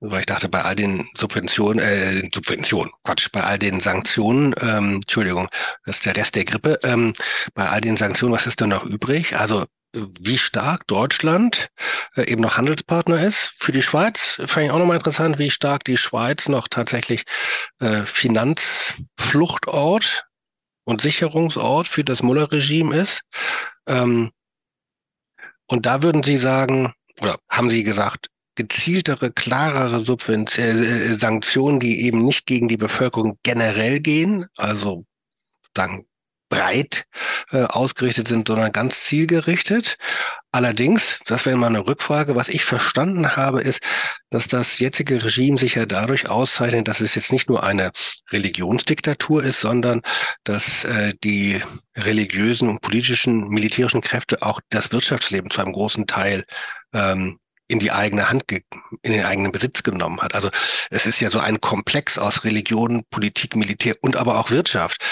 weil 0.00 0.20
ich 0.20 0.26
dachte, 0.26 0.48
bei 0.48 0.62
all 0.62 0.76
den 0.76 1.08
Subventionen, 1.16 1.82
äh, 1.82 2.28
Subventionen, 2.32 2.92
Quatsch, 3.04 3.30
bei 3.32 3.42
all 3.42 3.58
den 3.58 3.80
Sanktionen, 3.80 4.54
ähm, 4.60 4.96
Entschuldigung, 4.96 5.48
das 5.84 5.96
ist 5.96 6.06
der 6.06 6.16
Rest 6.16 6.36
der 6.36 6.44
Grippe, 6.44 6.78
ähm, 6.84 7.12
bei 7.54 7.68
all 7.68 7.80
den 7.80 7.96
Sanktionen, 7.96 8.34
was 8.34 8.46
ist 8.46 8.60
denn 8.60 8.68
noch 8.68 8.84
übrig? 8.84 9.36
Also 9.36 9.64
wie 9.92 10.38
stark 10.38 10.86
Deutschland 10.86 11.68
äh, 12.14 12.30
eben 12.30 12.42
noch 12.42 12.56
Handelspartner 12.56 13.20
ist. 13.22 13.52
Für 13.58 13.72
die 13.72 13.82
Schweiz 13.82 14.40
fand 14.46 14.66
ich 14.66 14.70
auch 14.70 14.78
nochmal 14.78 14.98
interessant, 14.98 15.38
wie 15.38 15.50
stark 15.50 15.82
die 15.84 15.96
Schweiz 15.96 16.48
noch 16.48 16.68
tatsächlich 16.68 17.24
äh, 17.80 18.02
Finanzfluchtort 18.02 20.26
und 20.84 21.00
Sicherungsort 21.00 21.88
für 21.88 22.04
das 22.04 22.22
Mullah-Regime 22.22 22.94
ist. 22.96 23.22
Ähm, 23.86 24.30
und 25.66 25.86
da 25.86 26.02
würden 26.02 26.22
Sie 26.22 26.36
sagen, 26.38 26.92
oder 27.20 27.38
haben 27.50 27.70
Sie 27.70 27.82
gesagt, 27.82 28.28
gezieltere, 28.54 29.30
klarere 29.30 30.04
Subven 30.04 30.46
äh, 30.48 31.14
Sanktionen, 31.14 31.80
die 31.80 32.02
eben 32.02 32.22
nicht 32.24 32.46
gegen 32.46 32.68
die 32.68 32.76
Bevölkerung 32.76 33.38
generell 33.42 34.00
gehen, 34.00 34.46
also 34.56 35.06
dann 35.74 36.04
breit 36.48 37.04
äh, 37.50 37.64
ausgerichtet 37.64 38.28
sind, 38.28 38.48
sondern 38.48 38.72
ganz 38.72 39.04
zielgerichtet. 39.04 39.96
Allerdings, 40.50 41.20
das 41.26 41.44
wäre 41.44 41.56
mal 41.56 41.66
eine 41.66 41.86
Rückfrage, 41.86 42.34
was 42.34 42.48
ich 42.48 42.64
verstanden 42.64 43.36
habe, 43.36 43.60
ist, 43.60 43.80
dass 44.30 44.48
das 44.48 44.78
jetzige 44.78 45.22
Regime 45.22 45.58
sich 45.58 45.74
ja 45.74 45.84
dadurch 45.84 46.28
auszeichnet, 46.30 46.88
dass 46.88 47.00
es 47.00 47.14
jetzt 47.14 47.32
nicht 47.32 47.50
nur 47.50 47.62
eine 47.62 47.92
Religionsdiktatur 48.30 49.44
ist, 49.44 49.60
sondern 49.60 50.00
dass 50.44 50.84
äh, 50.84 51.12
die 51.22 51.60
religiösen 51.96 52.68
und 52.68 52.80
politischen, 52.80 53.48
militärischen 53.48 54.00
Kräfte 54.00 54.40
auch 54.40 54.60
das 54.70 54.90
Wirtschaftsleben 54.90 55.50
zu 55.50 55.60
einem 55.60 55.72
großen 55.72 56.06
Teil 56.06 56.44
ähm, 56.94 57.38
in 57.68 57.78
die 57.78 57.92
eigene 57.92 58.30
Hand, 58.30 58.44
in 58.50 59.12
den 59.12 59.24
eigenen 59.24 59.52
Besitz 59.52 59.82
genommen 59.82 60.20
hat. 60.22 60.34
Also 60.34 60.48
es 60.90 61.06
ist 61.06 61.20
ja 61.20 61.30
so 61.30 61.38
ein 61.38 61.60
Komplex 61.60 62.18
aus 62.18 62.44
Religion, 62.44 63.04
Politik, 63.10 63.54
Militär 63.54 63.94
und 64.00 64.16
aber 64.16 64.38
auch 64.38 64.50
Wirtschaft. 64.50 65.04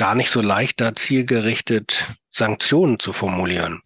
Gar 0.00 0.14
nicht 0.14 0.30
so 0.30 0.40
leicht, 0.40 0.80
da 0.80 0.94
zielgerichtet 0.94 2.06
Sanktionen 2.30 2.98
zu 2.98 3.12
formulieren. 3.12 3.82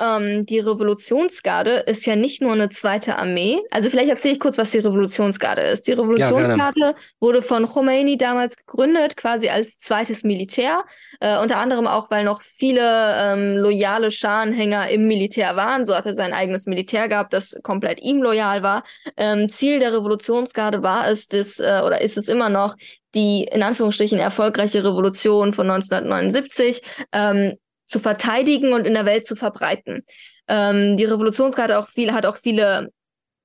Ähm, 0.00 0.46
die 0.46 0.58
Revolutionsgarde 0.58 1.84
ist 1.86 2.06
ja 2.06 2.16
nicht 2.16 2.42
nur 2.42 2.52
eine 2.52 2.68
zweite 2.68 3.16
Armee. 3.16 3.60
Also 3.70 3.90
vielleicht 3.90 4.10
erzähle 4.10 4.34
ich 4.34 4.40
kurz, 4.40 4.58
was 4.58 4.70
die 4.70 4.78
Revolutionsgarde 4.78 5.62
ist. 5.62 5.86
Die 5.86 5.92
Revolutionsgarde 5.92 6.80
ja, 6.80 6.94
wurde 7.20 7.42
von 7.42 7.66
Khomeini 7.66 8.16
damals 8.18 8.56
gegründet, 8.56 9.16
quasi 9.16 9.48
als 9.48 9.78
zweites 9.78 10.24
Militär. 10.24 10.84
Äh, 11.20 11.38
unter 11.38 11.58
anderem 11.58 11.86
auch, 11.86 12.10
weil 12.10 12.24
noch 12.24 12.40
viele 12.40 12.82
ähm, 12.82 13.56
loyale 13.56 14.10
Scharenhänger 14.10 14.88
im 14.90 15.06
Militär 15.06 15.56
waren. 15.56 15.84
So 15.84 15.94
hat 15.94 16.06
er 16.06 16.14
sein 16.14 16.32
eigenes 16.32 16.66
Militär 16.66 17.08
gehabt, 17.08 17.32
das 17.32 17.56
komplett 17.62 18.00
ihm 18.00 18.22
loyal 18.22 18.62
war. 18.62 18.84
Ähm, 19.16 19.48
Ziel 19.48 19.78
der 19.78 19.92
Revolutionsgarde 19.92 20.82
war 20.82 21.08
es, 21.08 21.28
das, 21.28 21.58
äh, 21.58 21.82
oder 21.84 22.00
ist 22.00 22.16
es 22.16 22.28
immer 22.28 22.48
noch, 22.48 22.76
die 23.14 23.44
in 23.44 23.62
Anführungsstrichen 23.62 24.18
erfolgreiche 24.18 24.84
Revolution 24.84 25.54
von 25.54 25.70
1979 25.70 26.82
ähm, 27.12 27.54
zu 27.86 27.98
verteidigen 27.98 28.72
und 28.72 28.86
in 28.86 28.94
der 28.94 29.06
Welt 29.06 29.26
zu 29.26 29.36
verbreiten. 29.36 30.04
Ähm, 30.48 30.96
die 30.96 31.04
Revolutionsgarde 31.04 31.78
auch 31.78 31.88
viel, 31.88 32.12
hat 32.12 32.26
auch 32.26 32.36
viele 32.36 32.90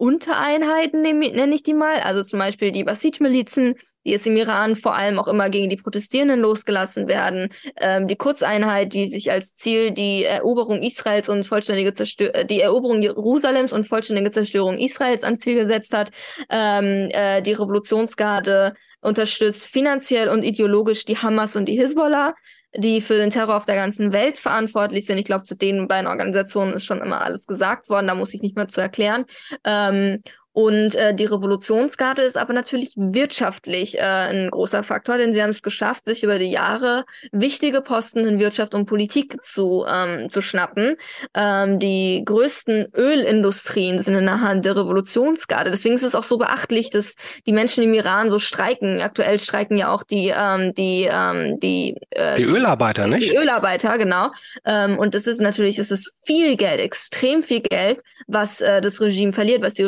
Untereinheiten, 0.02 1.04
nenne 1.04 1.54
ich 1.54 1.62
die 1.62 1.76
mal. 1.76 2.00
Also 2.00 2.24
zum 2.24 2.40
Beispiel 2.40 2.72
die 2.72 2.84
Basid-Milizen, 2.84 3.76
die 4.04 4.10
jetzt 4.10 4.26
im 4.26 4.36
Iran 4.36 4.76
vor 4.76 4.96
allem 4.96 5.20
auch 5.20 5.28
immer 5.28 5.52
gegen 5.52 5.70
die 5.70 5.78
Protestierenden 5.78 6.40
losgelassen 6.40 7.08
werden. 7.08 7.50
Ähm, 7.80 8.08
die 8.08 8.16
Kurzeinheit, 8.16 8.94
die 8.94 9.06
sich 9.06 9.30
als 9.30 9.54
Ziel 9.54 9.92
die 9.92 10.24
Eroberung 10.24 10.82
Israels 10.82 11.30
und 11.30 11.46
vollständige 11.46 11.94
Zerstörung, 11.94 12.48
die 12.48 12.62
Eroberung 12.62 13.04
Jerusalems 13.04 13.74
und 13.74 13.84
vollständige 13.84 14.32
Zerstörung 14.32 14.80
Israels 14.80 15.24
ans 15.24 15.42
Ziel 15.42 15.54
gesetzt 15.54 15.94
hat. 15.94 16.10
Ähm, 16.50 17.10
äh, 17.12 17.44
die 17.44 17.54
Revolutionsgarde 17.54 18.74
unterstützt 19.02 19.68
finanziell 19.68 20.30
und 20.30 20.42
ideologisch 20.42 21.06
die 21.06 21.18
Hamas 21.18 21.56
und 21.56 21.66
die 21.66 21.80
Hisbollah 21.80 22.34
die 22.76 23.02
für 23.02 23.18
den 23.18 23.30
Terror 23.30 23.58
auf 23.58 23.66
der 23.66 23.76
ganzen 23.76 24.14
Welt 24.14 24.38
verantwortlich 24.38 25.06
sind. 25.06 25.18
Ich 25.18 25.26
glaube, 25.26 25.44
zu 25.44 25.56
den 25.56 25.88
beiden 25.88 26.08
Organisationen 26.08 26.74
ist 26.74 26.86
schon 26.86 27.02
immer 27.02 27.22
alles 27.22 27.48
gesagt 27.48 27.90
worden, 27.90 28.08
da 28.08 28.16
muss 28.16 28.34
ich 28.34 28.42
nicht 28.42 28.56
mehr 28.56 28.68
zu 28.68 28.82
erklären. 28.82 29.26
Ähm, 29.66 30.22
und 30.54 30.96
äh, 30.96 31.14
die 31.14 31.26
Revolutionsgarde 31.26 32.24
ist 32.24 32.38
aber 32.38 32.54
natürlich 32.54 32.94
wirtschaftlich 32.98 33.98
äh, 33.98 34.02
ein 34.02 34.50
großer 34.50 34.84
Faktor, 34.84 35.18
denn 35.18 35.32
sie 35.32 35.42
haben 35.42 35.52
es 35.52 35.62
geschafft, 35.62 36.06
sich 36.06 36.24
über 36.24 36.40
die 36.40 36.52
Jahre 36.52 37.06
wichtige 37.32 37.82
Posten 37.82 38.26
in 38.26 38.40
Wirtschaft 38.40 38.74
und 38.74 38.86
Politik 38.86 39.42
zu, 39.44 39.86
ähm, 39.88 40.30
zu 40.30 40.42
schnappen. 40.42 40.98
Ähm, 41.34 41.80
die 41.80 42.24
größten 42.26 42.90
Ölindustrien 42.96 44.00
sind 44.00 44.16
in 44.16 44.26
der 44.26 44.42
Hand 44.42 44.66
der 44.66 44.76
Revolutionsgarde. 44.76 45.72
Deswegen 45.72 45.96
ist 45.96 46.04
es 46.04 46.16
auch 46.16 46.24
so 46.24 46.38
beachtlich, 46.38 46.90
dass 46.90 47.16
die 47.46 47.54
Menschen 47.54 47.84
im 47.84 47.94
Iran 47.94 48.30
so 48.30 48.40
streiken. 48.40 49.00
Aktuell 49.00 49.40
streiken 49.40 49.78
ja 49.78 49.94
auch 49.94 50.04
die 50.04 50.34
ähm, 50.36 50.74
die 50.74 51.08
ähm, 51.10 51.60
die, 51.62 51.96
äh, 52.10 52.38
die 52.38 52.44
Ölarbeiter, 52.44 53.06
die, 53.06 53.12
nicht? 53.12 53.32
Die 53.32 53.36
Ölarbeiter, 53.36 53.98
genau. 53.98 54.32
Ähm, 54.66 54.98
und 54.98 55.16
das 55.16 55.28
ist 55.28 55.42
natürlich, 55.42 55.80
es 55.80 55.92
ist 55.92 56.14
viel 56.26 56.58
Geld, 56.58 56.80
extrem 56.80 57.44
viel 57.44 57.62
Geld, 57.62 58.02
was 58.28 58.62
äh, 58.62 58.82
das 58.82 59.00
Regime 59.00 59.32
verliert, 59.32 59.62
was 59.62 59.76
die 59.76 59.84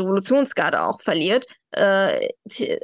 Revolutionsgarde 0.54 0.84
auch 0.84 1.02
verliert. 1.02 1.46
Äh, 1.72 2.30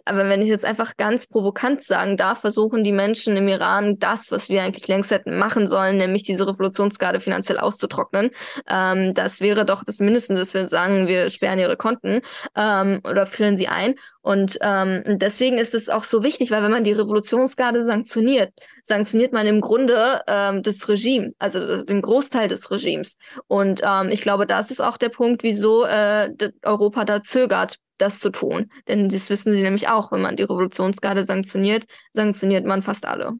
aber 0.05 0.27
wenn 0.29 0.41
ich 0.41 0.47
jetzt 0.47 0.65
einfach 0.65 0.97
ganz 0.97 1.27
provokant 1.27 1.81
sagen 1.81 2.17
darf, 2.17 2.41
versuchen 2.41 2.83
die 2.83 2.91
Menschen 2.91 3.37
im 3.37 3.47
Iran 3.47 3.99
das, 3.99 4.31
was 4.31 4.49
wir 4.49 4.63
eigentlich 4.63 4.87
längst 4.87 5.11
hätten 5.11 5.37
machen 5.37 5.67
sollen, 5.67 5.97
nämlich 5.97 6.23
diese 6.23 6.47
Revolutionsgarde 6.47 7.19
finanziell 7.19 7.59
auszutrocknen. 7.59 8.31
Ähm, 8.67 9.13
das 9.13 9.41
wäre 9.41 9.63
doch 9.63 9.83
das 9.83 9.99
Mindeste, 9.99 10.33
dass 10.33 10.55
wir 10.55 10.65
sagen, 10.65 11.07
wir 11.07 11.29
sperren 11.29 11.59
ihre 11.59 11.77
Konten 11.77 12.21
ähm, 12.55 13.01
oder 13.07 13.27
frieren 13.27 13.57
sie 13.57 13.67
ein. 13.67 13.93
Und 14.21 14.57
ähm, 14.61 15.03
deswegen 15.07 15.57
ist 15.57 15.73
es 15.73 15.89
auch 15.89 16.03
so 16.03 16.23
wichtig, 16.23 16.51
weil 16.51 16.61
wenn 16.61 16.71
man 16.71 16.83
die 16.83 16.91
Revolutionsgarde 16.91 17.81
sanktioniert, 17.81 18.51
sanktioniert 18.83 19.31
man 19.31 19.47
im 19.47 19.61
Grunde 19.61 20.21
ähm, 20.27 20.61
das 20.61 20.87
Regime, 20.89 21.31
also 21.39 21.83
den 21.83 22.01
Großteil 22.01 22.49
des 22.49 22.69
Regimes. 22.69 23.15
Und 23.47 23.81
ähm, 23.83 24.09
ich 24.09 24.21
glaube, 24.21 24.45
das 24.45 24.71
ist 24.71 24.81
auch 24.81 24.97
der 24.97 25.09
Punkt, 25.09 25.43
wieso 25.43 25.85
äh, 25.85 26.33
Europa 26.63 27.05
da 27.05 27.21
zögert 27.21 27.77
das 27.97 28.19
zu 28.19 28.29
tun. 28.29 28.69
Denn 28.87 29.09
das 29.09 29.29
wissen 29.29 29.53
sie 29.53 29.61
nämlich 29.61 29.87
auch, 29.87 30.11
wenn 30.11 30.21
man 30.21 30.35
die 30.35 30.43
Revolutionsgarde 30.43 31.23
sanktioniert, 31.23 31.85
sanktioniert 32.13 32.65
man 32.65 32.81
fast 32.81 33.05
alle. 33.05 33.33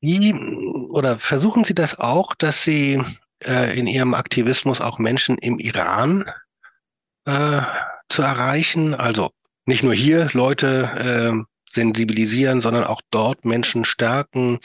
Wie 0.00 0.32
oder 0.90 1.18
versuchen 1.18 1.64
Sie 1.64 1.74
das 1.74 1.98
auch, 1.98 2.34
dass 2.36 2.62
Sie 2.62 3.02
äh, 3.44 3.76
in 3.76 3.88
Ihrem 3.88 4.14
Aktivismus 4.14 4.80
auch 4.80 4.98
Menschen 4.98 5.38
im 5.38 5.58
Iran 5.58 6.24
äh, 7.28 7.60
zu 8.08 8.22
erreichen? 8.22 8.94
Also 8.94 9.30
nicht 9.66 9.82
nur 9.82 9.94
hier 9.94 10.28
Leute 10.32 11.44
äh, 11.44 11.48
sensibilisieren, 11.72 12.60
sondern 12.60 12.84
auch 12.84 13.02
dort 13.10 13.44
Menschen 13.44 13.84
stärken, 13.84 14.58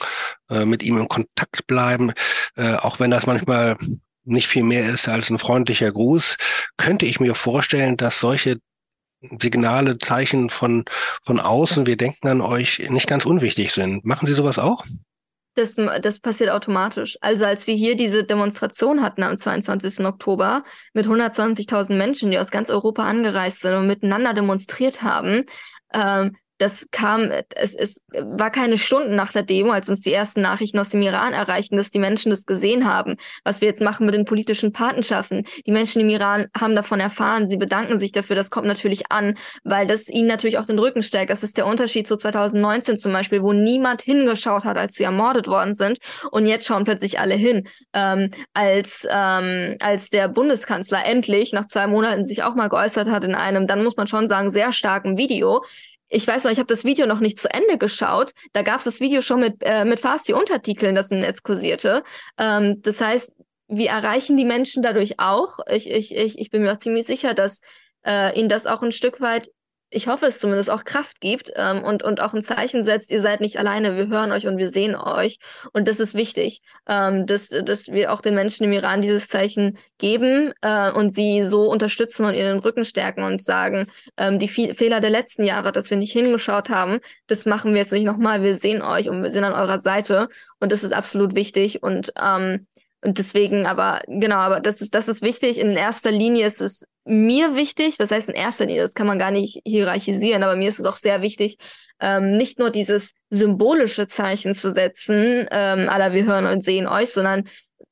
äh, 0.50 0.64
mit 0.64 0.82
ihm 0.82 0.98
in 0.98 1.08
Kontakt 1.08 1.66
bleiben, 1.66 2.12
äh, 2.56 2.74
auch 2.76 2.98
wenn 3.00 3.10
das 3.10 3.26
manchmal 3.26 3.76
nicht 4.24 4.48
viel 4.48 4.62
mehr 4.62 4.88
ist 4.88 5.06
als 5.08 5.28
ein 5.30 5.38
freundlicher 5.38 5.92
Gruß, 5.92 6.36
könnte 6.78 7.04
ich 7.04 7.20
mir 7.20 7.34
vorstellen, 7.34 7.98
dass 7.98 8.18
solche 8.18 8.58
Signale, 9.40 9.98
Zeichen 9.98 10.50
von, 10.50 10.84
von 11.22 11.40
außen, 11.40 11.86
wir 11.86 11.96
denken 11.96 12.28
an 12.28 12.40
euch, 12.40 12.86
nicht 12.88 13.06
ganz 13.06 13.26
unwichtig 13.26 13.72
sind. 13.72 14.04
Machen 14.04 14.26
Sie 14.26 14.34
sowas 14.34 14.58
auch? 14.58 14.84
Das, 15.54 15.76
das 16.02 16.18
passiert 16.18 16.50
automatisch. 16.50 17.16
Also 17.20 17.44
als 17.44 17.66
wir 17.66 17.74
hier 17.74 17.94
diese 17.94 18.24
Demonstration 18.24 19.02
hatten 19.02 19.22
am 19.22 19.38
22. 19.38 20.04
Oktober 20.04 20.64
mit 20.92 21.06
120.000 21.06 21.94
Menschen, 21.94 22.30
die 22.32 22.38
aus 22.38 22.50
ganz 22.50 22.70
Europa 22.70 23.04
angereist 23.04 23.60
sind 23.60 23.74
und 23.74 23.86
miteinander 23.86 24.34
demonstriert 24.34 25.02
haben, 25.02 25.44
ähm, 25.92 26.36
das 26.64 26.88
kam, 26.90 27.30
es, 27.54 27.74
es 27.74 28.02
war 28.18 28.50
keine 28.50 28.78
Stunden 28.78 29.14
nach 29.14 29.32
der 29.32 29.42
Demo, 29.42 29.70
als 29.70 29.90
uns 29.90 30.00
die 30.00 30.14
ersten 30.14 30.40
Nachrichten 30.40 30.78
aus 30.78 30.88
dem 30.88 31.02
Iran 31.02 31.34
erreichten, 31.34 31.76
dass 31.76 31.90
die 31.90 31.98
Menschen 31.98 32.30
das 32.30 32.46
gesehen 32.46 32.86
haben, 32.86 33.16
was 33.44 33.60
wir 33.60 33.68
jetzt 33.68 33.82
machen 33.82 34.06
mit 34.06 34.14
den 34.14 34.24
politischen 34.24 34.72
Patenschaften. 34.72 35.44
Die 35.66 35.72
Menschen 35.72 36.00
im 36.00 36.08
Iran 36.08 36.46
haben 36.58 36.74
davon 36.74 37.00
erfahren, 37.00 37.46
sie 37.46 37.58
bedanken 37.58 37.98
sich 37.98 38.12
dafür, 38.12 38.34
das 38.34 38.50
kommt 38.50 38.66
natürlich 38.66 39.12
an, 39.12 39.36
weil 39.62 39.86
das 39.86 40.08
ihnen 40.08 40.26
natürlich 40.26 40.56
auch 40.56 40.64
den 40.64 40.78
Rücken 40.78 41.02
stärkt. 41.02 41.30
Das 41.30 41.42
ist 41.42 41.58
der 41.58 41.66
Unterschied 41.66 42.08
zu 42.08 42.16
2019 42.16 42.96
zum 42.96 43.12
Beispiel, 43.12 43.42
wo 43.42 43.52
niemand 43.52 44.00
hingeschaut 44.00 44.64
hat, 44.64 44.78
als 44.78 44.94
sie 44.94 45.04
ermordet 45.04 45.46
worden 45.46 45.74
sind 45.74 45.98
und 46.30 46.46
jetzt 46.46 46.66
schauen 46.66 46.84
plötzlich 46.84 47.20
alle 47.20 47.34
hin. 47.34 47.68
Ähm, 47.92 48.30
als, 48.54 49.06
ähm, 49.10 49.76
als 49.80 50.08
der 50.08 50.28
Bundeskanzler 50.28 51.04
endlich 51.04 51.52
nach 51.52 51.66
zwei 51.66 51.86
Monaten 51.86 52.24
sich 52.24 52.42
auch 52.42 52.54
mal 52.54 52.68
geäußert 52.68 53.10
hat 53.10 53.24
in 53.24 53.34
einem, 53.34 53.66
dann 53.66 53.84
muss 53.84 53.98
man 53.98 54.06
schon 54.06 54.28
sagen, 54.28 54.50
sehr 54.50 54.72
starken 54.72 55.18
Video, 55.18 55.62
ich 56.14 56.26
weiß 56.26 56.44
noch, 56.44 56.52
ich 56.52 56.58
habe 56.58 56.68
das 56.68 56.84
Video 56.84 57.06
noch 57.06 57.20
nicht 57.20 57.40
zu 57.40 57.52
Ende 57.52 57.76
geschaut. 57.76 58.32
Da 58.52 58.62
gab 58.62 58.78
es 58.78 58.84
das 58.84 59.00
Video 59.00 59.20
schon 59.20 59.40
mit, 59.40 59.56
äh, 59.60 59.84
mit 59.84 60.00
fast 60.00 60.28
die 60.28 60.32
Untertiteln, 60.32 60.94
das 60.94 61.10
im 61.10 61.20
Netz 61.20 61.42
kursierte. 61.42 62.04
Ähm, 62.38 62.80
das 62.82 63.00
heißt, 63.00 63.32
wir 63.68 63.90
erreichen 63.90 64.36
die 64.36 64.44
Menschen 64.44 64.82
dadurch 64.82 65.18
auch. 65.18 65.58
Ich, 65.68 65.90
ich, 65.90 66.14
ich, 66.14 66.38
ich 66.38 66.50
bin 66.50 66.62
mir 66.62 66.72
auch 66.72 66.78
ziemlich 66.78 67.06
sicher, 67.06 67.34
dass 67.34 67.60
äh, 68.06 68.38
ihnen 68.38 68.48
das 68.48 68.66
auch 68.66 68.82
ein 68.82 68.92
Stück 68.92 69.20
weit 69.20 69.50
ich 69.90 70.08
hoffe 70.08 70.26
es 70.26 70.38
zumindest, 70.38 70.70
auch 70.70 70.84
Kraft 70.84 71.20
gibt 71.20 71.52
ähm, 71.56 71.82
und, 71.82 72.02
und 72.02 72.20
auch 72.20 72.34
ein 72.34 72.42
Zeichen 72.42 72.82
setzt, 72.82 73.10
ihr 73.10 73.20
seid 73.20 73.40
nicht 73.40 73.58
alleine, 73.58 73.96
wir 73.96 74.08
hören 74.08 74.32
euch 74.32 74.46
und 74.46 74.58
wir 74.58 74.68
sehen 74.68 74.96
euch. 74.96 75.38
Und 75.72 75.86
das 75.88 76.00
ist 76.00 76.14
wichtig, 76.14 76.60
ähm, 76.88 77.26
dass, 77.26 77.48
dass 77.48 77.88
wir 77.88 78.12
auch 78.12 78.20
den 78.20 78.34
Menschen 78.34 78.64
im 78.64 78.72
Iran 78.72 79.00
dieses 79.00 79.28
Zeichen 79.28 79.78
geben 79.98 80.52
äh, 80.62 80.90
und 80.90 81.10
sie 81.10 81.42
so 81.44 81.70
unterstützen 81.70 82.24
und 82.26 82.34
ihnen 82.34 82.54
den 82.54 82.58
Rücken 82.58 82.84
stärken 82.84 83.22
und 83.22 83.42
sagen, 83.42 83.86
ähm, 84.16 84.38
die 84.38 84.48
Fe 84.48 84.74
Fehler 84.74 85.00
der 85.00 85.10
letzten 85.10 85.44
Jahre, 85.44 85.72
dass 85.72 85.90
wir 85.90 85.96
nicht 85.96 86.12
hingeschaut 86.12 86.70
haben, 86.70 86.98
das 87.26 87.46
machen 87.46 87.72
wir 87.72 87.82
jetzt 87.82 87.92
nicht 87.92 88.04
nochmal, 88.04 88.42
wir 88.42 88.54
sehen 88.54 88.82
euch 88.82 89.08
und 89.08 89.22
wir 89.22 89.30
sind 89.30 89.44
an 89.44 89.52
eurer 89.52 89.78
Seite. 89.78 90.28
Und 90.58 90.72
das 90.72 90.82
ist 90.82 90.92
absolut 90.92 91.34
wichtig. 91.34 91.82
Und 91.82 92.12
ähm, 92.20 92.66
und 93.04 93.18
deswegen, 93.18 93.66
aber 93.66 94.00
genau, 94.06 94.36
aber 94.36 94.60
das 94.60 94.80
ist, 94.80 94.94
das 94.94 95.08
ist 95.08 95.20
wichtig. 95.20 95.60
In 95.60 95.72
erster 95.72 96.10
Linie 96.10 96.46
ist 96.46 96.62
es 96.62 96.86
mir 97.04 97.54
wichtig, 97.54 97.98
was 97.98 98.10
heißt 98.10 98.30
in 98.30 98.34
erster 98.34 98.66
Linie, 98.66 98.82
das 98.82 98.94
kann 98.94 99.06
man 99.06 99.18
gar 99.18 99.30
nicht 99.30 99.60
hierarchisieren, 99.64 100.42
aber 100.42 100.56
mir 100.56 100.68
ist 100.68 100.78
es 100.78 100.86
auch 100.86 100.96
sehr 100.96 101.22
wichtig, 101.22 101.58
ähm, 102.00 102.32
nicht 102.32 102.58
nur 102.58 102.70
dieses 102.70 103.12
symbolische 103.30 104.06
Zeichen 104.08 104.54
zu 104.54 104.72
setzen, 104.72 105.46
ähm, 105.50 105.88
aller 105.88 106.12
wir 106.12 106.24
hören 106.24 106.46
und 106.46 106.62
sehen 106.62 106.86
euch, 106.86 107.12
sondern 107.12 107.44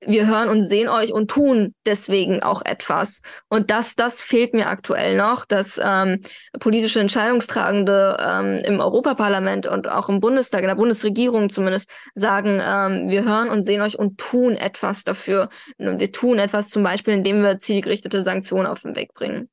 wir 0.07 0.27
hören 0.27 0.49
und 0.49 0.63
sehen 0.63 0.89
euch 0.89 1.13
und 1.13 1.31
tun 1.31 1.75
deswegen 1.87 2.43
auch 2.43 2.63
etwas. 2.65 3.23
Und 3.49 3.71
das, 3.71 3.95
das 3.95 4.23
fehlt 4.23 4.55
mir 4.55 4.69
aktuell 4.69 5.17
noch, 5.17 5.45
dass 5.45 5.81
ähm, 5.83 6.23
politische 6.59 7.01
Entscheidungstragende 7.01 8.17
ähm, 8.21 8.63
im 8.65 8.81
Europaparlament 8.81 9.67
und 9.67 9.89
auch 9.89 10.09
im 10.09 10.21
Bundestag, 10.21 10.63
in 10.63 10.69
der 10.69 10.75
Bundesregierung 10.75 11.51
zumindest, 11.51 11.89
sagen, 12.15 12.61
ähm, 12.63 13.09
wir 13.09 13.25
hören 13.25 13.49
und 13.49 13.63
sehen 13.63 13.83
euch 13.83 13.99
und 13.99 14.19
tun 14.19 14.57
etwas 14.57 15.05
dafür. 15.05 15.49
Und 15.79 16.01
wir 16.01 16.13
tun 16.13 16.39
etwas 16.39 16.69
zum 16.69 16.83
Beispiel, 16.83 17.15
indem 17.15 17.43
wir 17.43 17.59
zielgerichtete 17.59 18.23
Sanktionen 18.23 18.67
auf 18.67 18.83
den 18.83 18.97
Weg 18.97 19.15
bringen. 19.15 19.49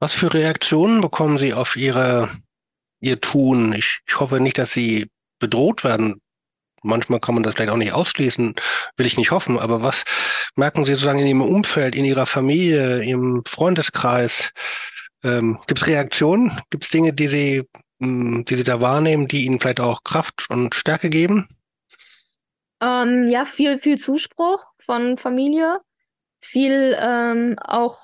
Was 0.00 0.12
für 0.12 0.32
Reaktionen 0.32 1.00
bekommen 1.00 1.38
Sie 1.38 1.54
auf 1.54 1.76
Ihre, 1.76 2.30
Ihr 3.00 3.20
Tun? 3.20 3.72
Ich, 3.72 4.00
ich 4.06 4.20
hoffe 4.20 4.40
nicht, 4.40 4.58
dass 4.58 4.72
Sie 4.72 5.10
bedroht 5.40 5.84
werden 5.84 6.20
manchmal 6.82 7.20
kann 7.20 7.34
man 7.34 7.42
das 7.42 7.54
vielleicht 7.54 7.70
auch 7.70 7.76
nicht 7.76 7.92
ausschließen, 7.92 8.54
will 8.96 9.06
ich 9.06 9.16
nicht 9.16 9.30
hoffen, 9.30 9.58
aber 9.58 9.82
was 9.82 10.04
merken 10.56 10.84
Sie 10.84 10.92
sozusagen 10.92 11.18
in 11.18 11.26
Ihrem 11.26 11.42
Umfeld, 11.42 11.94
in 11.94 12.04
Ihrer 12.04 12.26
Familie, 12.26 13.02
Ihrem 13.02 13.42
Freundeskreis? 13.46 14.52
Ähm, 15.24 15.58
Gibt 15.66 15.80
es 15.80 15.86
Reaktionen? 15.86 16.60
Gibt 16.70 16.84
es 16.84 16.90
Dinge, 16.90 17.12
die 17.12 17.28
Sie, 17.28 17.62
mh, 17.98 18.06
hm, 18.06 18.44
die 18.44 18.54
Sie 18.54 18.64
da 18.64 18.80
wahrnehmen, 18.80 19.28
die 19.28 19.44
Ihnen 19.44 19.60
vielleicht 19.60 19.80
auch 19.80 20.04
Kraft 20.04 20.46
und 20.50 20.74
Stärke 20.74 21.10
geben? 21.10 21.48
Ähm, 22.80 23.26
ja, 23.26 23.44
viel, 23.44 23.78
viel 23.78 23.98
Zuspruch 23.98 24.72
von 24.78 25.18
Familie, 25.18 25.80
viel 26.40 26.96
ähm, 27.00 27.56
auch 27.58 27.98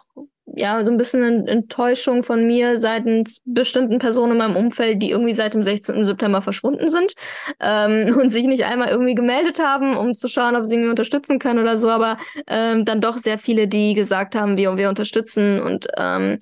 ja, 0.56 0.82
so 0.84 0.90
ein 0.90 0.96
bisschen 0.96 1.46
Enttäuschung 1.46 2.22
von 2.22 2.46
mir 2.46 2.76
seitens 2.76 3.40
bestimmten 3.44 3.98
Personen 3.98 4.32
in 4.32 4.38
meinem 4.38 4.56
Umfeld, 4.56 5.02
die 5.02 5.10
irgendwie 5.10 5.34
seit 5.34 5.54
dem 5.54 5.62
16. 5.62 6.04
September 6.04 6.42
verschwunden 6.42 6.88
sind 6.88 7.14
ähm, 7.60 8.16
und 8.20 8.30
sich 8.30 8.44
nicht 8.44 8.64
einmal 8.64 8.88
irgendwie 8.88 9.14
gemeldet 9.14 9.58
haben, 9.58 9.96
um 9.96 10.14
zu 10.14 10.28
schauen, 10.28 10.56
ob 10.56 10.64
sie 10.64 10.76
mich 10.76 10.88
unterstützen 10.88 11.38
können 11.38 11.58
oder 11.58 11.76
so, 11.76 11.90
aber 11.90 12.18
ähm, 12.46 12.84
dann 12.84 13.00
doch 13.00 13.18
sehr 13.18 13.38
viele, 13.38 13.68
die 13.68 13.94
gesagt 13.94 14.34
haben, 14.34 14.56
wir, 14.56 14.76
wir 14.76 14.88
unterstützen 14.88 15.60
und 15.60 15.88
ähm, 15.96 16.38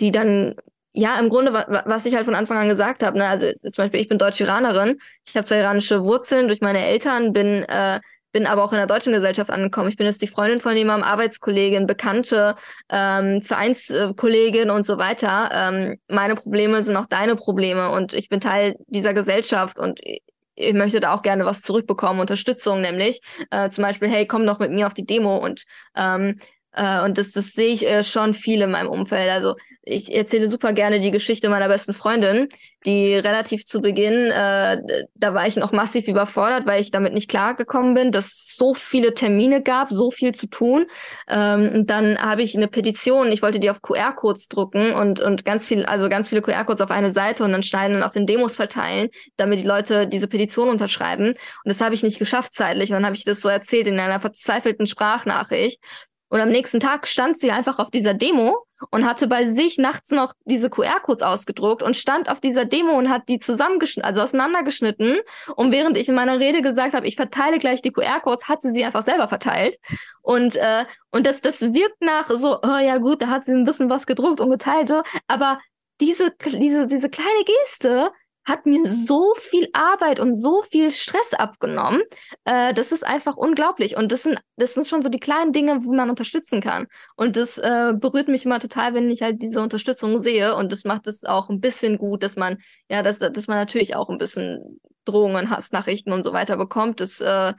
die 0.00 0.12
dann 0.12 0.54
ja, 0.96 1.18
im 1.18 1.28
Grunde, 1.28 1.52
was 1.52 2.06
ich 2.06 2.14
halt 2.14 2.24
von 2.24 2.36
Anfang 2.36 2.56
an 2.56 2.68
gesagt 2.68 3.02
habe, 3.02 3.18
ne, 3.18 3.26
also 3.26 3.48
zum 3.62 3.82
Beispiel, 3.82 4.00
ich 4.00 4.08
bin 4.08 4.16
Deutsch-Iranerin, 4.16 5.00
ich 5.26 5.36
habe 5.36 5.44
zwar 5.44 5.58
iranische 5.58 6.04
Wurzeln 6.04 6.46
durch 6.46 6.60
meine 6.60 6.86
Eltern, 6.86 7.32
bin 7.32 7.64
äh, 7.64 7.98
bin 8.34 8.46
aber 8.46 8.64
auch 8.64 8.72
in 8.72 8.78
der 8.78 8.88
deutschen 8.88 9.12
Gesellschaft 9.12 9.48
angekommen. 9.48 9.88
Ich 9.88 9.96
bin 9.96 10.06
jetzt 10.06 10.20
die 10.20 10.26
Freundin 10.26 10.58
von 10.58 10.76
jemandem, 10.76 11.08
Arbeitskollegin, 11.08 11.86
Bekannte, 11.86 12.56
ähm, 12.90 13.40
Vereinskollegin 13.40 14.70
und 14.70 14.84
so 14.84 14.98
weiter. 14.98 15.50
Ähm, 15.52 15.98
meine 16.08 16.34
Probleme 16.34 16.82
sind 16.82 16.96
auch 16.96 17.06
deine 17.06 17.36
Probleme 17.36 17.90
und 17.90 18.12
ich 18.12 18.28
bin 18.28 18.40
Teil 18.40 18.74
dieser 18.88 19.14
Gesellschaft 19.14 19.78
und 19.78 20.00
ich 20.56 20.74
möchte 20.74 20.98
da 21.00 21.14
auch 21.14 21.22
gerne 21.22 21.44
was 21.44 21.62
zurückbekommen, 21.62 22.20
Unterstützung 22.20 22.80
nämlich. 22.80 23.20
Äh, 23.50 23.70
zum 23.70 23.82
Beispiel, 23.82 24.08
hey, 24.08 24.26
komm 24.26 24.46
doch 24.46 24.58
mit 24.58 24.72
mir 24.72 24.88
auf 24.88 24.94
die 24.94 25.06
Demo 25.06 25.36
und 25.36 25.62
ähm, 25.96 26.30
äh, 26.30 26.34
und 27.04 27.18
das, 27.18 27.32
das 27.32 27.52
sehe 27.52 27.72
ich 27.72 27.86
äh, 27.86 28.02
schon 28.02 28.34
viel 28.34 28.62
in 28.62 28.70
meinem 28.70 28.88
Umfeld. 28.88 29.30
Also 29.30 29.54
ich 29.82 30.14
erzähle 30.14 30.48
super 30.48 30.72
gerne 30.72 31.00
die 31.00 31.10
Geschichte 31.10 31.48
meiner 31.48 31.68
besten 31.68 31.92
Freundin, 31.92 32.48
die 32.86 33.14
relativ 33.14 33.64
zu 33.66 33.80
Beginn, 33.80 34.30
äh, 34.30 34.80
da 35.14 35.34
war 35.34 35.46
ich 35.46 35.56
noch 35.56 35.72
massiv 35.72 36.08
überfordert, 36.08 36.66
weil 36.66 36.80
ich 36.80 36.90
damit 36.90 37.12
nicht 37.12 37.30
klargekommen 37.30 37.94
bin, 37.94 38.10
dass 38.10 38.26
es 38.26 38.56
so 38.56 38.74
viele 38.74 39.14
Termine 39.14 39.62
gab, 39.62 39.90
so 39.90 40.10
viel 40.10 40.34
zu 40.34 40.48
tun. 40.48 40.86
Ähm, 41.28 41.70
und 41.74 41.90
dann 41.90 42.18
habe 42.18 42.42
ich 42.42 42.56
eine 42.56 42.68
Petition, 42.68 43.30
ich 43.30 43.42
wollte 43.42 43.60
die 43.60 43.70
auf 43.70 43.82
QR-Codes 43.82 44.48
drucken 44.48 44.92
und, 44.92 45.20
und 45.20 45.44
ganz 45.44 45.66
viel, 45.66 45.84
also 45.84 46.08
ganz 46.08 46.28
viele 46.28 46.42
QR-Codes 46.42 46.80
auf 46.80 46.90
eine 46.90 47.10
Seite 47.10 47.44
und 47.44 47.52
dann 47.52 47.62
schneiden 47.62 47.96
und 47.96 48.02
auf 48.02 48.12
den 48.12 48.26
Demos 48.26 48.56
verteilen, 48.56 49.08
damit 49.36 49.60
die 49.60 49.66
Leute 49.66 50.06
diese 50.06 50.28
Petition 50.28 50.68
unterschreiben. 50.68 51.28
Und 51.28 51.36
das 51.64 51.80
habe 51.80 51.94
ich 51.94 52.02
nicht 52.02 52.18
geschafft 52.18 52.52
zeitlich. 52.54 52.90
Und 52.90 52.96
dann 52.96 53.06
habe 53.06 53.16
ich 53.16 53.24
das 53.24 53.40
so 53.40 53.48
erzählt 53.48 53.86
in 53.86 53.98
einer 53.98 54.20
verzweifelten 54.20 54.86
Sprachnachricht. 54.86 55.80
Und 56.34 56.40
am 56.40 56.48
nächsten 56.48 56.80
Tag 56.80 57.06
stand 57.06 57.38
sie 57.38 57.52
einfach 57.52 57.78
auf 57.78 57.92
dieser 57.92 58.12
Demo 58.12 58.66
und 58.90 59.06
hatte 59.06 59.28
bei 59.28 59.46
sich 59.46 59.78
nachts 59.78 60.10
noch 60.10 60.32
diese 60.44 60.68
QR-Codes 60.68 61.22
ausgedruckt 61.22 61.80
und 61.80 61.96
stand 61.96 62.28
auf 62.28 62.40
dieser 62.40 62.64
Demo 62.64 62.98
und 62.98 63.08
hat 63.08 63.28
die 63.28 63.38
zusammengeschnitten, 63.38 64.04
also 64.04 64.20
auseinandergeschnitten. 64.20 65.20
Und 65.54 65.70
während 65.70 65.96
ich 65.96 66.08
in 66.08 66.16
meiner 66.16 66.40
Rede 66.40 66.60
gesagt 66.60 66.92
habe, 66.92 67.06
ich 67.06 67.14
verteile 67.14 67.60
gleich 67.60 67.82
die 67.82 67.92
QR-Codes, 67.92 68.48
hat 68.48 68.62
sie 68.62 68.72
sie 68.72 68.84
einfach 68.84 69.02
selber 69.02 69.28
verteilt. 69.28 69.78
Und, 70.22 70.56
äh, 70.56 70.86
und 71.12 71.24
das, 71.24 71.40
das 71.40 71.60
wirkt 71.60 72.00
nach 72.00 72.28
so, 72.28 72.58
oh 72.60 72.78
ja 72.78 72.98
gut, 72.98 73.22
da 73.22 73.28
hat 73.28 73.44
sie 73.44 73.52
ein 73.52 73.62
bisschen 73.62 73.88
was 73.88 74.04
gedruckt 74.04 74.40
und 74.40 74.50
geteilt, 74.50 74.92
aber 75.28 75.60
diese, 76.00 76.32
diese, 76.44 76.88
diese 76.88 77.10
kleine 77.10 77.44
Geste, 77.44 78.10
hat 78.44 78.66
mir 78.66 78.86
so 78.86 79.34
viel 79.36 79.68
Arbeit 79.72 80.20
und 80.20 80.36
so 80.36 80.62
viel 80.62 80.90
Stress 80.90 81.34
abgenommen. 81.34 82.02
Äh, 82.44 82.74
das 82.74 82.92
ist 82.92 83.04
einfach 83.04 83.36
unglaublich. 83.36 83.96
Und 83.96 84.12
das 84.12 84.22
sind, 84.24 84.38
das 84.56 84.74
sind 84.74 84.86
schon 84.86 85.02
so 85.02 85.08
die 85.08 85.20
kleinen 85.20 85.52
Dinge, 85.52 85.84
wo 85.84 85.92
man 85.92 86.10
unterstützen 86.10 86.60
kann. 86.60 86.86
Und 87.16 87.36
das 87.36 87.58
äh, 87.58 87.92
berührt 87.94 88.28
mich 88.28 88.44
immer 88.44 88.60
total, 88.60 88.94
wenn 88.94 89.10
ich 89.10 89.22
halt 89.22 89.42
diese 89.42 89.60
Unterstützung 89.62 90.18
sehe. 90.18 90.54
Und 90.54 90.72
das 90.72 90.84
macht 90.84 91.06
es 91.06 91.24
auch 91.24 91.48
ein 91.48 91.60
bisschen 91.60 91.98
gut, 91.98 92.22
dass 92.22 92.36
man, 92.36 92.58
ja, 92.90 93.02
dass, 93.02 93.18
dass 93.18 93.46
man 93.46 93.56
natürlich 93.56 93.96
auch 93.96 94.10
ein 94.10 94.18
bisschen 94.18 94.80
Drohungen, 95.04 95.50
Hassnachrichten 95.50 96.12
und 96.12 96.22
so 96.22 96.32
weiter 96.32 96.56
bekommt. 96.56 97.00
Das, 97.00 97.20
äh, 97.20 97.54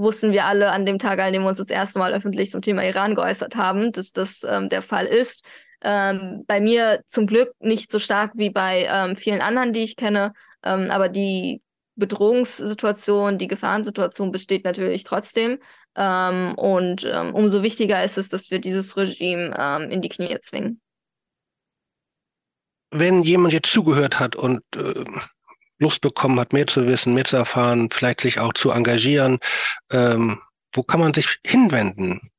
wussten 0.00 0.32
wir 0.32 0.46
alle 0.46 0.70
an 0.70 0.86
dem 0.86 0.98
Tag, 0.98 1.18
an 1.18 1.32
dem 1.32 1.42
wir 1.42 1.48
uns 1.48 1.58
das 1.58 1.68
erste 1.68 1.98
Mal 1.98 2.14
öffentlich 2.14 2.50
zum 2.50 2.62
Thema 2.62 2.82
Iran 2.84 3.14
geäußert 3.14 3.54
haben, 3.54 3.92
dass 3.92 4.12
das 4.12 4.44
ähm, 4.48 4.68
der 4.70 4.82
Fall 4.82 5.06
ist. 5.06 5.44
Ähm, 5.82 6.44
bei 6.46 6.60
mir 6.60 7.02
zum 7.06 7.26
Glück 7.26 7.52
nicht 7.60 7.90
so 7.90 7.98
stark 7.98 8.32
wie 8.34 8.50
bei 8.50 8.86
ähm, 8.90 9.16
vielen 9.16 9.40
anderen, 9.40 9.72
die 9.72 9.80
ich 9.80 9.96
kenne, 9.96 10.32
ähm, 10.62 10.90
aber 10.90 11.08
die 11.08 11.62
Bedrohungssituation, 11.96 13.38
die 13.38 13.48
Gefahrensituation 13.48 14.32
besteht 14.32 14.64
natürlich 14.64 15.04
trotzdem. 15.04 15.58
Ähm, 15.96 16.54
und 16.56 17.04
ähm, 17.04 17.34
umso 17.34 17.62
wichtiger 17.62 18.02
ist 18.02 18.18
es, 18.18 18.28
dass 18.28 18.50
wir 18.50 18.58
dieses 18.58 18.96
Regime 18.96 19.54
ähm, 19.58 19.90
in 19.90 20.00
die 20.00 20.08
Knie 20.08 20.38
zwingen. 20.40 20.80
Wenn 22.90 23.22
jemand 23.22 23.52
jetzt 23.52 23.70
zugehört 23.70 24.18
hat 24.18 24.34
und 24.34 24.62
äh, 24.74 25.04
Lust 25.78 26.00
bekommen 26.00 26.38
hat, 26.38 26.52
mehr 26.52 26.66
zu 26.66 26.86
wissen, 26.86 27.14
mehr 27.14 27.24
zu 27.24 27.36
erfahren, 27.36 27.88
vielleicht 27.90 28.20
sich 28.20 28.38
auch 28.38 28.52
zu 28.52 28.70
engagieren, 28.70 29.38
ähm, 29.90 30.40
wo 30.74 30.82
kann 30.82 31.00
man 31.00 31.14
sich 31.14 31.38
hinwenden? 31.44 32.29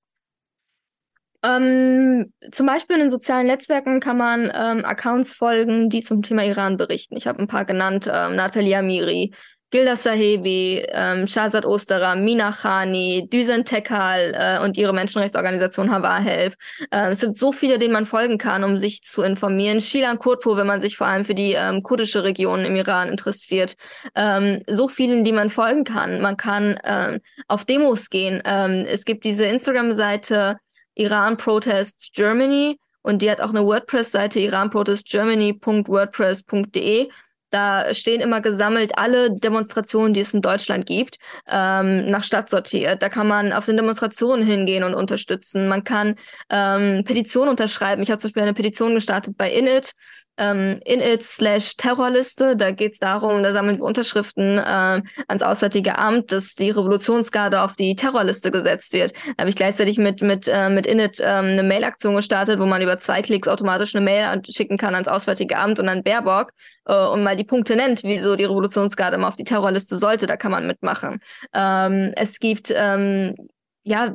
Ähm, 1.44 2.34
zum 2.52 2.66
Beispiel 2.66 2.96
in 2.96 3.02
den 3.02 3.10
sozialen 3.10 3.48
Netzwerken 3.48 4.00
kann 4.00 4.18
man 4.18 4.52
ähm, 4.54 4.86
Accounts 4.86 5.34
folgen, 5.34 5.89
die 5.89 6.04
zum 6.04 6.22
Thema 6.22 6.44
Iran 6.44 6.78
berichten. 6.78 7.18
Ich 7.18 7.28
habe 7.28 7.39
ein 7.39 7.48
paar 7.48 7.66
genannt, 7.66 8.10
ähm, 8.14 8.36
Natalia 8.36 8.80
Amiri, 8.80 9.34
Gilda 9.72 9.96
Sahebi, 9.96 10.86
ähm, 10.89 11.26
Shazad 11.28 11.66
Osterer, 11.66 12.18
Mina 12.18 12.52
Khani, 12.52 13.30
Düsen 13.32 13.64
Tekal 13.64 14.34
äh, 14.36 14.64
und 14.64 14.78
ihre 14.78 14.94
Menschenrechtsorganisation 14.94 15.89
Hawa 15.89 16.18
Help. 16.18 16.56
Äh, 16.92 17.12
es 17.12 17.22
sind 17.22 17.38
so 17.38 17.54
viele, 17.54 17.78
denen 17.78 17.94
man 17.94 18.06
folgen 18.06 18.38
kann, 18.38 18.66
um 18.66 18.78
sich 18.78 19.02
zu 19.02 19.24
informieren. 19.24 19.80
Shilan 19.80 20.20
Kurtpur, 20.20 20.58
wenn 20.58 20.68
man 20.68 20.82
sich 20.82 20.98
vor 20.98 21.08
allem 21.08 21.24
für 21.24 21.34
die 21.34 21.54
ähm, 21.54 21.84
kurdische 21.84 22.26
Region 22.26 22.66
im 22.66 22.76
Iran 22.76 23.08
interessiert. 23.08 23.76
Ähm, 24.14 24.62
so 24.68 24.89
vielen, 24.89 25.24
die 25.24 25.32
man 25.32 25.50
folgen 25.50 25.86
kann. 25.86 26.20
Man 26.20 26.36
kann 26.36 26.78
ähm, 26.84 27.22
auf 27.48 27.64
Demos 27.64 28.10
gehen. 28.10 28.44
Ähm, 28.44 28.84
es 28.86 29.06
gibt 29.06 29.24
diese 29.24 29.46
Instagram-Seite 29.46 30.58
Iran 31.02 31.38
Protest 31.38 32.12
Germany 32.14 32.80
und 33.02 33.22
die 33.22 33.30
hat 33.32 33.41
auch 33.41 33.49
eine 33.49 33.66
WordPress-Seite 33.66 34.39
iranprotestgermany.wordpress.de 34.39 37.10
da 37.52 37.93
stehen 37.93 38.22
immer 38.22 38.39
gesammelt 38.39 38.97
alle 38.97 39.30
Demonstrationen, 39.30 40.14
die 40.14 40.22
es 40.22 40.34
in 40.34 40.41
Deutschland 40.41 40.86
gibt, 40.86 41.18
ähm, 41.49 42.10
nach 42.10 42.24
Stadt 42.24 42.49
sortiert. 42.49 43.04
Da 43.04 43.10
kann 43.10 43.28
man 43.28 43.52
auf 43.52 43.66
den 43.66 43.76
Demonstrationen 43.76 44.45
hingehen 44.45 44.86
und 44.86 44.95
unterstützen. 44.95 45.68
Man 45.68 45.84
kann 45.84 46.16
ähm, 46.49 47.04
Petitionen 47.04 47.49
unterschreiben. 47.49 48.02
Ich 48.02 48.10
habe 48.10 48.20
zum 48.20 48.30
Beispiel 48.30 48.43
eine 48.43 48.54
Petition 48.54 48.95
gestartet 48.95 49.38
bei 49.38 49.52
Init, 49.52 49.91
ähm, 50.38 50.79
Init 50.86 51.23
slash 51.23 51.75
Terrorliste. 51.77 52.55
Da 52.55 52.71
geht 52.71 52.93
es 52.93 52.99
darum, 52.99 53.43
da 53.43 53.51
sammeln 53.51 53.77
wir 53.77 53.86
Unterschriften 53.86 54.57
äh, 54.57 55.01
ans 55.27 55.43
Auswärtige 55.43 55.97
Amt, 55.97 56.32
dass 56.32 56.55
die 56.55 56.69
Revolutionsgarde 56.69 57.61
auf 57.61 57.75
die 57.75 57.95
Terrorliste 57.95 58.51
gesetzt 58.51 58.93
wird. 58.93 59.13
Da 59.13 59.41
habe 59.41 59.49
ich 59.49 59.55
gleichzeitig 59.55 59.97
mit, 59.97 60.21
mit, 60.21 60.47
äh, 60.47 60.69
mit 60.69 60.86
Init 60.86 61.19
ähm, 61.19 61.45
eine 61.45 61.63
Mailaktion 61.63 62.15
gestartet, 62.15 62.59
wo 62.59 62.65
man 62.65 62.82
über 62.82 62.97
zwei 62.97 63.21
Klicks 63.21 63.47
automatisch 63.47 63.95
eine 63.95 64.03
Mail 64.03 64.41
schicken 64.49 64.77
kann 64.77 64.95
ans 64.95 65.07
Auswärtige 65.07 65.57
Amt 65.57 65.79
und 65.79 65.89
an 65.89 66.03
Baerbock 66.03 66.51
äh, 66.86 66.95
und 66.95 67.23
mal 67.23 67.36
die 67.36 67.43
Punkte 67.43 67.75
nennt, 67.75 68.03
wieso 68.03 68.36
die 68.36 68.45
Revolutionsgarde 68.45 69.17
mal 69.17 69.27
auf 69.27 69.36
die 69.36 69.43
Terrorliste 69.43 69.97
sollte, 69.97 70.27
da 70.27 70.38
kann 70.38 70.51
man 70.51 70.67
mitmachen. 70.67 71.19
Ähm, 71.53 72.13
es 72.15 72.39
gibt 72.39 72.73
ähm, 72.75 73.36
ja, 73.84 74.13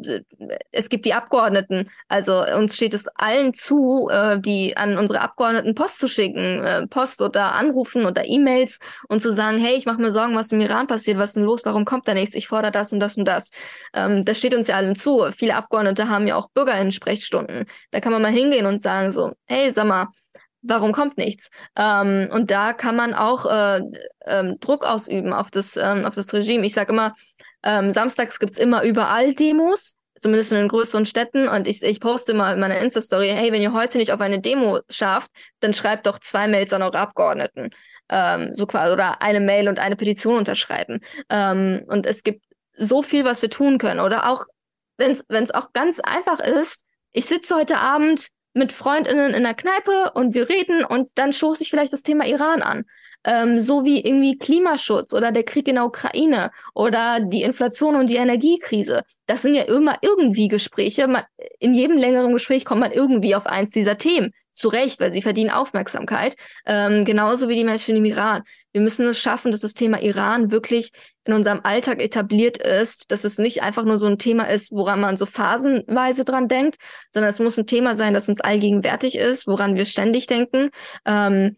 es 0.70 0.88
gibt 0.88 1.04
die 1.06 1.14
Abgeordneten. 1.14 1.90
Also 2.08 2.44
uns 2.44 2.76
steht 2.76 2.94
es 2.94 3.08
allen 3.08 3.52
zu, 3.52 4.08
äh, 4.10 4.38
die 4.38 4.76
an 4.76 4.96
unsere 4.96 5.20
Abgeordneten 5.20 5.74
Post 5.74 5.98
zu 5.98 6.08
schicken, 6.08 6.62
äh, 6.62 6.86
Post 6.86 7.20
oder 7.20 7.54
anrufen 7.54 8.06
oder 8.06 8.24
E-Mails 8.26 8.78
und 9.08 9.20
zu 9.20 9.32
sagen, 9.32 9.58
hey, 9.58 9.76
ich 9.76 9.86
mache 9.86 10.00
mir 10.00 10.12
Sorgen, 10.12 10.36
was 10.36 10.52
im 10.52 10.60
Iran 10.60 10.86
passiert, 10.86 11.18
was 11.18 11.30
ist 11.30 11.36
denn 11.36 11.44
los, 11.44 11.64
warum 11.64 11.84
kommt 11.84 12.06
da 12.06 12.14
nichts, 12.14 12.36
ich 12.36 12.46
fordere 12.46 12.70
das 12.70 12.92
und 12.92 13.00
das 13.00 13.16
und 13.16 13.26
das. 13.26 13.50
Ähm, 13.92 14.24
das 14.24 14.38
steht 14.38 14.54
uns 14.54 14.68
ja 14.68 14.76
allen 14.76 14.94
zu. 14.94 15.26
Viele 15.36 15.56
Abgeordnete 15.56 16.08
haben 16.08 16.28
ja 16.28 16.36
auch 16.36 16.48
Bürgerinnen-Sprechstunden. 16.50 17.66
Da 17.90 18.00
kann 18.00 18.12
man 18.12 18.22
mal 18.22 18.30
hingehen 18.30 18.66
und 18.66 18.80
sagen 18.80 19.10
so, 19.10 19.32
hey, 19.46 19.70
sag 19.72 19.86
mal, 19.86 20.08
warum 20.62 20.92
kommt 20.92 21.18
nichts? 21.18 21.50
Ähm, 21.76 22.28
und 22.32 22.50
da 22.50 22.72
kann 22.72 22.94
man 22.94 23.14
auch 23.14 23.46
äh, 23.46 23.80
ähm, 24.26 24.58
Druck 24.60 24.84
ausüben 24.84 25.32
auf 25.32 25.50
das, 25.50 25.76
ähm, 25.76 26.04
auf 26.04 26.14
das 26.14 26.32
Regime. 26.32 26.64
Ich 26.64 26.74
sage 26.74 26.92
immer, 26.92 27.14
ähm, 27.66 27.90
samstags 27.90 28.38
gibt's 28.38 28.58
immer 28.58 28.84
überall 28.84 29.34
Demos, 29.34 29.94
zumindest 30.20 30.52
in 30.52 30.58
den 30.58 30.68
größeren 30.68 31.04
Städten. 31.04 31.48
Und 31.48 31.66
ich, 31.66 31.82
ich 31.82 32.00
poste 32.00 32.32
mal 32.32 32.54
in 32.54 32.60
meiner 32.60 32.78
Insta-Story, 32.78 33.28
hey, 33.28 33.50
wenn 33.52 33.60
ihr 33.60 33.72
heute 33.72 33.98
nicht 33.98 34.12
auf 34.12 34.20
eine 34.20 34.40
Demo 34.40 34.78
schafft, 34.88 35.32
dann 35.58 35.74
schreibt 35.74 36.06
doch 36.06 36.20
zwei 36.20 36.46
Mails 36.46 36.72
an 36.72 36.82
eure 36.82 36.98
Abgeordneten. 36.98 37.70
Ähm, 38.08 38.54
so 38.54 38.66
quasi, 38.66 38.92
oder 38.92 39.20
eine 39.20 39.40
Mail 39.40 39.68
und 39.68 39.80
eine 39.80 39.96
Petition 39.96 40.36
unterschreiben. 40.36 41.00
Ähm, 41.28 41.82
und 41.88 42.06
es 42.06 42.22
gibt 42.22 42.44
so 42.78 43.02
viel, 43.02 43.24
was 43.24 43.42
wir 43.42 43.50
tun 43.50 43.78
können. 43.78 43.98
Oder 43.98 44.30
auch, 44.30 44.46
wenn 44.96 45.10
es 45.10 45.50
auch 45.50 45.72
ganz 45.72 45.98
einfach 45.98 46.38
ist, 46.38 46.84
ich 47.10 47.26
sitze 47.26 47.56
heute 47.56 47.78
Abend 47.78 48.28
mit 48.54 48.70
Freundinnen 48.70 49.34
in 49.34 49.42
der 49.42 49.54
Kneipe 49.54 50.12
und 50.14 50.34
wir 50.34 50.48
reden 50.48 50.84
und 50.84 51.10
dann 51.16 51.32
stoße 51.32 51.62
ich 51.62 51.70
vielleicht 51.70 51.92
das 51.92 52.02
Thema 52.02 52.26
Iran 52.26 52.62
an. 52.62 52.84
Ähm, 53.26 53.58
so 53.58 53.84
wie 53.84 54.00
irgendwie 54.00 54.38
Klimaschutz 54.38 55.12
oder 55.12 55.32
der 55.32 55.42
Krieg 55.42 55.66
in 55.66 55.74
der 55.74 55.84
Ukraine 55.84 56.52
oder 56.74 57.18
die 57.20 57.42
Inflation 57.42 57.96
und 57.96 58.08
die 58.08 58.16
Energiekrise. 58.16 59.02
Das 59.26 59.42
sind 59.42 59.54
ja 59.54 59.64
immer 59.64 59.98
irgendwie 60.00 60.46
Gespräche. 60.46 61.08
Man, 61.08 61.24
in 61.58 61.74
jedem 61.74 61.98
längeren 61.98 62.32
Gespräch 62.32 62.64
kommt 62.64 62.80
man 62.80 62.92
irgendwie 62.92 63.34
auf 63.34 63.46
eins 63.46 63.72
dieser 63.72 63.98
Themen. 63.98 64.32
Zu 64.52 64.68
Recht, 64.68 65.00
weil 65.00 65.12
sie 65.12 65.20
verdienen 65.20 65.50
Aufmerksamkeit. 65.50 66.34
Ähm, 66.64 67.04
genauso 67.04 67.50
wie 67.50 67.56
die 67.56 67.64
Menschen 67.64 67.94
im 67.94 68.06
Iran. 68.06 68.42
Wir 68.72 68.80
müssen 68.80 69.04
es 69.06 69.18
schaffen, 69.18 69.50
dass 69.50 69.60
das 69.60 69.74
Thema 69.74 70.00
Iran 70.00 70.50
wirklich 70.50 70.92
in 71.26 71.34
unserem 71.34 71.60
Alltag 71.62 72.00
etabliert 72.00 72.56
ist, 72.56 73.10
dass 73.10 73.24
es 73.24 73.36
nicht 73.36 73.62
einfach 73.62 73.84
nur 73.84 73.98
so 73.98 74.06
ein 74.06 74.18
Thema 74.18 74.44
ist, 74.44 74.72
woran 74.72 75.00
man 75.00 75.16
so 75.16 75.26
phasenweise 75.26 76.24
dran 76.24 76.48
denkt, 76.48 76.76
sondern 77.10 77.28
es 77.28 77.38
muss 77.38 77.58
ein 77.58 77.66
Thema 77.66 77.94
sein, 77.94 78.14
das 78.14 78.28
uns 78.28 78.40
allgegenwärtig 78.40 79.16
ist, 79.16 79.46
woran 79.46 79.74
wir 79.74 79.84
ständig 79.84 80.26
denken. 80.26 80.70
Ähm, 81.04 81.56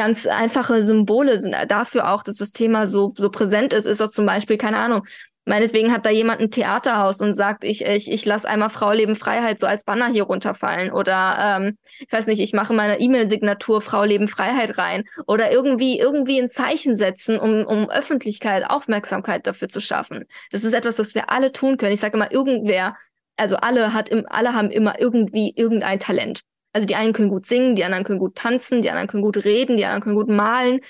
ganz 0.00 0.26
einfache 0.26 0.82
Symbole 0.82 1.38
sind 1.38 1.54
dafür 1.68 2.10
auch, 2.10 2.22
dass 2.22 2.38
das 2.38 2.52
Thema 2.52 2.86
so, 2.86 3.12
so 3.18 3.28
präsent 3.28 3.74
ist, 3.74 3.84
ist 3.84 4.00
auch 4.00 4.08
zum 4.08 4.24
Beispiel, 4.24 4.56
keine 4.56 4.78
Ahnung, 4.78 5.02
Meinetwegen 5.46 5.92
hat 5.92 6.06
da 6.06 6.10
jemand 6.10 6.40
ein 6.40 6.50
Theaterhaus 6.50 7.20
und 7.20 7.32
sagt, 7.32 7.64
ich, 7.64 7.84
ich, 7.84 8.10
ich 8.10 8.24
lasse 8.24 8.48
einmal 8.48 8.70
Frau 8.70 8.92
Leben 8.92 9.16
Freiheit 9.16 9.58
so 9.58 9.66
als 9.66 9.84
Banner 9.84 10.06
hier 10.06 10.24
runterfallen. 10.24 10.92
Oder 10.92 11.58
ähm, 11.58 11.78
ich 11.98 12.12
weiß 12.12 12.28
nicht, 12.28 12.40
ich 12.40 12.52
mache 12.52 12.72
meine 12.72 13.00
E-Mail-Signatur 13.00 13.80
Frau 13.80 14.04
Leben 14.04 14.28
Freiheit 14.28 14.78
rein. 14.78 15.04
Oder 15.26 15.50
irgendwie, 15.50 15.98
irgendwie 15.98 16.40
ein 16.40 16.48
Zeichen 16.48 16.94
setzen, 16.94 17.38
um, 17.38 17.66
um 17.66 17.90
Öffentlichkeit, 17.90 18.68
Aufmerksamkeit 18.68 19.46
dafür 19.46 19.68
zu 19.68 19.80
schaffen. 19.80 20.24
Das 20.52 20.62
ist 20.62 20.74
etwas, 20.74 20.98
was 20.98 21.14
wir 21.14 21.30
alle 21.30 21.52
tun 21.52 21.78
können. 21.78 21.94
Ich 21.94 22.00
sage 22.00 22.16
immer, 22.16 22.30
irgendwer, 22.30 22.96
also 23.36 23.56
alle 23.56 23.92
hat 23.92 24.08
im, 24.10 24.26
alle 24.28 24.54
haben 24.54 24.70
immer 24.70 25.00
irgendwie 25.00 25.52
irgendein 25.56 25.98
Talent. 25.98 26.42
Also 26.72 26.86
die 26.86 26.94
einen 26.94 27.12
können 27.12 27.28
gut 27.28 27.46
singen, 27.46 27.74
die 27.74 27.84
anderen 27.84 28.04
können 28.04 28.18
gut 28.18 28.36
tanzen, 28.36 28.82
die 28.82 28.90
anderen 28.90 29.08
können 29.08 29.22
gut 29.22 29.44
reden, 29.44 29.76
die 29.76 29.84
anderen 29.84 30.02
können 30.02 30.16
gut 30.16 30.28
malen. 30.28 30.80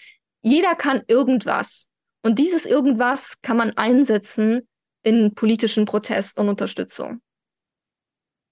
Jeder 0.43 0.75
kann 0.75 1.03
irgendwas. 1.07 1.89
Und 2.23 2.39
dieses 2.39 2.67
irgendwas 2.67 3.41
kann 3.41 3.57
man 3.57 3.77
einsetzen 3.77 4.69
in 5.03 5.35
politischen 5.35 5.87
Protest 5.87 6.39
und 6.39 6.49
Unterstützung. 6.49 7.23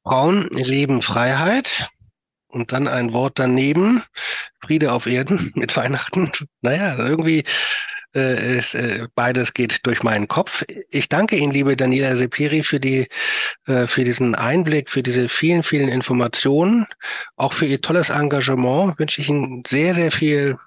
Frauen 0.04 0.48
leben 0.50 1.02
Freiheit 1.02 1.90
und 2.46 2.72
dann 2.72 2.88
ein 2.88 3.12
Wort 3.12 3.38
daneben, 3.38 4.02
Friede 4.60 4.92
auf 4.92 5.06
Erden 5.06 5.52
mit 5.54 5.76
Weihnachten. 5.76 6.32
Naja, 6.62 6.96
irgendwie 6.96 7.44
äh, 8.14 8.58
ist, 8.58 8.74
äh, 8.74 9.06
beides 9.14 9.54
geht 9.54 9.86
durch 9.86 10.02
meinen 10.02 10.28
Kopf. 10.28 10.64
Ich 10.90 11.08
danke 11.08 11.36
Ihnen, 11.36 11.52
liebe 11.52 11.76
Daniela 11.76 12.16
Sepiri, 12.16 12.62
für 12.62 12.80
die, 12.80 13.08
äh, 13.66 13.86
für 13.86 14.04
diesen 14.04 14.34
Einblick, 14.34 14.90
für 14.90 15.02
diese 15.02 15.28
vielen, 15.28 15.62
vielen 15.62 15.88
Informationen, 15.88 16.86
auch 17.36 17.52
für 17.52 17.66
Ihr 17.66 17.80
tolles 17.80 18.10
Engagement. 18.10 18.98
Wünsche 18.98 19.20
ich 19.20 19.28
Ihnen 19.28 19.62
sehr, 19.66 19.94
sehr 19.94 20.12
viel 20.12 20.58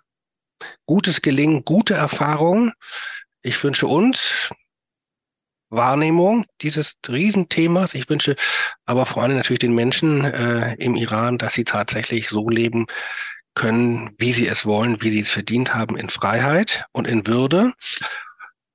gutes 0.85 1.21
Gelingen, 1.21 1.63
gute 1.65 1.95
Erfahrungen. 1.95 2.73
Ich 3.41 3.63
wünsche 3.63 3.87
uns 3.87 4.51
Wahrnehmung 5.71 6.45
dieses 6.61 6.95
Riesenthemas. 7.07 7.95
Ich 7.95 8.09
wünsche 8.09 8.35
aber 8.85 9.05
vor 9.05 9.23
allem 9.23 9.37
natürlich 9.37 9.59
den 9.59 9.73
Menschen 9.73 10.25
äh, 10.25 10.75
im 10.75 10.95
Iran, 10.95 11.37
dass 11.37 11.53
sie 11.53 11.63
tatsächlich 11.63 12.29
so 12.29 12.49
leben 12.49 12.87
können, 13.53 14.11
wie 14.17 14.31
sie 14.31 14.47
es 14.47 14.65
wollen, 14.65 15.01
wie 15.01 15.09
sie 15.09 15.19
es 15.19 15.29
verdient 15.29 15.73
haben, 15.73 15.97
in 15.97 16.09
Freiheit 16.09 16.85
und 16.91 17.07
in 17.07 17.27
Würde. 17.27 17.73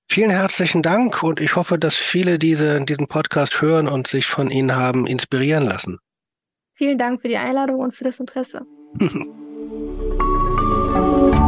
Vielen 0.09 0.31
herzlichen 0.31 0.83
Dank 0.83 1.23
und 1.23 1.41
ich 1.41 1.57
hoffe, 1.57 1.79
dass 1.79 1.97
viele 1.97 2.39
diese, 2.39 2.85
diesen 2.85 3.09
Podcast 3.09 3.61
hören 3.61 3.89
und 3.89 4.07
sich 4.07 4.27
von 4.27 4.51
Ihnen 4.51 4.77
haben 4.77 5.07
inspirieren 5.07 5.65
lassen. 5.65 5.99
Vielen 6.75 6.99
Dank 6.99 7.21
für 7.21 7.29
die 7.29 7.37
Einladung 7.37 7.81
und 7.81 7.95
für 7.95 8.05
das 8.05 8.21
Interesse. 8.21 8.65